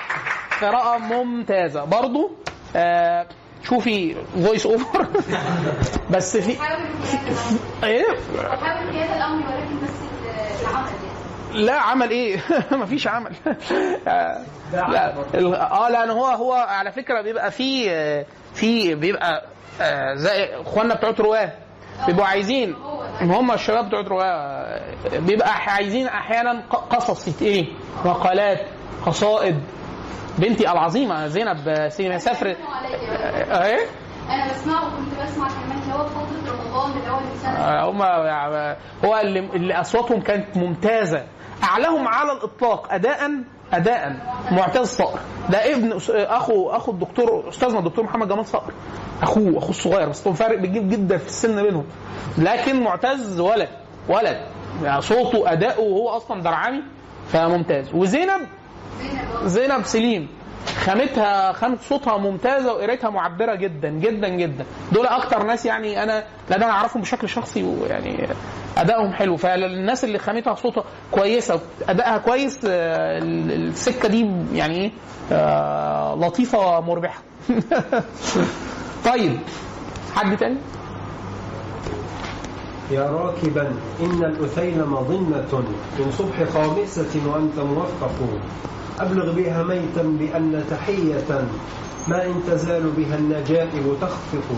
[0.60, 1.85] قراءة ممتازة.
[1.85, 2.31] برضو
[2.77, 3.27] آه
[3.65, 5.07] شوفي voice over
[6.15, 6.51] بس في
[7.85, 8.05] إيه؟
[8.35, 9.90] الأمر حاول قيادة الأمر ولكن بس
[10.62, 10.89] العمل
[11.52, 11.65] يعني.
[11.66, 12.40] لا عمل إيه؟
[12.73, 13.32] مفيش عمل.
[14.09, 14.39] آه،
[14.73, 19.44] لا ال- آه لأن هو هو على فكرة بيبقى في آه، في بيبقى
[19.81, 21.52] آه، زي إخواننا بتوع رواه
[22.07, 22.75] بيبقوا عايزين.
[23.20, 24.81] هم الشباب بتوع آه،
[25.19, 27.66] بيبقى عايزين أحيانا قصص إيه
[28.05, 28.66] مقالات
[29.07, 29.61] قصائد.
[30.39, 33.87] بنتي العظيمة زينب سيما سافر آه، إيه؟
[34.31, 37.91] أنا بسمعه وكنت بسمع كمان اللي هو في فترة رمضان اللي هو اللي سنة آه،
[37.91, 38.03] هم
[39.05, 41.27] هو اللي, اللي أصواتهم كانت ممتازة.
[41.65, 43.31] أعلاهم على الإطلاق اداء
[43.73, 44.16] أداء
[44.51, 45.19] معتز صقر.
[45.51, 48.73] ده ابن أخو أخو الدكتور أستاذنا الدكتور محمد جمال صقر.
[49.23, 51.85] أخوه أخوه الصغير بس فارق كبير جدا في السن بينهم.
[52.39, 53.69] لكن معتز ولد
[54.09, 54.40] ولد.
[54.82, 56.82] يعني صوته أداؤه وهو أصلا درعمي
[57.28, 57.95] فممتاز.
[57.95, 58.40] وزينب؟
[59.45, 60.28] زينب سليم.
[60.67, 64.65] خامتها خامة صوتها ممتازة وقرايتها معبرة جدا جدا جدا.
[64.93, 68.29] دول أكتر ناس يعني أنا لأن أنا أعرفهم بشكل شخصي ويعني
[68.79, 69.37] أدائهم حلو.
[69.37, 74.91] فالناس اللي خامتها صوتها كويسة أدائها كويس آه، ال- السكة دي يعني إيه؟
[75.33, 77.23] آه، لطيفة ومربحة.
[79.13, 79.39] طيب
[80.15, 80.57] حد تاني؟
[82.91, 85.63] يا راكبا إن الأثيل مظنة.
[85.99, 88.11] من صبح خامسة وأنت موفق.
[89.01, 91.49] أبلغ بها ميتا بأن تحية
[92.09, 94.49] ما إن تزال بها النجائب تخفق.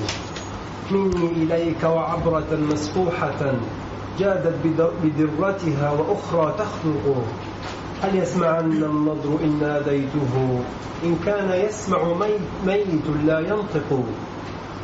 [0.90, 3.52] مني إليك وعبرة مسفوحة
[4.18, 7.24] جادت بدر- بدرتها وأخرى تخلق
[8.02, 10.60] هل يسمعن النضر إن ناديته؟
[11.04, 11.98] إن كان يسمع
[12.66, 14.04] ميت, لا ينطق.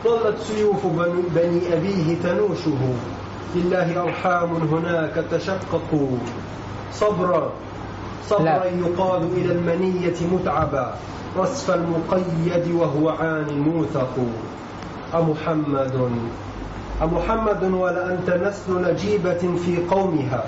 [0.05, 0.87] ظلت سيوف
[1.35, 2.95] بني, أبيه تنوشه.
[3.57, 6.16] لله أرحام هناك تشققوا
[6.93, 7.53] صبرا
[8.28, 8.65] صبرا لا.
[8.65, 10.94] يقاد إلى المنية متعبا
[11.39, 14.15] رسف المقيد وهو عان موثق.
[15.15, 16.11] أمحمد
[17.03, 20.44] أمحمد ولأنت نسل نجيبة في قومها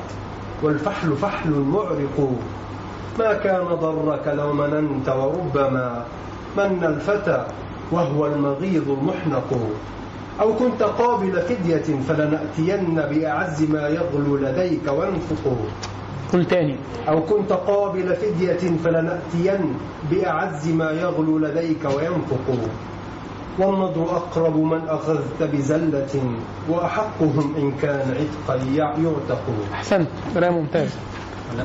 [0.62, 2.30] والفحل فحل معرق.
[3.18, 6.05] ما كان ضرك لو مننت وربما
[6.56, 7.46] من الفتى
[7.92, 9.50] وهو المغيظ المحنق.
[10.40, 15.56] أو كنت قابل فدية فلنأتين بأعز ما يغلو لديك وينفق
[16.32, 16.76] قل تاني.
[17.09, 19.78] أو كنت قابل فدية فلنأتين
[20.10, 22.68] بأعز ما يغلو لديك وينفق.
[23.59, 26.22] والنضر أقرب من أخذت بزلة
[26.68, 29.42] وأحقهم إن كان عتقا يعتق.
[29.72, 30.09] أحسنت.
[30.34, 30.90] قرايه ممتاز.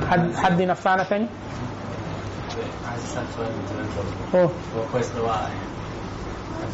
[0.10, 1.28] حد حد ينفعنا تاني؟
[2.92, 3.48] عايز أسأل سؤال
[4.34, 4.50] من هو
[4.92, 5.34] كويس اللي هو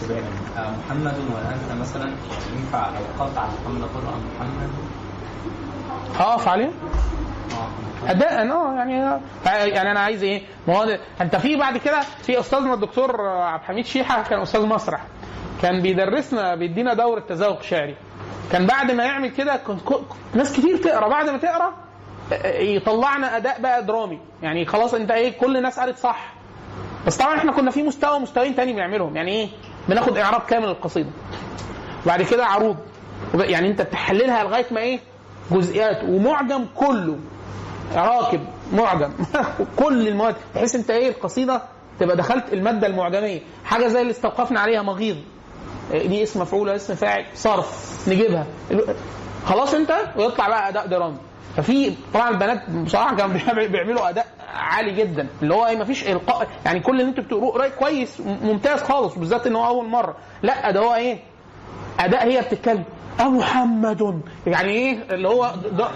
[0.09, 0.25] يعني.
[0.57, 2.11] آه، محمد وانت مثلا
[2.57, 4.69] ينفع لو قطع محمد له محمد؟
[6.15, 6.71] هقف عليه؟
[8.07, 12.73] أداء آه يعني يعني أنا عايز إيه؟ ما هو أنت في بعد كده في استاذنا
[12.73, 15.01] الدكتور عبد الحميد شيحة كان أستاذ مسرح.
[15.61, 17.95] كان بيدرسنا بيدينا دورة تذوق شعري.
[18.51, 19.81] كان بعد ما يعمل كده كنت
[20.33, 21.07] ناس كتير تقرأ.
[21.09, 21.73] بعد ما تقرأ
[22.59, 24.19] يطلعنا أداء بقى درامي.
[24.41, 26.33] يعني خلاص أنت إيه كل الناس قالت صح.
[27.07, 29.15] بس طبعا إحنا كنا في مستوى مستويين تاني بنعملهم.
[29.15, 29.47] يعني إيه؟
[29.89, 31.09] بناخد إعراب كامل القصيدة.
[32.05, 32.77] وبعد كده عروض.
[33.33, 34.99] يعني أنت تحللها لغاية ما إيه؟
[35.51, 36.03] جزئيات.
[36.03, 37.17] ومعجم كله.
[37.95, 38.41] راكب
[38.73, 39.11] معجم.
[39.79, 40.35] كل المواد.
[40.55, 41.61] بحيث انت إيه القصيدة
[41.99, 43.39] تبقى دخلت المادة المعجمية.
[43.65, 45.17] حاجة زي اللي استوقفنا عليها مغيض
[45.91, 47.99] دي اسم مفعول اسم فاعل صرف.
[48.07, 48.45] نجيبها.
[49.45, 51.17] خلاص انت ويطلع بقى أداء درامي.
[51.57, 55.27] ففي طبعا البنات بصراحة كانوا بيعمل- بيعملوا أداء عالي جدا.
[55.41, 56.47] اللي هو إيه مفيش إلقاء.
[56.65, 59.15] يعني كل اللي أنتوا بتقروه قرايه كويس ممتاز خالص.
[59.15, 60.15] بالذات إن هو أول مرة.
[60.43, 61.19] لا ده هو إيه
[61.99, 62.83] أداء هي بتتكلم.
[63.19, 65.87] محمد يعني إيه اللي هو ده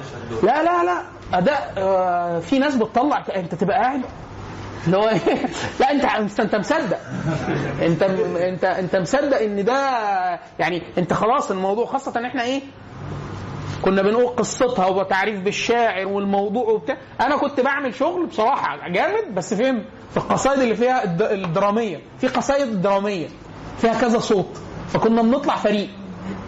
[0.44, 1.02] لا لا لا.
[1.34, 4.02] أداء آه في ناس بتطلع أنت تبقى قاعد.
[4.86, 5.10] اللي هو
[5.80, 6.06] لا أنت
[6.40, 6.98] أنت مصدق.
[7.82, 9.80] أنت أنت أنت مصدق إن ده
[10.60, 12.62] يعني أنت خلاص الموضوع خاصة إن إحنا إيه
[13.82, 16.98] كنا بنقول قصتها وتعريف بالشاعر والموضوع وبتاع.
[17.22, 22.00] أنا كنت بعمل شغل بصراحة جامد بس فين في القصائد اللي فيها الد- الدرامية.
[22.20, 23.28] في قصائد درامية
[23.78, 24.58] فيها كذا صوت.
[24.90, 25.90] فكنا بنطلع فريق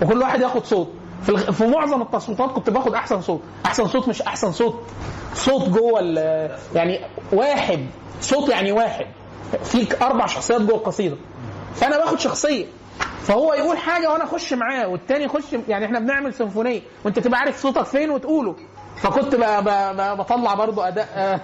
[0.01, 0.93] وكل واحد ياخد صوت.
[1.25, 1.53] في.
[1.53, 3.41] في معظم التصويتات كنت باخد أحسن صوت.
[3.65, 4.81] أحسن صوت مش أحسن صوت.
[5.33, 6.17] صوت جوه ال...
[6.75, 6.99] يعني
[7.33, 7.85] واحد.
[8.21, 9.05] صوت يعني واحد.
[9.63, 11.15] فيك أربع شخصيات جوه القصيدة.
[11.75, 12.65] فأنا باخد شخصية.
[13.21, 16.81] فهو يقول حاجة وأنا أخش معاه والتاني يخش يعني إحنا بنعمل سيمفونية.
[17.05, 18.55] وأنت تبقى عارف صوتك فين وتقوله.
[18.97, 19.39] فكنت ب...
[19.39, 19.69] ب...
[19.97, 20.17] ب...
[20.17, 21.39] بطلع برضو أداء.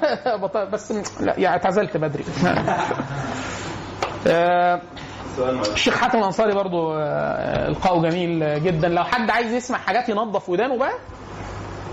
[0.74, 0.92] بس
[1.22, 2.24] لا يعني اعتزلت بدري.
[4.28, 4.82] آه،
[5.40, 8.88] الشيخ حاتم الأنصاري برضو آه، القاءه جميل جدا.
[8.88, 10.94] لو حد عايز يسمع حاجات ينظف ودانه بقى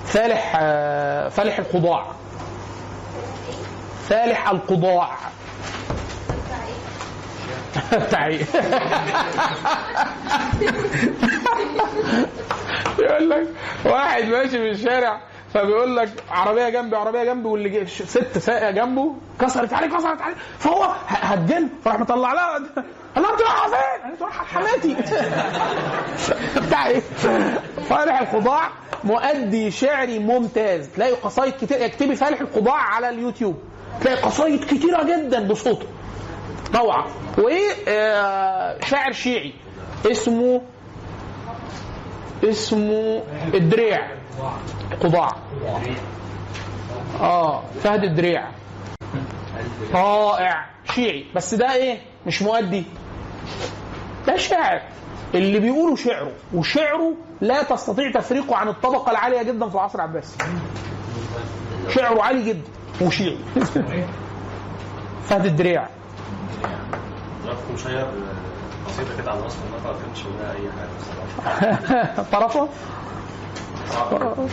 [0.05, 2.07] فالح آه، فالح القضاع
[4.09, 5.17] فالح القضاع.
[8.27, 8.41] إيه؟
[12.99, 13.47] يقول لك
[13.85, 15.21] واحد ماشي في الشارع
[15.55, 20.37] فبيقول لك عربية جنبي عربية جنبي واللي ست سايقه جنبه كسرت عليه كسرت عليه.
[20.59, 22.61] فهو هتجن فراح مطلع لها.
[23.19, 24.97] قال لها انت رايحه فين؟ قالت له رايحه حماتي.
[26.67, 27.01] بتاع إيه؟
[27.89, 28.71] فالح الخضاع
[29.05, 30.89] مؤدي شعري ممتاز.
[30.89, 31.85] تلاقي قصايد كتير.
[31.85, 33.63] اكتبي فالح الخضاع على اليوتيوب.
[34.01, 35.87] تلاقي قصايد كتيرة جدا بصوته.
[36.75, 37.07] روعة.
[37.39, 37.75] وايه
[38.85, 39.53] شاعر شيعي.
[40.11, 40.63] اسمه
[42.45, 43.23] اسمه
[43.55, 44.11] الدريع.
[45.03, 45.29] قضاع
[47.21, 48.49] آه فهد الدريع.
[49.95, 50.67] رائع.
[50.95, 51.27] شيعي.
[51.35, 52.85] بس ده إيه؟ مش مؤدي.
[54.27, 54.81] ده شاعر.
[55.35, 60.39] اللي بيقولوا شعره وشعره لا تستطيع تفريقه عن الطبقة العالية جدا في العصر العباسي
[61.89, 62.63] شعره عالي جدا
[63.01, 63.39] وشيعي
[65.25, 65.87] فهد الدريع.
[68.87, 69.47] قصيده كده على ما
[70.27, 72.23] منها أي حاجة بصراحة.
[72.33, 72.69] طرفه؟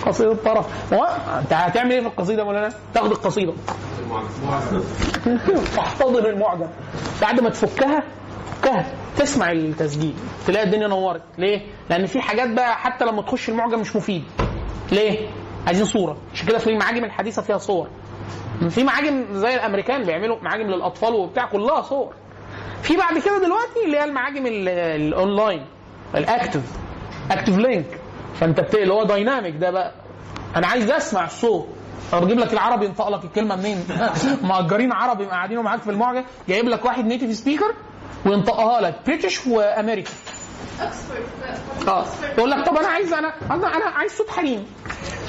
[0.05, 0.93] قصيدة طرف.
[0.93, 1.03] هو
[1.39, 3.53] أنت هتعمل إيه في القصيدة يا مولانا؟ تاخد القصيدة.
[5.75, 6.67] تحتضن المعجم.
[7.21, 8.03] بعد ما تفكها
[8.65, 8.85] فكها
[9.17, 10.13] تسمع التسجيل.
[10.47, 11.21] تلاقي الدنيا نورت.
[11.37, 14.23] ليه؟ لأن في حاجات بقى حتى لما تخش المعجم مش مفيد.
[14.91, 15.29] ليه؟
[15.67, 16.17] عايزين صورة.
[16.33, 17.87] عشان كده في المعاجم الحديثة فيها صور.
[18.69, 22.13] في معاجم زي الأمريكان بيعملوا معاجم للأطفال وبتاع كلها صور.
[22.81, 25.65] في بعد كده دلوقتي اللي هي المعاجم ال- ال online
[26.15, 26.63] ال active.
[27.31, 27.99] active link.
[28.35, 28.75] فأنت.
[28.75, 29.91] اللي هو dynamic ده بقى.
[30.55, 31.67] أنا عايز أسمع الصوت.
[32.11, 33.83] فبجيب لك العربي ينطق لك الكلمة منين؟
[34.49, 36.23] مأجرين عربي قاعدين معاك في المعجم.
[36.49, 37.73] جايب لك واحد native speaker
[38.25, 38.95] وينطقها لك.
[39.07, 40.11] British و American
[40.81, 41.19] اكسفورد
[41.87, 42.05] آه.
[42.37, 44.65] يقول لك طب أنا عايز أنا أنا أنا عايز صوت حريم.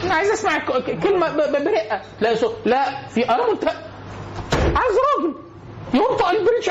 [0.05, 0.59] أنا عايز أسمع
[1.03, 2.01] كلمة برقة.
[2.20, 3.65] لا صوت لا في أنا قلت
[4.65, 5.35] عايز راجل.
[5.94, 6.70] ينطق ال British.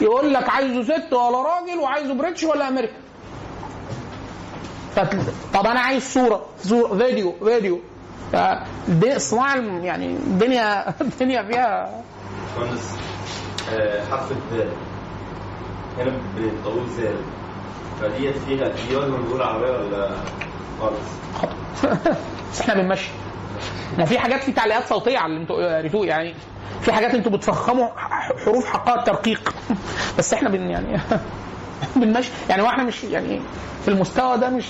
[0.00, 2.92] يقول لك عايزه ست ولا راجل وعايزه British ولا أمريكا
[5.54, 6.46] طب أنا عايز صورة.
[6.62, 7.80] صوره فيديو فيديو.
[8.32, 8.36] ف-
[8.88, 11.90] دي صناعه الم- يعني الدنيا الدنيا فيها
[13.72, 14.68] آه، حرف الدال.
[15.98, 17.16] هنا بنطول زال
[18.00, 20.10] فديت فيها دي ولا بنقول عربية ولا
[20.80, 21.08] خالص؟
[22.60, 23.10] إحنا بنمشي.
[23.98, 26.34] ما في حاجات في تعليقات صوتية على اللي أنتوا قريتوه يعني
[26.80, 27.88] في حاجات أنتوا بتفخموا
[28.44, 29.54] حروف حقها الترقيق.
[30.18, 31.00] بس إحنا بن يعني
[31.96, 32.30] بنمشي.
[32.48, 33.40] يعني وإحنا مش يعني
[33.82, 34.66] في المستوى ده مش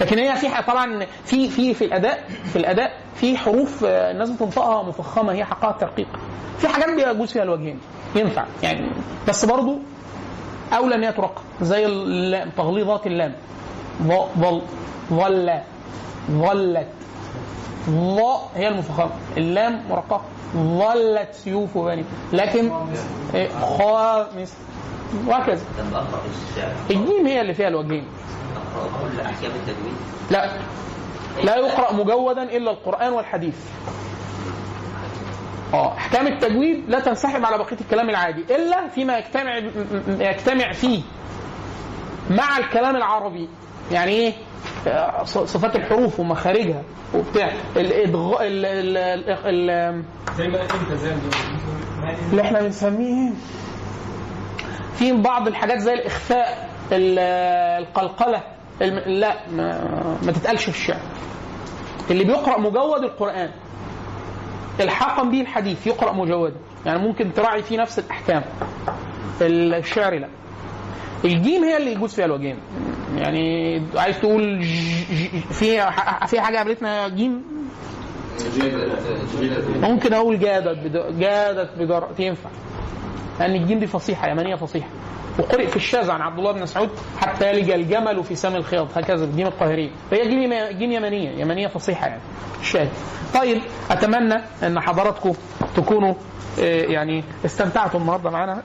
[0.00, 4.82] لكن هي في طبعا في في في الاداء في الأداء في حروف آه، الناس بتنطقها
[4.82, 6.08] مفخمة هي حقها الترقيق.
[6.58, 7.80] في حاجات بيجوز فيها الوجهين.
[8.16, 8.90] ينفع يعني.
[9.28, 9.78] بس برضو
[10.72, 11.84] اولى ان هي ترقق زي
[12.56, 13.32] تغليظات اللام.
[14.38, 14.62] ظل
[15.10, 15.58] ظل
[16.30, 16.86] ظلت.
[17.90, 18.20] ظ
[18.54, 19.10] هي المفخمة.
[19.36, 20.22] اللام مرققة.
[20.56, 22.72] ظلت سيوف بني لكن
[23.34, 24.52] إيه، خامس
[25.26, 25.62] وهكذا.
[26.90, 28.04] الجيم هي اللي فيها الوجهين.
[30.30, 30.50] لا.
[31.44, 33.54] لا يقرأ مجودا إلا القرآن والحديث.
[35.74, 35.92] آه.
[35.96, 39.56] احكام التجويد لا تنسحب على بقية الكلام العادي إلا فيما يجتمع
[40.30, 41.02] يجتمع فيه
[42.30, 43.48] مع الكلام العربي.
[43.92, 44.32] يعني إيه؟
[44.88, 46.82] آه، صفات الحروف ومخارجها
[47.14, 47.52] وبتاع.
[47.76, 50.02] الادغاء ال- ال- ال-
[52.30, 53.30] اللي إحنا بنسميه
[54.98, 57.18] في بعض الحاجات زي الإخفاء ال-
[57.84, 58.42] القلقلة
[58.82, 58.98] الم...
[59.06, 59.84] لا ما,
[60.22, 61.00] ما تتقالش في الشعر.
[62.10, 63.50] اللي بيقرأ مجود القرآن.
[64.80, 68.42] الحاقا به الحديث يقرأ مجودا يعني ممكن تراعي فيه نفس الأحكام.
[69.42, 70.28] الشعر لا.
[71.24, 72.58] الجيم هي اللي يجوز فيها الوجهين.
[73.16, 74.62] يعني عايز تقول.
[75.50, 75.90] في
[76.26, 77.42] في حاجة قابلتنا جيم؟
[79.82, 81.18] ممكن أقول جادت بد...
[81.18, 82.50] جادت بدر تنفع.
[83.40, 84.88] لأن الجيم دي فصيحة يمنية فصيحة.
[85.38, 89.24] وقرئ في الشاذ عن عبد الله بن مسعود حتى يلج الجمل في سم الخياط هكذا
[89.24, 92.20] الجيم القاهريه فهي جيم جيم يمنية يمنية فصيحة يعني.
[92.60, 92.88] الشاذ
[93.34, 95.32] طيب أتمنى أن حضراتكم
[95.76, 96.14] تكونوا
[96.60, 98.62] آه، يعني استمتعتوا النهارده معانا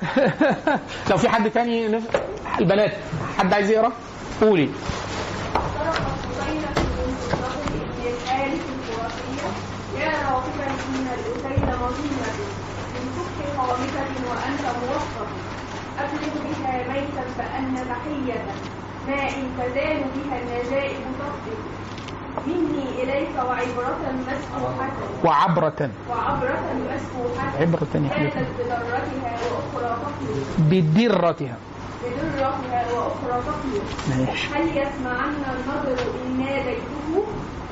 [1.09, 1.99] لو في حد تاني
[2.59, 2.91] البنات
[3.37, 3.91] حد عايز يقرأ؟
[4.41, 4.69] قولي.
[14.29, 15.50] وأنت موفق
[16.03, 18.39] أبلغ بها ميتا فأن تحية
[19.07, 21.57] ما إن تزال بها النجائب تطفئ
[22.47, 23.97] مني إليك وعبرة
[24.27, 24.89] مسفوحة
[25.23, 25.89] وعبرة.
[26.09, 26.59] وعبرة
[26.89, 27.87] مسفوحة عبرة.
[27.93, 31.57] كانت بدرتها وأخرى تخلق بدرتها
[32.03, 34.47] بدرتها وأخرى تخلق ماشي.
[34.53, 37.23] هل يسمعن النظر إن ناديته؟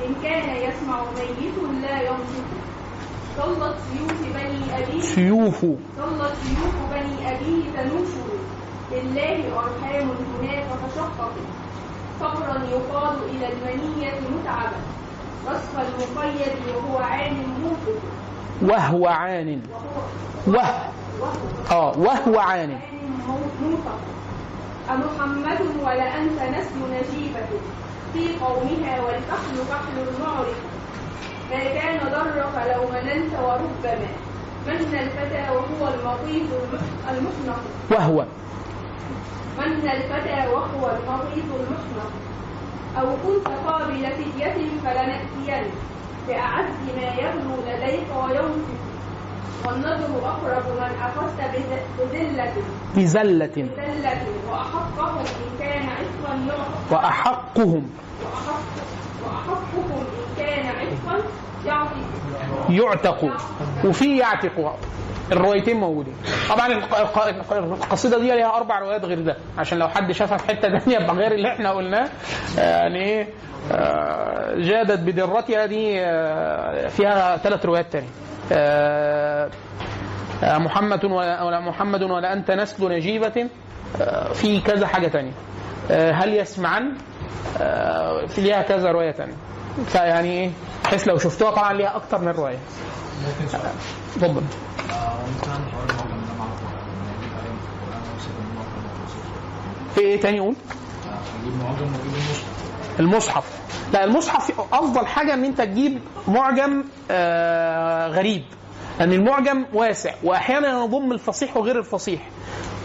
[0.06, 2.48] إن كان يسمع ميت لا ينطق.
[3.36, 5.64] ظلت سيوف بني أبيه سيوف.
[5.98, 6.74] ظلت سيوف
[7.26, 8.08] أبيه تنوش
[8.92, 10.10] لله أرحام
[10.40, 11.32] هناك تشقق
[12.20, 14.76] فقرا يقال إلى المنية متعبا.
[15.48, 18.02] رصف المقيد وهو عالم موقف.
[18.62, 19.60] وهو عان.
[20.46, 20.74] وهو وه.
[21.20, 21.30] وهو
[21.70, 22.78] آه وهو عان.
[24.90, 27.46] أمحمد ولأنت نسل نجيبة.
[28.12, 30.56] في قومها والفحل فحل المعرف.
[31.50, 34.08] ما كان ضرك لو مننت وربما.
[34.66, 37.60] من الفتى وهو المطيف المح- المحنق
[37.90, 38.24] وهو.
[39.58, 42.10] من الفتى وهو المطيف المحنق
[43.00, 44.54] أو كنت قابل فدية
[44.84, 45.64] فلنأتين
[46.28, 48.80] بأعز ما يغلو لديك وينفق.
[49.66, 52.52] والنظر أقرب من أخذت بذ- بذلة.
[52.96, 54.22] بزلة بذلة.
[54.50, 57.90] وأحقهم إن كان عفوا يعطى وأحقهم.
[58.22, 58.62] وأحق
[59.24, 61.20] وأحقهم إن كان عفوا
[62.70, 63.24] يعتق
[63.84, 64.78] وفي يعتق.
[65.32, 66.14] الروايتين موجودين.
[66.50, 69.36] طبعا الق- الق- القصيدة دي ليها أربع روايات غير ده.
[69.58, 72.08] عشان لو حد شافها في حتة ثانية يبقى غير اللي إحنا قلناه.
[72.58, 73.28] يعني إيه؟
[73.72, 78.08] آه، جادت بدرتها دي آه، فيها ثلاث روايات تانية
[78.52, 79.50] آه،
[80.42, 83.48] محمد ولا محمد ولا أنت نسل نجيبة.
[84.34, 85.32] في كذا حاجة تانية.
[85.90, 86.92] هل يسمعن
[88.28, 89.34] في ليها كذا رواية تانية.
[89.88, 90.50] فيعني إيه؟
[90.84, 92.58] بحيث لو شفتوها طبعا ليها أكتر من رواية.
[93.40, 93.72] يجيب آية
[99.94, 100.54] في إيه تاني يقول؟
[101.44, 101.60] ونجيب
[103.00, 103.44] المصحف.
[103.92, 108.42] لا المصحف أفضل حاجة إن أنت تجيب معجم آه غريب.
[108.98, 112.28] لأن المعجم واسع واحيانا يضم الفصيح وغير الفصيح.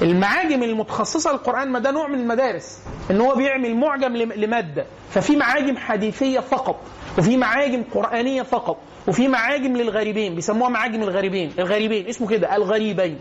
[0.01, 2.79] المعاجم المتخصصة للقرآن ما ده نوع من المدارس
[3.11, 6.75] إن هو بيعمل معجم لم- لمادة ففي معاجم حديثية فقط
[7.17, 8.77] وفي معاجم قرآنية فقط
[9.07, 13.19] وفي معاجم للغريبين بيسموها معاجم الغريبين الغريبين اسمه كده الغريبين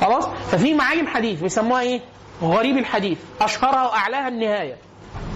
[0.00, 2.00] خلاص؟ ففي معاجم حديث بيسموها إيه؟
[2.42, 4.76] غريب الحديث أشهرها وأعلاها النهاية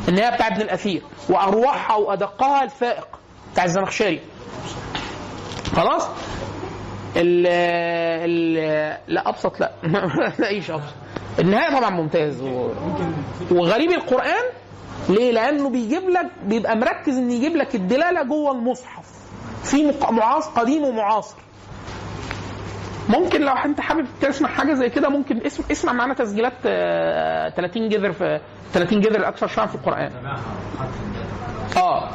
[0.09, 3.07] النهاية بتاع ابن الأثير وأروعها وأدقها الفائق
[3.53, 4.21] بتاع الزمخشري
[5.77, 6.09] خلاص؟
[7.17, 8.55] ال ال
[9.09, 9.73] لا أبسط لا.
[10.39, 10.95] تلاقيش أبسط؟
[11.39, 12.41] النهاية طبعا ممتاز.
[12.43, 12.71] و...
[13.51, 14.45] وغريب القرآن
[15.09, 19.05] ليه؟ لأنه بيجيب لك بيبقى مركز إن يجيب لك الدلالة جوه المصحف.
[19.65, 21.37] في معاصر قديم ومعاصر.
[23.09, 27.89] ممكن لو أنت حابب تسمع حاجة زي كده ممكن اسم اسمع معانا تسجيلات آه، 30
[27.89, 28.41] جذر في
[28.73, 30.11] 30 جذر الاكثر شيوعا في القرآن.
[31.77, 32.11] آه.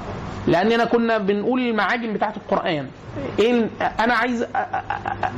[0.47, 2.87] لأننا كنا بنقول المعاجم بتاعه القرآن.
[3.39, 3.69] إيه
[3.99, 4.41] أنا عايز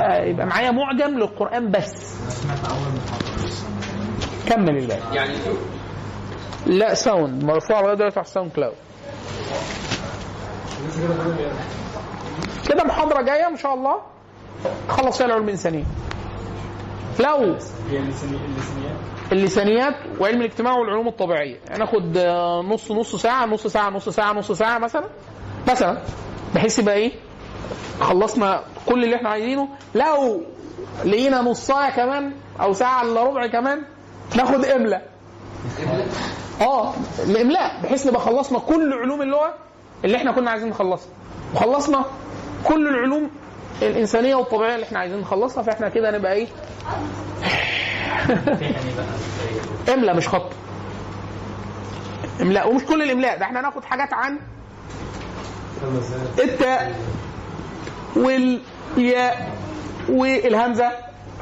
[0.01, 2.19] يبقى معايا معجم للقرآن بس.
[4.49, 5.15] كمل الباقي.
[5.15, 5.34] يعني
[6.65, 8.75] لا sound مرفوع لغايه دلوقتي على ال SoundCloud
[12.69, 13.95] كده محاضرة جاية إن شاء الله.
[14.89, 15.84] خلص فيها العلوم الانسانيه
[17.19, 17.57] لو
[19.31, 19.95] اللسانيات.
[20.19, 21.60] وعلم الاجتماع والعلوم الطبيعية.
[21.72, 25.06] هناخد آه، نص نص ساعة نص ساعة نص ساعة نص ساعة مثلا.
[25.69, 26.02] مثلا
[26.56, 27.11] بحيث يبقى إيه؟
[27.99, 29.68] خلصنا كل اللي إحنا عايزينه.
[29.95, 30.41] لو
[31.06, 33.81] لقينا نص ساعة كمان أو ساعة إلا ربع كمان
[34.35, 35.10] ناخد إملاء.
[36.61, 36.94] آه
[37.30, 39.53] الإملاء بحيث نبقى خلصنا كل علوم اللغة
[40.06, 41.10] اللي إحنا كنا عايزين نخلصها.
[41.56, 42.06] وخلصنا
[42.64, 43.30] كل العلوم
[43.88, 46.47] الإنسانية والطبيعية اللي إحنا عايزين نخلصها فإحنا كده نبقى إيه؟
[49.93, 50.49] إملاء مش خط.
[52.41, 54.39] إملاء ومش كل الإملاء ده إحنا هناخد حاجات عن
[56.39, 56.95] التاء
[58.15, 59.49] والياء
[60.10, 60.91] والهمزة.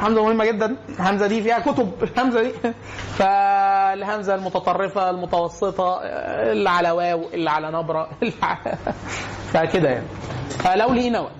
[0.01, 0.75] همزه مهمة جدا.
[0.89, 1.91] الهمزة دي فيها كتب.
[2.03, 2.51] الهمزة دي.
[3.19, 8.77] فالهمزة المتطرفة المتوسطة اللي على واو اللي على نبرة اللي على
[9.53, 10.05] فكده يعني.
[10.49, 11.31] فلو لقينا وقت.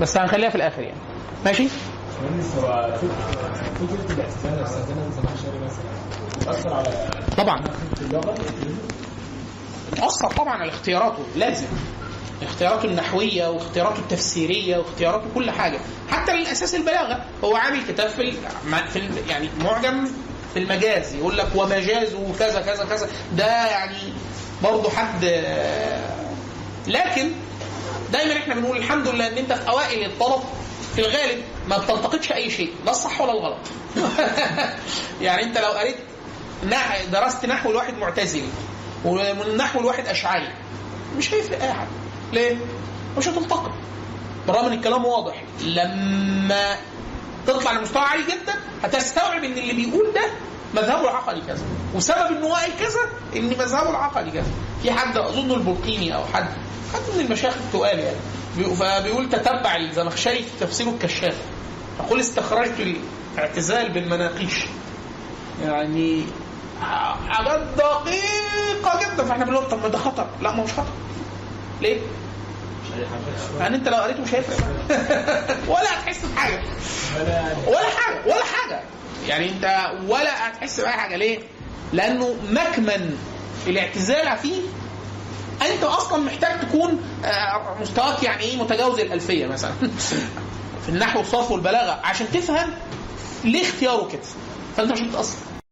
[0.00, 0.98] بس هنخليها في الآخر يعني.
[1.44, 1.68] ماشي؟
[7.36, 7.64] طبعا.
[9.98, 11.66] أثر طبعا على اختياراته لازم.
[12.42, 15.78] اختياراته النحوية واختياراته التفسيرية واختياراته كل حاجة.
[16.10, 18.32] حتى للأساس البلاغة هو عامل كتاب في,
[18.92, 19.00] في.
[19.28, 20.04] يعني معجم
[20.54, 21.14] في المجاز.
[21.14, 23.08] يقول لك ومجازه كذا كذا كذا.
[23.36, 23.96] ده يعني
[24.62, 25.24] برضه حد
[26.86, 27.30] لكن
[28.12, 30.42] دايما إحنا بنقول الحمد لله إن أنت في أوائل الطلب
[30.94, 33.58] في الغالب ما بتلتقطش أي شيء لا الصح ولا الغلط.
[35.20, 35.96] يعني أنت لو قريت
[37.12, 38.48] درست نحو لواحد معتزلي
[39.04, 40.48] ومن نحو لواحد أشعري
[41.16, 41.88] مش هيفرق أي حاجة.
[42.32, 42.56] ليه؟
[43.18, 43.72] مش هتلتقط.
[44.46, 45.44] بالرغم إن الكلام واضح.
[45.60, 46.76] لما
[47.46, 50.30] تطلع لمستوى عالي جدا هتستوعب إن اللي بيقول ده
[50.74, 51.62] مذهبه العقدي كذا.
[51.94, 53.00] وسبب ان هو قال كذا
[53.36, 54.46] إن مذهبه العقدي كذا.
[54.82, 56.46] في حد أظن البلقيني أو حد
[56.94, 58.16] حد من المشايخ التقال يعني.
[58.56, 61.34] بي- فبيقول تتبع الزمخشري في تفسيره الكشاف.
[62.06, 62.94] يقول استخرجت
[63.36, 64.64] الاعتزال بالمناقيش.
[65.64, 66.24] يعني
[67.28, 69.24] حاجات دقيقة جدا.
[69.24, 70.92] فإحنا بنقول طب ما ده خطر لا ما هوش خطر
[71.80, 72.00] ليه؟
[73.58, 74.56] يعني أنت لو قريته مش هيفرق.
[75.72, 76.62] ولا هتحس بحاجة.
[77.66, 78.80] ولا حاجة ولا حاجة.
[79.30, 81.16] يعني انت ولا هتحس بأي حاجة.
[81.16, 81.38] ليه؟
[81.92, 83.18] لأنه مكمن
[83.66, 84.60] الاعتزال فيه.
[85.62, 89.72] أنت أصلا محتاج تكون آه، مستواك يعني إيه؟ متجاوز الألفية مثلا.
[90.84, 92.00] في النحو والصرف والبلاغة.
[92.04, 92.70] عشان تفهم
[93.44, 94.20] ليه اختياره كده.
[94.76, 95.36] فأنت مش هتتاثر